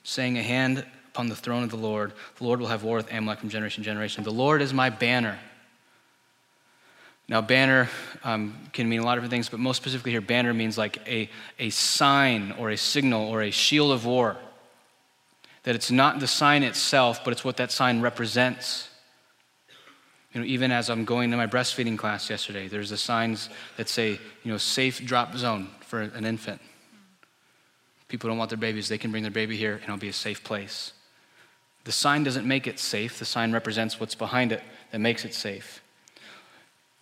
Saying, 0.02 0.38
A 0.38 0.42
hand 0.42 0.84
upon 1.08 1.28
the 1.28 1.36
throne 1.36 1.62
of 1.62 1.70
the 1.70 1.76
Lord, 1.76 2.12
the 2.36 2.44
Lord 2.44 2.60
will 2.60 2.68
have 2.68 2.84
war 2.84 2.96
with 2.96 3.12
Amalek 3.12 3.40
from 3.40 3.48
generation 3.48 3.82
to 3.82 3.88
generation. 3.88 4.24
The 4.24 4.30
Lord 4.30 4.62
is 4.62 4.72
my 4.72 4.90
banner. 4.90 5.38
Now, 7.28 7.40
banner 7.40 7.88
um, 8.24 8.56
can 8.72 8.88
mean 8.88 9.00
a 9.00 9.04
lot 9.04 9.16
of 9.16 9.22
different 9.22 9.30
things, 9.30 9.48
but 9.48 9.60
most 9.60 9.76
specifically 9.76 10.10
here, 10.10 10.20
banner 10.20 10.52
means 10.52 10.76
like 10.76 10.98
a, 11.06 11.30
a 11.60 11.70
sign 11.70 12.52
or 12.58 12.70
a 12.70 12.76
signal 12.76 13.28
or 13.28 13.42
a 13.42 13.52
shield 13.52 13.92
of 13.92 14.04
war. 14.04 14.36
That 15.62 15.76
it's 15.76 15.92
not 15.92 16.18
the 16.18 16.26
sign 16.26 16.64
itself, 16.64 17.22
but 17.24 17.30
it's 17.32 17.44
what 17.44 17.56
that 17.58 17.70
sign 17.70 18.00
represents. 18.00 18.89
You 20.32 20.40
know, 20.40 20.46
even 20.46 20.70
as 20.70 20.88
I'm 20.90 21.04
going 21.04 21.30
to 21.32 21.36
my 21.36 21.46
breastfeeding 21.46 21.98
class 21.98 22.30
yesterday, 22.30 22.68
there's 22.68 22.90
the 22.90 22.96
signs 22.96 23.48
that 23.76 23.88
say, 23.88 24.10
you 24.44 24.52
know, 24.52 24.58
safe 24.58 25.04
drop 25.04 25.34
zone 25.36 25.68
for 25.80 26.02
an 26.02 26.24
infant. 26.24 26.60
People 28.08 28.28
don't 28.28 28.38
want 28.38 28.50
their 28.50 28.58
babies, 28.58 28.88
they 28.88 28.98
can 28.98 29.10
bring 29.10 29.22
their 29.22 29.32
baby 29.32 29.56
here 29.56 29.74
and 29.74 29.84
it'll 29.84 29.96
be 29.96 30.08
a 30.08 30.12
safe 30.12 30.42
place. 30.44 30.92
The 31.84 31.92
sign 31.92 32.24
doesn't 32.24 32.46
make 32.46 32.66
it 32.66 32.78
safe, 32.78 33.18
the 33.18 33.24
sign 33.24 33.52
represents 33.52 33.98
what's 33.98 34.14
behind 34.14 34.52
it 34.52 34.62
that 34.92 35.00
makes 35.00 35.24
it 35.24 35.34
safe. 35.34 35.82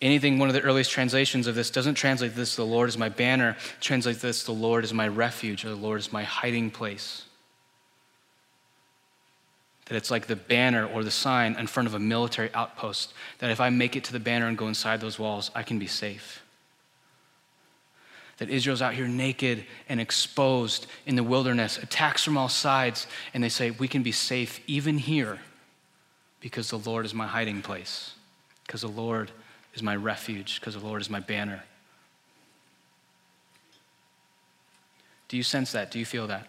Anything, 0.01 0.39
one 0.39 0.49
of 0.49 0.55
the 0.55 0.61
earliest 0.63 0.93
translations 0.93 1.49
of 1.49 1.57
this 1.57 1.71
doesn't 1.71 1.97
translate 1.97 2.37
this, 2.37 2.55
the 2.55 2.65
Lord 2.65 2.89
is 2.89 2.97
my 2.97 3.09
banner, 3.09 3.57
translates 3.81 4.21
this, 4.21 4.45
the 4.45 4.53
Lord 4.53 4.85
is 4.85 4.95
my 4.95 5.09
refuge, 5.09 5.65
or 5.65 5.71
the 5.71 5.75
Lord 5.75 5.99
is 5.99 6.13
my 6.13 6.23
hiding 6.23 6.71
place. 6.71 7.25
That 9.89 9.97
it's 9.97 10.11
like 10.11 10.27
the 10.27 10.37
banner 10.37 10.87
or 10.87 11.03
the 11.03 11.11
sign 11.11 11.57
in 11.57 11.67
front 11.67 11.87
of 11.87 11.95
a 11.95 11.99
military 11.99 12.51
outpost, 12.55 13.13
that 13.39 13.51
if 13.51 13.61
I 13.61 13.71
make 13.71 13.97
it 13.97 14.05
to 14.05 14.13
the 14.13 14.21
banner 14.21 14.47
and 14.47 14.57
go 14.57 14.69
inside 14.69 15.01
those 15.01 15.19
walls, 15.19 15.51
I 15.55 15.63
can 15.63 15.79
be 15.79 15.87
safe. 15.87 16.43
That 18.37 18.51
Israel's 18.51 18.83
out 18.83 18.95
here 18.95 19.09
naked 19.09 19.65
and 19.89 20.01
exposed 20.01 20.87
in 21.07 21.17
the 21.17 21.25
wilderness, 21.25 21.79
attacks 21.79 22.23
from 22.23 22.37
all 22.37 22.49
sides, 22.49 23.07
and 23.35 23.43
they 23.43 23.49
say, 23.49 23.71
We 23.71 23.89
can 23.89 24.03
be 24.03 24.13
safe 24.13 24.61
even 24.67 24.99
here 24.99 25.39
because 26.41 26.71
the 26.71 26.79
Lord 26.79 27.05
is 27.05 27.15
my 27.15 27.27
hiding 27.27 27.63
place, 27.63 28.13
because 28.67 28.83
the 28.83 28.89
Lord 28.89 29.33
is 29.79 29.83
my 29.83 29.95
refuge 29.95 30.61
because 30.61 30.75
the 30.75 30.85
Lord 30.85 31.01
is 31.01 31.09
my 31.09 31.21
banner. 31.21 31.63
Do 35.29 35.37
you 35.37 35.43
sense 35.43 35.73
that? 35.73 35.91
Do 35.91 35.99
you 35.99 36.05
feel 36.05 36.27
that? 36.27 36.49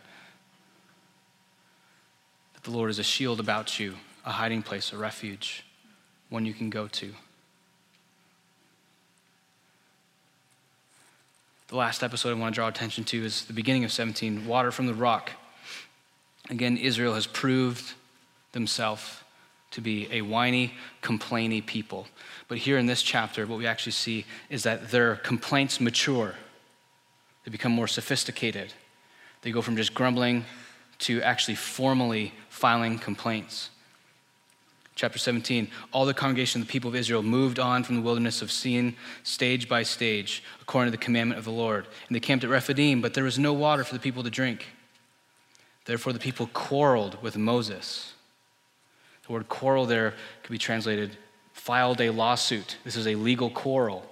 That 2.62 2.72
the 2.72 2.76
Lord 2.76 2.89
is 2.89 3.00
a 3.00 3.04
shield 3.04 3.39
about 3.39 3.80
you, 3.80 3.95
a 4.26 4.32
hiding 4.32 4.63
place, 4.63 4.91
a 4.91 4.98
refuge, 4.98 5.63
one 6.30 6.45
you 6.45 6.54
can 6.54 6.69
go 6.69 6.88
to. 6.88 7.13
The 11.69 11.76
last 11.76 12.04
episode 12.04 12.32
I 12.32 12.34
want 12.34 12.54
to 12.54 12.56
draw 12.56 12.67
attention 12.67 13.04
to 13.06 13.24
is 13.24 13.45
the 13.45 13.54
beginning 13.54 13.84
of 13.86 13.91
17 13.91 14.45
water 14.45 14.72
from 14.72 14.88
the 14.88 14.93
rock. 14.93 15.32
Again, 16.50 16.78
Israel 16.78 17.13
has 17.13 17.28
proved 17.28 17.93
themselves 18.54 19.24
to 19.72 19.82
be 19.82 20.08
a 20.12 20.24
whiny, 20.24 20.74
complainy 21.04 21.63
people. 21.63 22.08
But 22.48 22.58
here 22.58 22.78
in 22.78 22.88
this 22.88 23.04
chapter, 23.04 23.45
what 23.45 23.60
we 23.60 23.67
actually 23.67 23.91
see 23.91 24.26
is 24.50 24.63
that 24.63 24.89
their 24.89 25.17
complaints 25.17 25.80
mature, 25.80 26.34
they 27.45 27.52
become 27.52 27.72
more 27.72 27.88
sophisticated. 27.88 28.74
They 29.43 29.52
go 29.52 29.62
from 29.62 29.78
just 29.78 29.93
grumbling 29.93 30.45
to 31.00 31.22
actually 31.22 31.56
formally 31.56 32.34
filing 32.60 33.00
complaints. 33.00 33.69
Chapter 34.95 35.17
17 35.17 35.69
All 35.93 36.06
the 36.06 36.13
congregation 36.13 36.60
of 36.60 36.67
the 36.67 36.72
people 36.72 36.89
of 36.89 36.95
Israel 36.95 37.24
moved 37.24 37.58
on 37.58 37.86
from 37.86 37.95
the 37.95 38.02
wilderness 38.02 38.41
of 38.41 38.52
Sin, 38.52 38.95
stage 39.24 39.69
by 39.69 39.84
stage, 39.84 40.43
according 40.62 40.91
to 40.91 40.98
the 40.98 41.04
commandment 41.04 41.39
of 41.39 41.45
the 41.45 41.52
Lord. 41.52 41.88
And 42.08 42.15
they 42.15 42.19
camped 42.19 42.43
at 42.43 42.50
Rephidim, 42.50 43.02
but 43.02 43.13
there 43.13 43.24
was 43.24 43.39
no 43.39 43.54
water 43.54 43.86
for 43.86 43.93
the 43.93 44.00
people 44.00 44.24
to 44.24 44.30
drink. 44.30 44.65
Therefore, 45.86 46.12
the 46.12 46.19
people 46.19 46.50
quarreled 46.54 47.22
with 47.24 47.38
Moses. 47.38 48.13
The 49.26 49.32
word 49.32 49.48
quarrel 49.48 49.86
there 49.86 50.15
could 50.43 50.52
be 50.52 50.58
translated 50.58 51.15
filed 51.54 52.02
a 52.02 52.10
lawsuit. 52.10 52.78
This 52.84 52.95
is 52.95 53.08
a 53.08 53.15
legal 53.15 53.50
quarrel. 53.50 54.06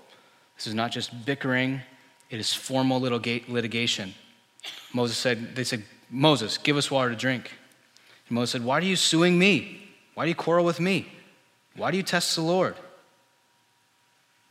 This 0.56 0.68
is 0.68 0.74
not 0.74 0.92
just 0.92 1.26
bickering, 1.26 1.82
it 2.30 2.40
is 2.40 2.54
formal 2.54 3.00
litigation. 3.00 4.14
Moses 4.94 5.18
said, 5.18 5.54
They 5.56 5.64
said, 5.64 5.84
Moses, 6.10 6.58
give 6.58 6.78
us 6.78 6.90
water 6.90 7.10
to 7.10 7.16
drink. 7.16 7.52
And 8.28 8.36
Moses 8.36 8.52
said, 8.52 8.63
Why 8.63 8.78
are 8.78 8.82
you 8.82 8.96
suing 8.96 9.38
me? 9.38 9.90
Why 10.13 10.26
do 10.26 10.30
you 10.30 10.36
quarrel 10.36 10.66
with 10.66 10.80
me? 10.80 11.08
Why 11.76 11.92
do 11.92 11.98
you 11.98 12.04
test 12.04 12.36
the 12.36 12.42
Lord? 12.42 12.76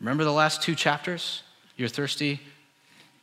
Remember 0.01 0.25
the 0.25 0.33
last 0.33 0.62
two 0.62 0.75
chapters? 0.75 1.43
You're 1.77 1.89
thirsty, 1.89 2.41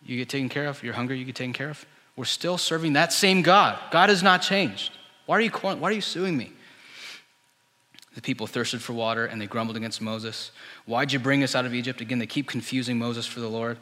you 0.06 0.18
get 0.18 0.30
taken 0.30 0.50
care 0.50 0.68
of. 0.68 0.84
You're 0.84 0.94
hungry, 0.94 1.18
you 1.18 1.26
get 1.26 1.36
taken 1.36 1.54
care 1.54 1.70
of. 1.70 1.86
We're 2.16 2.26
still 2.26 2.58
serving 2.58 2.94
that 2.94 3.12
same 3.12 3.42
God. 3.42 3.80
God 3.92 4.10
has 4.10 4.22
not 4.22 4.42
changed. 4.42 4.92
Why 5.26 5.38
are 5.38 5.42
you, 5.42 5.50
why 5.50 5.90
are 5.90 5.92
you 5.92 6.02
suing 6.02 6.38
me? 6.38 6.52
The 8.14 8.22
people 8.22 8.46
thirsted 8.46 8.82
for 8.82 8.94
water 8.94 9.26
and 9.26 9.42
they 9.42 9.48
grumbled 9.48 9.78
against 9.78 10.02
Moses. 10.02 10.52
Why'd 10.86 11.12
you 11.12 11.20
bring 11.20 11.44
us 11.44 11.56
out 11.56 11.66
of 11.66 11.74
Egypt? 11.74 12.02
Again, 12.02 12.20
they 12.20 12.28
keep 12.28 12.48
confusing 12.48 13.00
Moses 13.00 13.26
for 13.26 13.40
the 13.40 13.50
Lord. 13.50 13.78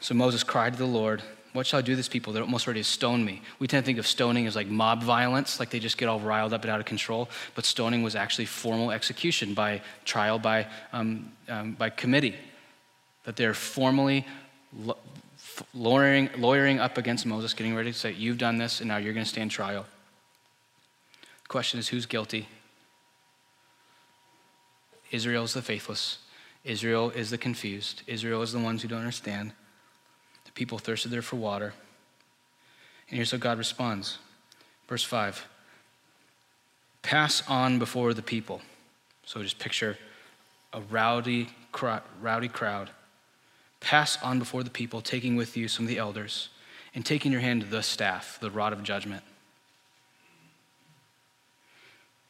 So 0.00 0.14
Moses 0.14 0.42
cried 0.42 0.72
to 0.72 0.78
the 0.78 0.86
Lord, 0.86 1.22
What 1.54 1.68
shall 1.68 1.78
I 1.78 1.82
do 1.82 1.92
to 1.92 1.96
this 1.96 2.08
people? 2.08 2.32
They're 2.32 2.42
almost 2.42 2.66
ready 2.66 2.80
to 2.80 2.84
stone 2.84 3.24
me. 3.24 3.40
We 3.60 3.68
tend 3.68 3.84
to 3.84 3.86
think 3.86 4.00
of 4.00 4.08
stoning 4.08 4.48
as 4.48 4.56
like 4.56 4.66
mob 4.66 5.04
violence, 5.04 5.60
like 5.60 5.70
they 5.70 5.78
just 5.78 5.96
get 5.96 6.08
all 6.08 6.18
riled 6.18 6.52
up 6.52 6.62
and 6.62 6.70
out 6.70 6.80
of 6.80 6.86
control. 6.86 7.28
But 7.54 7.64
stoning 7.64 8.02
was 8.02 8.16
actually 8.16 8.46
formal 8.46 8.90
execution 8.90 9.54
by 9.54 9.80
trial, 10.04 10.40
by, 10.40 10.66
um, 10.92 11.30
um, 11.48 11.74
by 11.74 11.90
committee. 11.90 12.34
That 13.22 13.36
they're 13.36 13.54
formally 13.54 14.26
lawyering, 15.72 16.28
lawyering 16.36 16.80
up 16.80 16.98
against 16.98 17.24
Moses, 17.24 17.54
getting 17.54 17.76
ready 17.76 17.92
to 17.92 17.98
say, 17.98 18.10
You've 18.10 18.38
done 18.38 18.58
this, 18.58 18.80
and 18.80 18.88
now 18.88 18.96
you're 18.96 19.14
going 19.14 19.24
to 19.24 19.30
stand 19.30 19.52
trial. 19.52 19.86
The 21.44 21.48
question 21.48 21.78
is, 21.78 21.86
who's 21.86 22.04
guilty? 22.04 22.48
Israel 25.12 25.44
is 25.44 25.54
the 25.54 25.62
faithless. 25.62 26.18
Israel 26.64 27.10
is 27.10 27.30
the 27.30 27.38
confused. 27.38 28.02
Israel 28.08 28.42
is 28.42 28.52
the 28.52 28.58
ones 28.58 28.82
who 28.82 28.88
don't 28.88 28.98
understand. 28.98 29.52
People 30.54 30.78
thirsted 30.78 31.10
there 31.10 31.22
for 31.22 31.36
water. 31.36 31.74
And 33.08 33.16
here's 33.16 33.32
how 33.32 33.38
God 33.38 33.58
responds. 33.58 34.18
Verse 34.88 35.04
5 35.04 35.46
Pass 37.02 37.42
on 37.48 37.78
before 37.78 38.14
the 38.14 38.22
people. 38.22 38.62
So 39.24 39.42
just 39.42 39.58
picture 39.58 39.98
a 40.72 40.80
rowdy, 40.80 41.48
rowdy 42.20 42.48
crowd. 42.48 42.90
Pass 43.80 44.20
on 44.22 44.38
before 44.38 44.62
the 44.62 44.70
people, 44.70 45.00
taking 45.00 45.36
with 45.36 45.56
you 45.56 45.68
some 45.68 45.84
of 45.84 45.88
the 45.88 45.98
elders, 45.98 46.48
and 46.94 47.04
taking 47.04 47.30
in 47.30 47.32
your 47.32 47.40
hand 47.42 47.62
the 47.70 47.82
staff, 47.82 48.38
the 48.40 48.50
rod 48.50 48.72
of 48.72 48.82
judgment. 48.82 49.22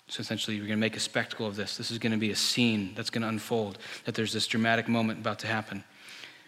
So 0.09 0.21
essentially, 0.21 0.59
we're 0.59 0.67
going 0.67 0.79
to 0.79 0.81
make 0.81 0.97
a 0.97 1.01
spectacle 1.01 1.47
of 1.47 1.57
this. 1.57 1.77
This 1.77 1.91
is 1.91 1.99
going 1.99 2.13
to 2.13 2.19
be 2.19 2.31
a 2.31 2.37
scene 2.37 2.93
that's 2.95 3.11
going 3.11 3.23
to 3.23 3.29
unfold, 3.29 3.79
that 4.05 4.15
there's 4.15 4.33
this 4.33 4.47
dramatic 4.47 4.89
moment 4.89 5.21
about 5.21 5.39
to 5.41 5.47
happen. 5.47 5.85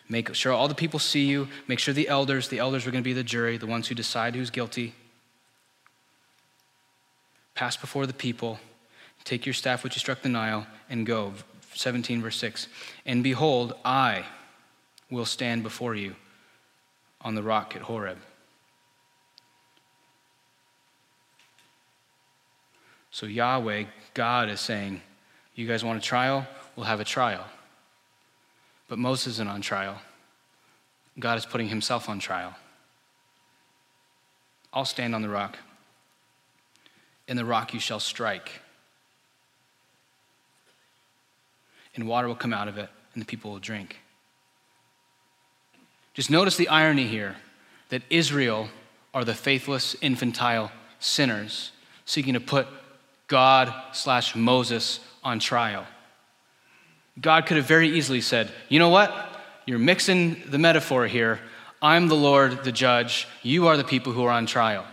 Make 0.08 0.34
sure 0.34 0.52
all 0.52 0.68
the 0.68 0.74
people 0.74 0.98
see 0.98 1.26
you. 1.26 1.48
Make 1.66 1.78
sure 1.78 1.92
the 1.92 2.08
elders, 2.08 2.48
the 2.48 2.58
elders 2.58 2.86
are 2.86 2.90
going 2.90 3.02
to 3.02 3.08
be 3.08 3.12
the 3.12 3.24
jury, 3.24 3.56
the 3.56 3.66
ones 3.66 3.88
who 3.88 3.94
decide 3.94 4.34
who's 4.34 4.50
guilty. 4.50 4.94
Pass 7.54 7.76
before 7.76 8.06
the 8.06 8.12
people. 8.12 8.60
Take 9.24 9.44
your 9.44 9.54
staff 9.54 9.82
which 9.82 9.96
you 9.96 10.00
struck 10.00 10.22
the 10.22 10.28
Nile 10.28 10.66
and 10.88 11.04
go. 11.04 11.32
17, 11.74 12.22
verse 12.22 12.36
6. 12.36 12.68
And 13.04 13.22
behold, 13.22 13.74
I 13.84 14.24
will 15.10 15.24
stand 15.24 15.62
before 15.62 15.94
you 15.94 16.14
on 17.20 17.34
the 17.34 17.42
rock 17.42 17.74
at 17.74 17.82
Horeb. 17.82 18.18
So, 23.10 23.26
Yahweh, 23.26 23.84
God, 24.14 24.48
is 24.48 24.60
saying, 24.60 25.00
You 25.54 25.66
guys 25.66 25.82
want 25.82 25.98
a 25.98 26.02
trial? 26.02 26.46
We'll 26.76 26.86
have 26.86 27.00
a 27.00 27.04
trial. 27.04 27.44
But 28.88 28.98
Moses 28.98 29.34
isn't 29.34 29.48
on 29.48 29.60
trial. 29.60 30.00
God 31.18 31.38
is 31.38 31.46
putting 31.46 31.68
himself 31.68 32.08
on 32.08 32.18
trial. 32.18 32.54
I'll 34.72 34.84
stand 34.84 35.14
on 35.14 35.22
the 35.22 35.28
rock. 35.28 35.56
In 37.26 37.36
the 37.36 37.44
rock 37.44 37.72
you 37.72 37.80
shall 37.80 38.00
strike. 38.00 38.60
And 41.94 42.06
water 42.06 42.28
will 42.28 42.34
come 42.34 42.52
out 42.52 42.68
of 42.68 42.76
it, 42.76 42.90
and 43.14 43.22
the 43.22 43.26
people 43.26 43.52
will 43.52 43.58
drink. 43.58 43.96
Just 46.12 46.30
notice 46.30 46.56
the 46.56 46.68
irony 46.68 47.06
here 47.06 47.36
that 47.88 48.02
Israel 48.10 48.68
are 49.14 49.24
the 49.24 49.34
faithless, 49.34 49.96
infantile 50.02 50.70
sinners 50.98 51.72
seeking 52.04 52.34
to 52.34 52.40
put 52.40 52.66
God 53.26 53.72
slash 53.92 54.36
Moses 54.36 55.00
on 55.24 55.38
trial. 55.38 55.86
God 57.20 57.46
could 57.46 57.56
have 57.56 57.66
very 57.66 57.88
easily 57.88 58.20
said, 58.20 58.50
You 58.68 58.78
know 58.78 58.90
what? 58.90 59.14
You're 59.64 59.78
mixing 59.78 60.42
the 60.46 60.58
metaphor 60.58 61.06
here. 61.06 61.40
I'm 61.82 62.08
the 62.08 62.16
Lord, 62.16 62.64
the 62.64 62.72
judge. 62.72 63.26
You 63.42 63.68
are 63.68 63.76
the 63.76 63.84
people 63.84 64.12
who 64.12 64.24
are 64.24 64.30
on 64.30 64.46
trial. 64.46 64.86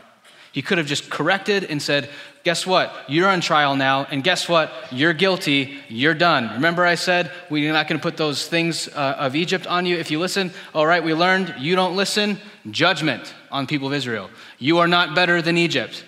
He 0.52 0.62
could 0.62 0.78
have 0.78 0.88
just 0.88 1.10
corrected 1.10 1.64
and 1.66 1.82
said, 1.82 2.10
Guess 2.44 2.68
what? 2.68 2.94
You're 3.08 3.30
on 3.30 3.40
trial 3.40 3.78
now, 3.78 4.06
and 4.12 4.22
guess 4.22 4.50
what? 4.50 4.72
You're 4.92 5.14
guilty. 5.14 5.80
You're 5.88 6.14
done. 6.14 6.50
Remember, 6.56 6.86
I 6.86 6.96
said 6.96 7.32
we're 7.50 7.72
not 7.72 7.88
going 7.88 7.98
to 7.98 8.04
put 8.04 8.18
those 8.18 8.48
things 8.48 8.90
uh, 8.90 9.16
of 9.18 9.34
Egypt 9.36 9.66
on 9.66 9.86
you 9.86 9.96
if 9.96 10.12
you 10.12 10.20
listen? 10.20 10.52
All 10.76 10.86
right, 10.86 11.02
we 11.02 11.14
learned 11.14 11.56
you 11.60 11.76
don't 11.78 11.96
listen. 11.96 12.38
Judgment 12.70 13.34
on 13.50 13.66
people 13.66 13.88
of 13.88 13.94
Israel. 13.94 14.30
You 14.60 14.80
are 14.80 14.88
not 14.88 15.16
better 15.16 15.42
than 15.42 15.58
Egypt. 15.58 16.04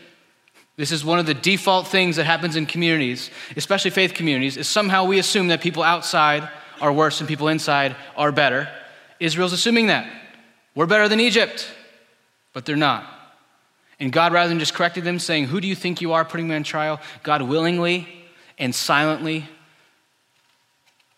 This 0.77 0.91
is 0.91 1.05
one 1.05 1.19
of 1.19 1.25
the 1.25 1.33
default 1.33 1.87
things 1.87 2.17
that 2.17 2.25
happens 2.25 2.55
in 2.55 2.65
communities, 2.65 3.31
especially 3.55 3.91
faith 3.91 4.13
communities, 4.13 4.57
is 4.57 4.67
somehow 4.67 5.05
we 5.05 5.19
assume 5.19 5.47
that 5.47 5.61
people 5.61 5.83
outside 5.83 6.49
are 6.81 6.91
worse 6.91 7.21
and 7.21 7.29
people 7.29 7.47
inside 7.47 7.95
are 8.17 8.31
better. 8.31 8.69
Israel's 9.19 9.53
assuming 9.53 9.87
that. 9.87 10.11
We're 10.75 10.85
better 10.85 11.07
than 11.07 11.21
Egypt, 11.21 11.71
but 12.51 12.65
they're 12.65 12.75
not. 12.75 13.09
And 14.01 14.11
God, 14.11 14.33
rather 14.33 14.49
than 14.49 14.59
just 14.59 14.73
correcting 14.73 15.05
them, 15.05 15.19
saying, 15.19 15.45
Who 15.45 15.61
do 15.61 15.67
you 15.67 15.75
think 15.75 16.01
you 16.01 16.11
are 16.11 16.25
putting 16.25 16.49
me 16.49 16.55
on 16.55 16.63
trial? 16.63 16.99
God 17.23 17.41
willingly 17.41 18.09
and 18.57 18.75
silently 18.75 19.47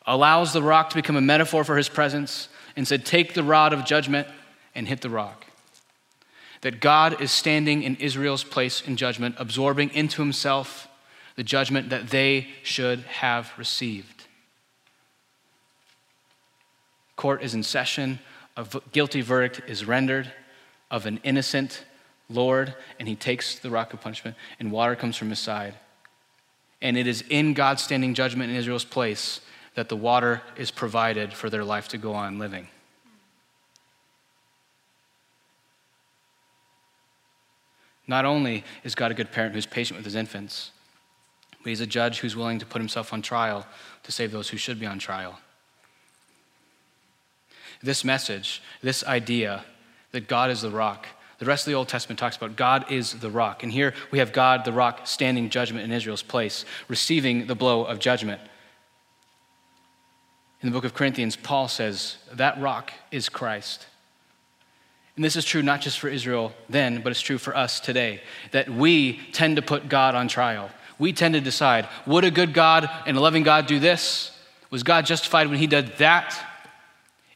allows 0.06 0.54
the 0.54 0.62
rock 0.62 0.92
to 0.92 0.96
become 0.96 1.16
a 1.16 1.22
metaphor 1.22 1.64
for 1.64 1.76
his 1.76 1.90
presence 1.90 2.50
and 2.76 2.88
said, 2.88 3.04
Take 3.04 3.34
the 3.34 3.44
rod 3.44 3.74
of 3.74 3.84
judgment 3.84 4.28
and 4.76 4.88
hit 4.88 5.02
the 5.02 5.10
rock 5.10 5.47
that 6.62 6.80
God 6.80 7.22
is 7.22 7.32
standing 7.32 7.84
in 7.84 7.96
Israel's 7.98 8.44
place 8.44 8.82
in 8.82 8.98
judgment, 8.98 9.36
absorbing 9.38 9.90
into 9.94 10.22
himself 10.22 10.88
the 11.36 11.44
judgment 11.44 11.90
that 11.90 12.10
they 12.10 12.48
should 12.64 13.00
have 13.02 13.52
received. 13.58 14.26
Court 17.16 17.44
is 17.44 17.54
in 17.54 17.64
session, 17.64 18.20
a 18.56 18.66
guilty 18.92 19.22
verdict 19.22 19.62
is 19.70 19.86
rendered 19.86 20.32
of 20.90 21.06
an 21.06 21.20
innocent 21.24 21.84
Lord, 22.30 22.76
and 23.00 23.08
he 23.08 23.16
takes 23.16 23.60
the 23.60 23.70
rock 23.70 23.94
of 23.94 24.02
punishment, 24.02 24.36
and 24.60 24.72
water 24.72 24.96
comes 24.96 25.16
from 25.16 25.30
his 25.30 25.40
side. 25.40 25.76
And 26.82 26.98
it 26.98 27.08
is 27.08 27.24
in 27.30 27.54
God's 27.54 27.84
standing 27.84 28.14
judgment 28.14 28.52
in 28.52 28.56
Israel's 28.56 28.86
place 28.86 29.42
that 29.76 29.90
the 29.90 29.96
water 29.96 30.42
is 30.56 30.72
provided 30.72 31.34
for 31.34 31.50
their 31.50 31.64
life 31.64 31.88
to 31.90 31.98
go 31.98 32.14
on 32.14 32.40
living. 32.40 32.68
Not 38.08 38.26
only 38.26 38.64
is 38.84 38.96
God 38.96 39.12
a 39.12 39.14
good 39.14 39.32
parent 39.32 39.54
who's 39.54 39.66
patient 39.66 39.98
with 39.98 40.06
his 40.06 40.16
infants, 40.16 40.72
but 41.62 41.70
he's 41.70 41.82
a 41.82 41.88
judge 41.88 42.20
who's 42.20 42.36
willing 42.36 42.60
to 42.60 42.66
put 42.66 42.80
himself 42.82 43.12
on 43.12 43.22
trial 43.22 43.66
to 44.04 44.12
save 44.12 44.32
those 44.32 44.50
who 44.50 44.58
should 44.58 44.80
be 44.80 44.86
on 44.86 45.00
trial. 45.00 45.40
This 47.84 48.04
message, 48.04 48.62
this 48.82 49.04
idea 49.04 49.66
that 50.12 50.28
God 50.28 50.50
is 50.50 50.62
the 50.62 50.72
rock, 50.72 51.08
the 51.40 51.46
rest 51.46 51.68
of 51.68 51.72
the 51.72 51.78
Old 51.78 51.88
Testament 51.88 52.18
talks 52.18 52.36
about 52.36 52.56
God 52.56 52.92
is 52.92 53.14
the 53.14 53.30
rock. 53.30 53.62
And 53.62 53.72
here 53.72 53.94
we 54.12 54.20
have 54.20 54.34
God, 54.34 54.66
the 54.66 54.72
rock, 54.72 55.06
standing 55.06 55.50
judgment 55.50 55.86
in 55.86 55.92
Israel's 55.92 56.24
place, 56.24 56.66
receiving 56.88 57.46
the 57.46 57.56
blow 57.56 57.84
of 57.84 58.00
judgment. 58.00 58.42
In 60.62 60.70
the 60.70 60.74
book 60.74 60.86
of 60.86 60.96
Corinthians, 60.96 61.36
Paul 61.36 61.68
says 61.68 62.18
that 62.34 62.60
rock 62.60 62.92
is 63.12 63.30
Christ. 63.30 63.86
And 65.18 65.26
this 65.26 65.36
is 65.36 65.44
true 65.44 65.64
not 65.64 65.82
just 65.82 66.00
for 66.00 66.08
Israel 66.08 66.54
then, 66.70 67.02
but 67.02 67.12
it's 67.12 67.22
true 67.22 67.40
for 67.40 67.58
us 67.58 67.80
today, 67.80 68.22
that 68.52 68.70
we 68.70 69.20
tend 69.34 69.56
to 69.56 69.64
put 69.64 69.90
God 69.90 70.14
on 70.14 70.28
trial. 70.28 70.70
We 71.00 71.12
tend 71.12 71.34
to 71.34 71.42
decide 71.42 71.90
would 72.06 72.24
a 72.24 72.32
good 72.32 72.54
God 72.54 72.90
and 73.06 73.18
a 73.18 73.20
loving 73.20 73.44
God 73.44 73.66
do 73.66 73.80
this? 73.80 74.32
Was 74.70 74.84
God 74.84 75.08
justified 75.08 75.48
when 75.50 75.58
he 75.58 75.66
did 75.66 75.98
that? 75.98 76.40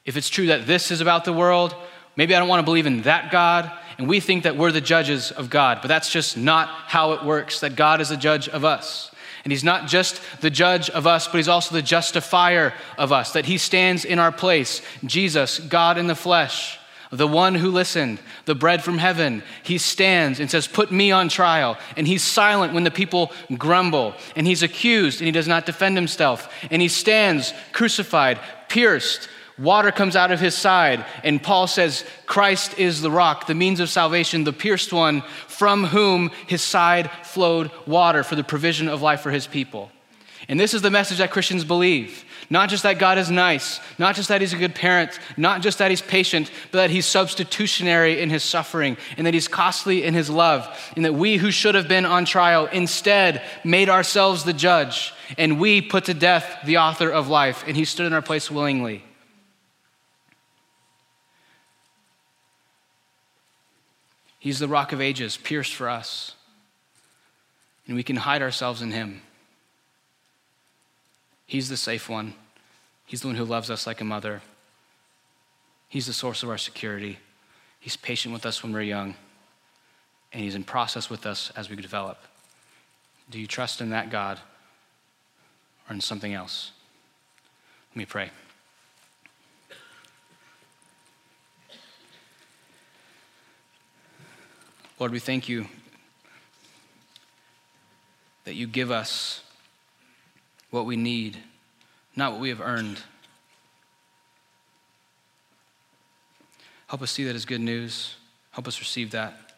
If 0.05 0.15
it's 0.15 0.29
true 0.29 0.47
that 0.47 0.67
this 0.67 0.91
is 0.91 1.01
about 1.01 1.25
the 1.25 1.33
world, 1.33 1.75
maybe 2.15 2.35
I 2.35 2.39
don't 2.39 2.47
want 2.47 2.59
to 2.59 2.65
believe 2.65 2.85
in 2.85 3.01
that 3.01 3.31
God. 3.31 3.71
And 3.97 4.07
we 4.07 4.19
think 4.19 4.43
that 4.43 4.57
we're 4.57 4.71
the 4.71 4.81
judges 4.81 5.31
of 5.31 5.49
God, 5.49 5.79
but 5.81 5.87
that's 5.87 6.11
just 6.11 6.37
not 6.37 6.69
how 6.69 7.13
it 7.13 7.23
works, 7.23 7.61
that 7.61 7.75
God 7.75 7.99
is 7.99 8.09
the 8.09 8.17
judge 8.17 8.47
of 8.47 8.63
us. 8.63 9.13
And 9.43 9.51
he's 9.51 9.63
not 9.63 9.87
just 9.87 10.21
the 10.39 10.51
judge 10.51 10.91
of 10.91 11.07
us, 11.07 11.27
but 11.27 11.37
he's 11.37 11.47
also 11.47 11.73
the 11.73 11.81
justifier 11.81 12.73
of 12.97 13.11
us, 13.11 13.33
that 13.33 13.45
he 13.45 13.57
stands 13.57 14.05
in 14.05 14.19
our 14.19 14.31
place. 14.31 14.83
Jesus, 15.03 15.57
God 15.57 15.97
in 15.97 16.05
the 16.05 16.15
flesh 16.15 16.77
the 17.11 17.27
one 17.27 17.55
who 17.55 17.69
listened, 17.69 18.19
the 18.45 18.55
bread 18.55 18.81
from 18.81 18.97
heaven, 18.97 19.43
he 19.63 19.77
stands 19.77 20.39
and 20.39 20.49
says, 20.49 20.67
Put 20.67 20.91
me 20.91 21.11
on 21.11 21.27
trial. 21.27 21.77
And 21.97 22.07
he's 22.07 22.23
silent 22.23 22.73
when 22.73 22.85
the 22.85 22.91
people 22.91 23.33
grumble. 23.57 24.15
And 24.35 24.47
he's 24.47 24.63
accused 24.63 25.19
and 25.19 25.25
he 25.25 25.31
does 25.31 25.47
not 25.47 25.65
defend 25.65 25.97
himself. 25.97 26.51
And 26.71 26.81
he 26.81 26.87
stands 26.87 27.53
crucified, 27.73 28.39
pierced. 28.69 29.27
Water 29.59 29.91
comes 29.91 30.15
out 30.15 30.31
of 30.31 30.39
his 30.39 30.55
side. 30.55 31.05
And 31.23 31.43
Paul 31.43 31.67
says, 31.67 32.05
Christ 32.25 32.79
is 32.79 33.01
the 33.01 33.11
rock, 33.11 33.45
the 33.45 33.55
means 33.55 33.81
of 33.81 33.89
salvation, 33.89 34.45
the 34.45 34.53
pierced 34.53 34.93
one, 34.93 35.21
from 35.47 35.83
whom 35.83 36.31
his 36.47 36.61
side 36.61 37.11
flowed 37.23 37.71
water 37.85 38.23
for 38.23 38.35
the 38.35 38.43
provision 38.43 38.87
of 38.87 39.01
life 39.01 39.19
for 39.19 39.31
his 39.31 39.47
people. 39.47 39.91
And 40.47 40.57
this 40.59 40.73
is 40.73 40.81
the 40.81 40.89
message 40.89 41.17
that 41.17 41.31
Christians 41.31 41.65
believe 41.65 42.23
Not 42.51 42.67
just 42.67 42.83
that 42.83 42.99
God 42.99 43.17
is 43.17 43.31
nice, 43.31 43.79
not 43.97 44.13
just 44.13 44.27
that 44.27 44.41
He's 44.41 44.51
a 44.51 44.57
good 44.57 44.75
parent, 44.75 45.17
not 45.37 45.61
just 45.61 45.77
that 45.77 45.89
He's 45.89 46.01
patient, 46.01 46.51
but 46.71 46.79
that 46.79 46.89
He's 46.89 47.05
substitutionary 47.05 48.19
in 48.19 48.29
His 48.29 48.43
suffering, 48.43 48.97
and 49.15 49.25
that 49.25 49.33
He's 49.33 49.47
costly 49.47 50.03
in 50.03 50.13
His 50.13 50.29
love, 50.29 50.67
and 50.97 51.05
that 51.05 51.13
we 51.13 51.37
who 51.37 51.49
should 51.49 51.75
have 51.75 51.87
been 51.87 52.05
on 52.05 52.25
trial 52.25 52.65
instead 52.65 53.41
made 53.63 53.87
ourselves 53.87 54.43
the 54.43 54.51
judge, 54.51 55.13
and 55.37 55.61
we 55.61 55.81
put 55.81 56.03
to 56.05 56.13
death 56.13 56.59
the 56.65 56.79
author 56.79 57.09
of 57.09 57.29
life, 57.29 57.63
and 57.67 57.77
He 57.77 57.85
stood 57.85 58.05
in 58.05 58.11
our 58.11 58.21
place 58.21 58.51
willingly. 58.51 59.01
He's 64.39 64.59
the 64.59 64.67
rock 64.67 64.91
of 64.91 64.99
ages, 64.99 65.37
pierced 65.37 65.73
for 65.73 65.87
us, 65.87 66.35
and 67.87 67.95
we 67.95 68.03
can 68.03 68.17
hide 68.17 68.41
ourselves 68.41 68.81
in 68.81 68.91
Him. 68.91 69.21
He's 71.45 71.69
the 71.69 71.77
safe 71.77 72.09
one. 72.09 72.33
He's 73.11 73.19
the 73.19 73.27
one 73.27 73.35
who 73.35 73.43
loves 73.43 73.69
us 73.69 73.85
like 73.85 73.99
a 73.99 74.05
mother. 74.05 74.41
He's 75.89 76.05
the 76.05 76.13
source 76.13 76.43
of 76.43 76.49
our 76.49 76.57
security. 76.57 77.19
He's 77.77 77.97
patient 77.97 78.33
with 78.33 78.45
us 78.45 78.63
when 78.63 78.71
we're 78.71 78.83
young, 78.83 79.15
and 80.31 80.41
He's 80.41 80.55
in 80.55 80.63
process 80.63 81.09
with 81.09 81.25
us 81.25 81.51
as 81.57 81.69
we 81.69 81.75
develop. 81.75 82.19
Do 83.29 83.37
you 83.37 83.47
trust 83.47 83.81
in 83.81 83.89
that 83.89 84.11
God 84.11 84.39
or 85.89 85.93
in 85.93 85.99
something 85.99 86.33
else? 86.33 86.71
Let 87.91 87.97
me 87.97 88.05
pray. 88.05 88.29
Lord, 94.97 95.11
we 95.11 95.19
thank 95.19 95.49
you 95.49 95.67
that 98.45 98.53
you 98.53 98.67
give 98.67 98.89
us 98.89 99.43
what 100.69 100.85
we 100.85 100.95
need, 100.95 101.37
not 102.15 102.33
what 102.33 102.41
we 102.41 102.49
have 102.49 102.61
earned. 102.61 103.01
Help 106.87 107.01
us 107.01 107.11
see 107.11 107.23
that 107.23 107.35
as 107.35 107.45
good 107.45 107.61
news. 107.61 108.15
Help 108.51 108.67
us 108.67 108.79
receive 108.79 109.11
that. 109.11 109.53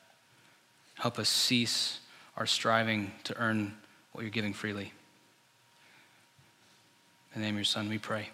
Help 0.96 1.18
us 1.18 1.30
cease 1.30 2.00
our 2.38 2.46
striving 2.46 3.12
to 3.24 3.36
earn 3.38 3.74
what 4.12 4.22
you're 4.22 4.30
giving 4.30 4.54
freely. 4.54 4.94
In 7.34 7.42
the 7.42 7.48
name 7.48 7.56
of 7.56 7.60
your 7.60 7.66
Son, 7.66 7.90
we 7.90 7.98
pray. 7.98 8.30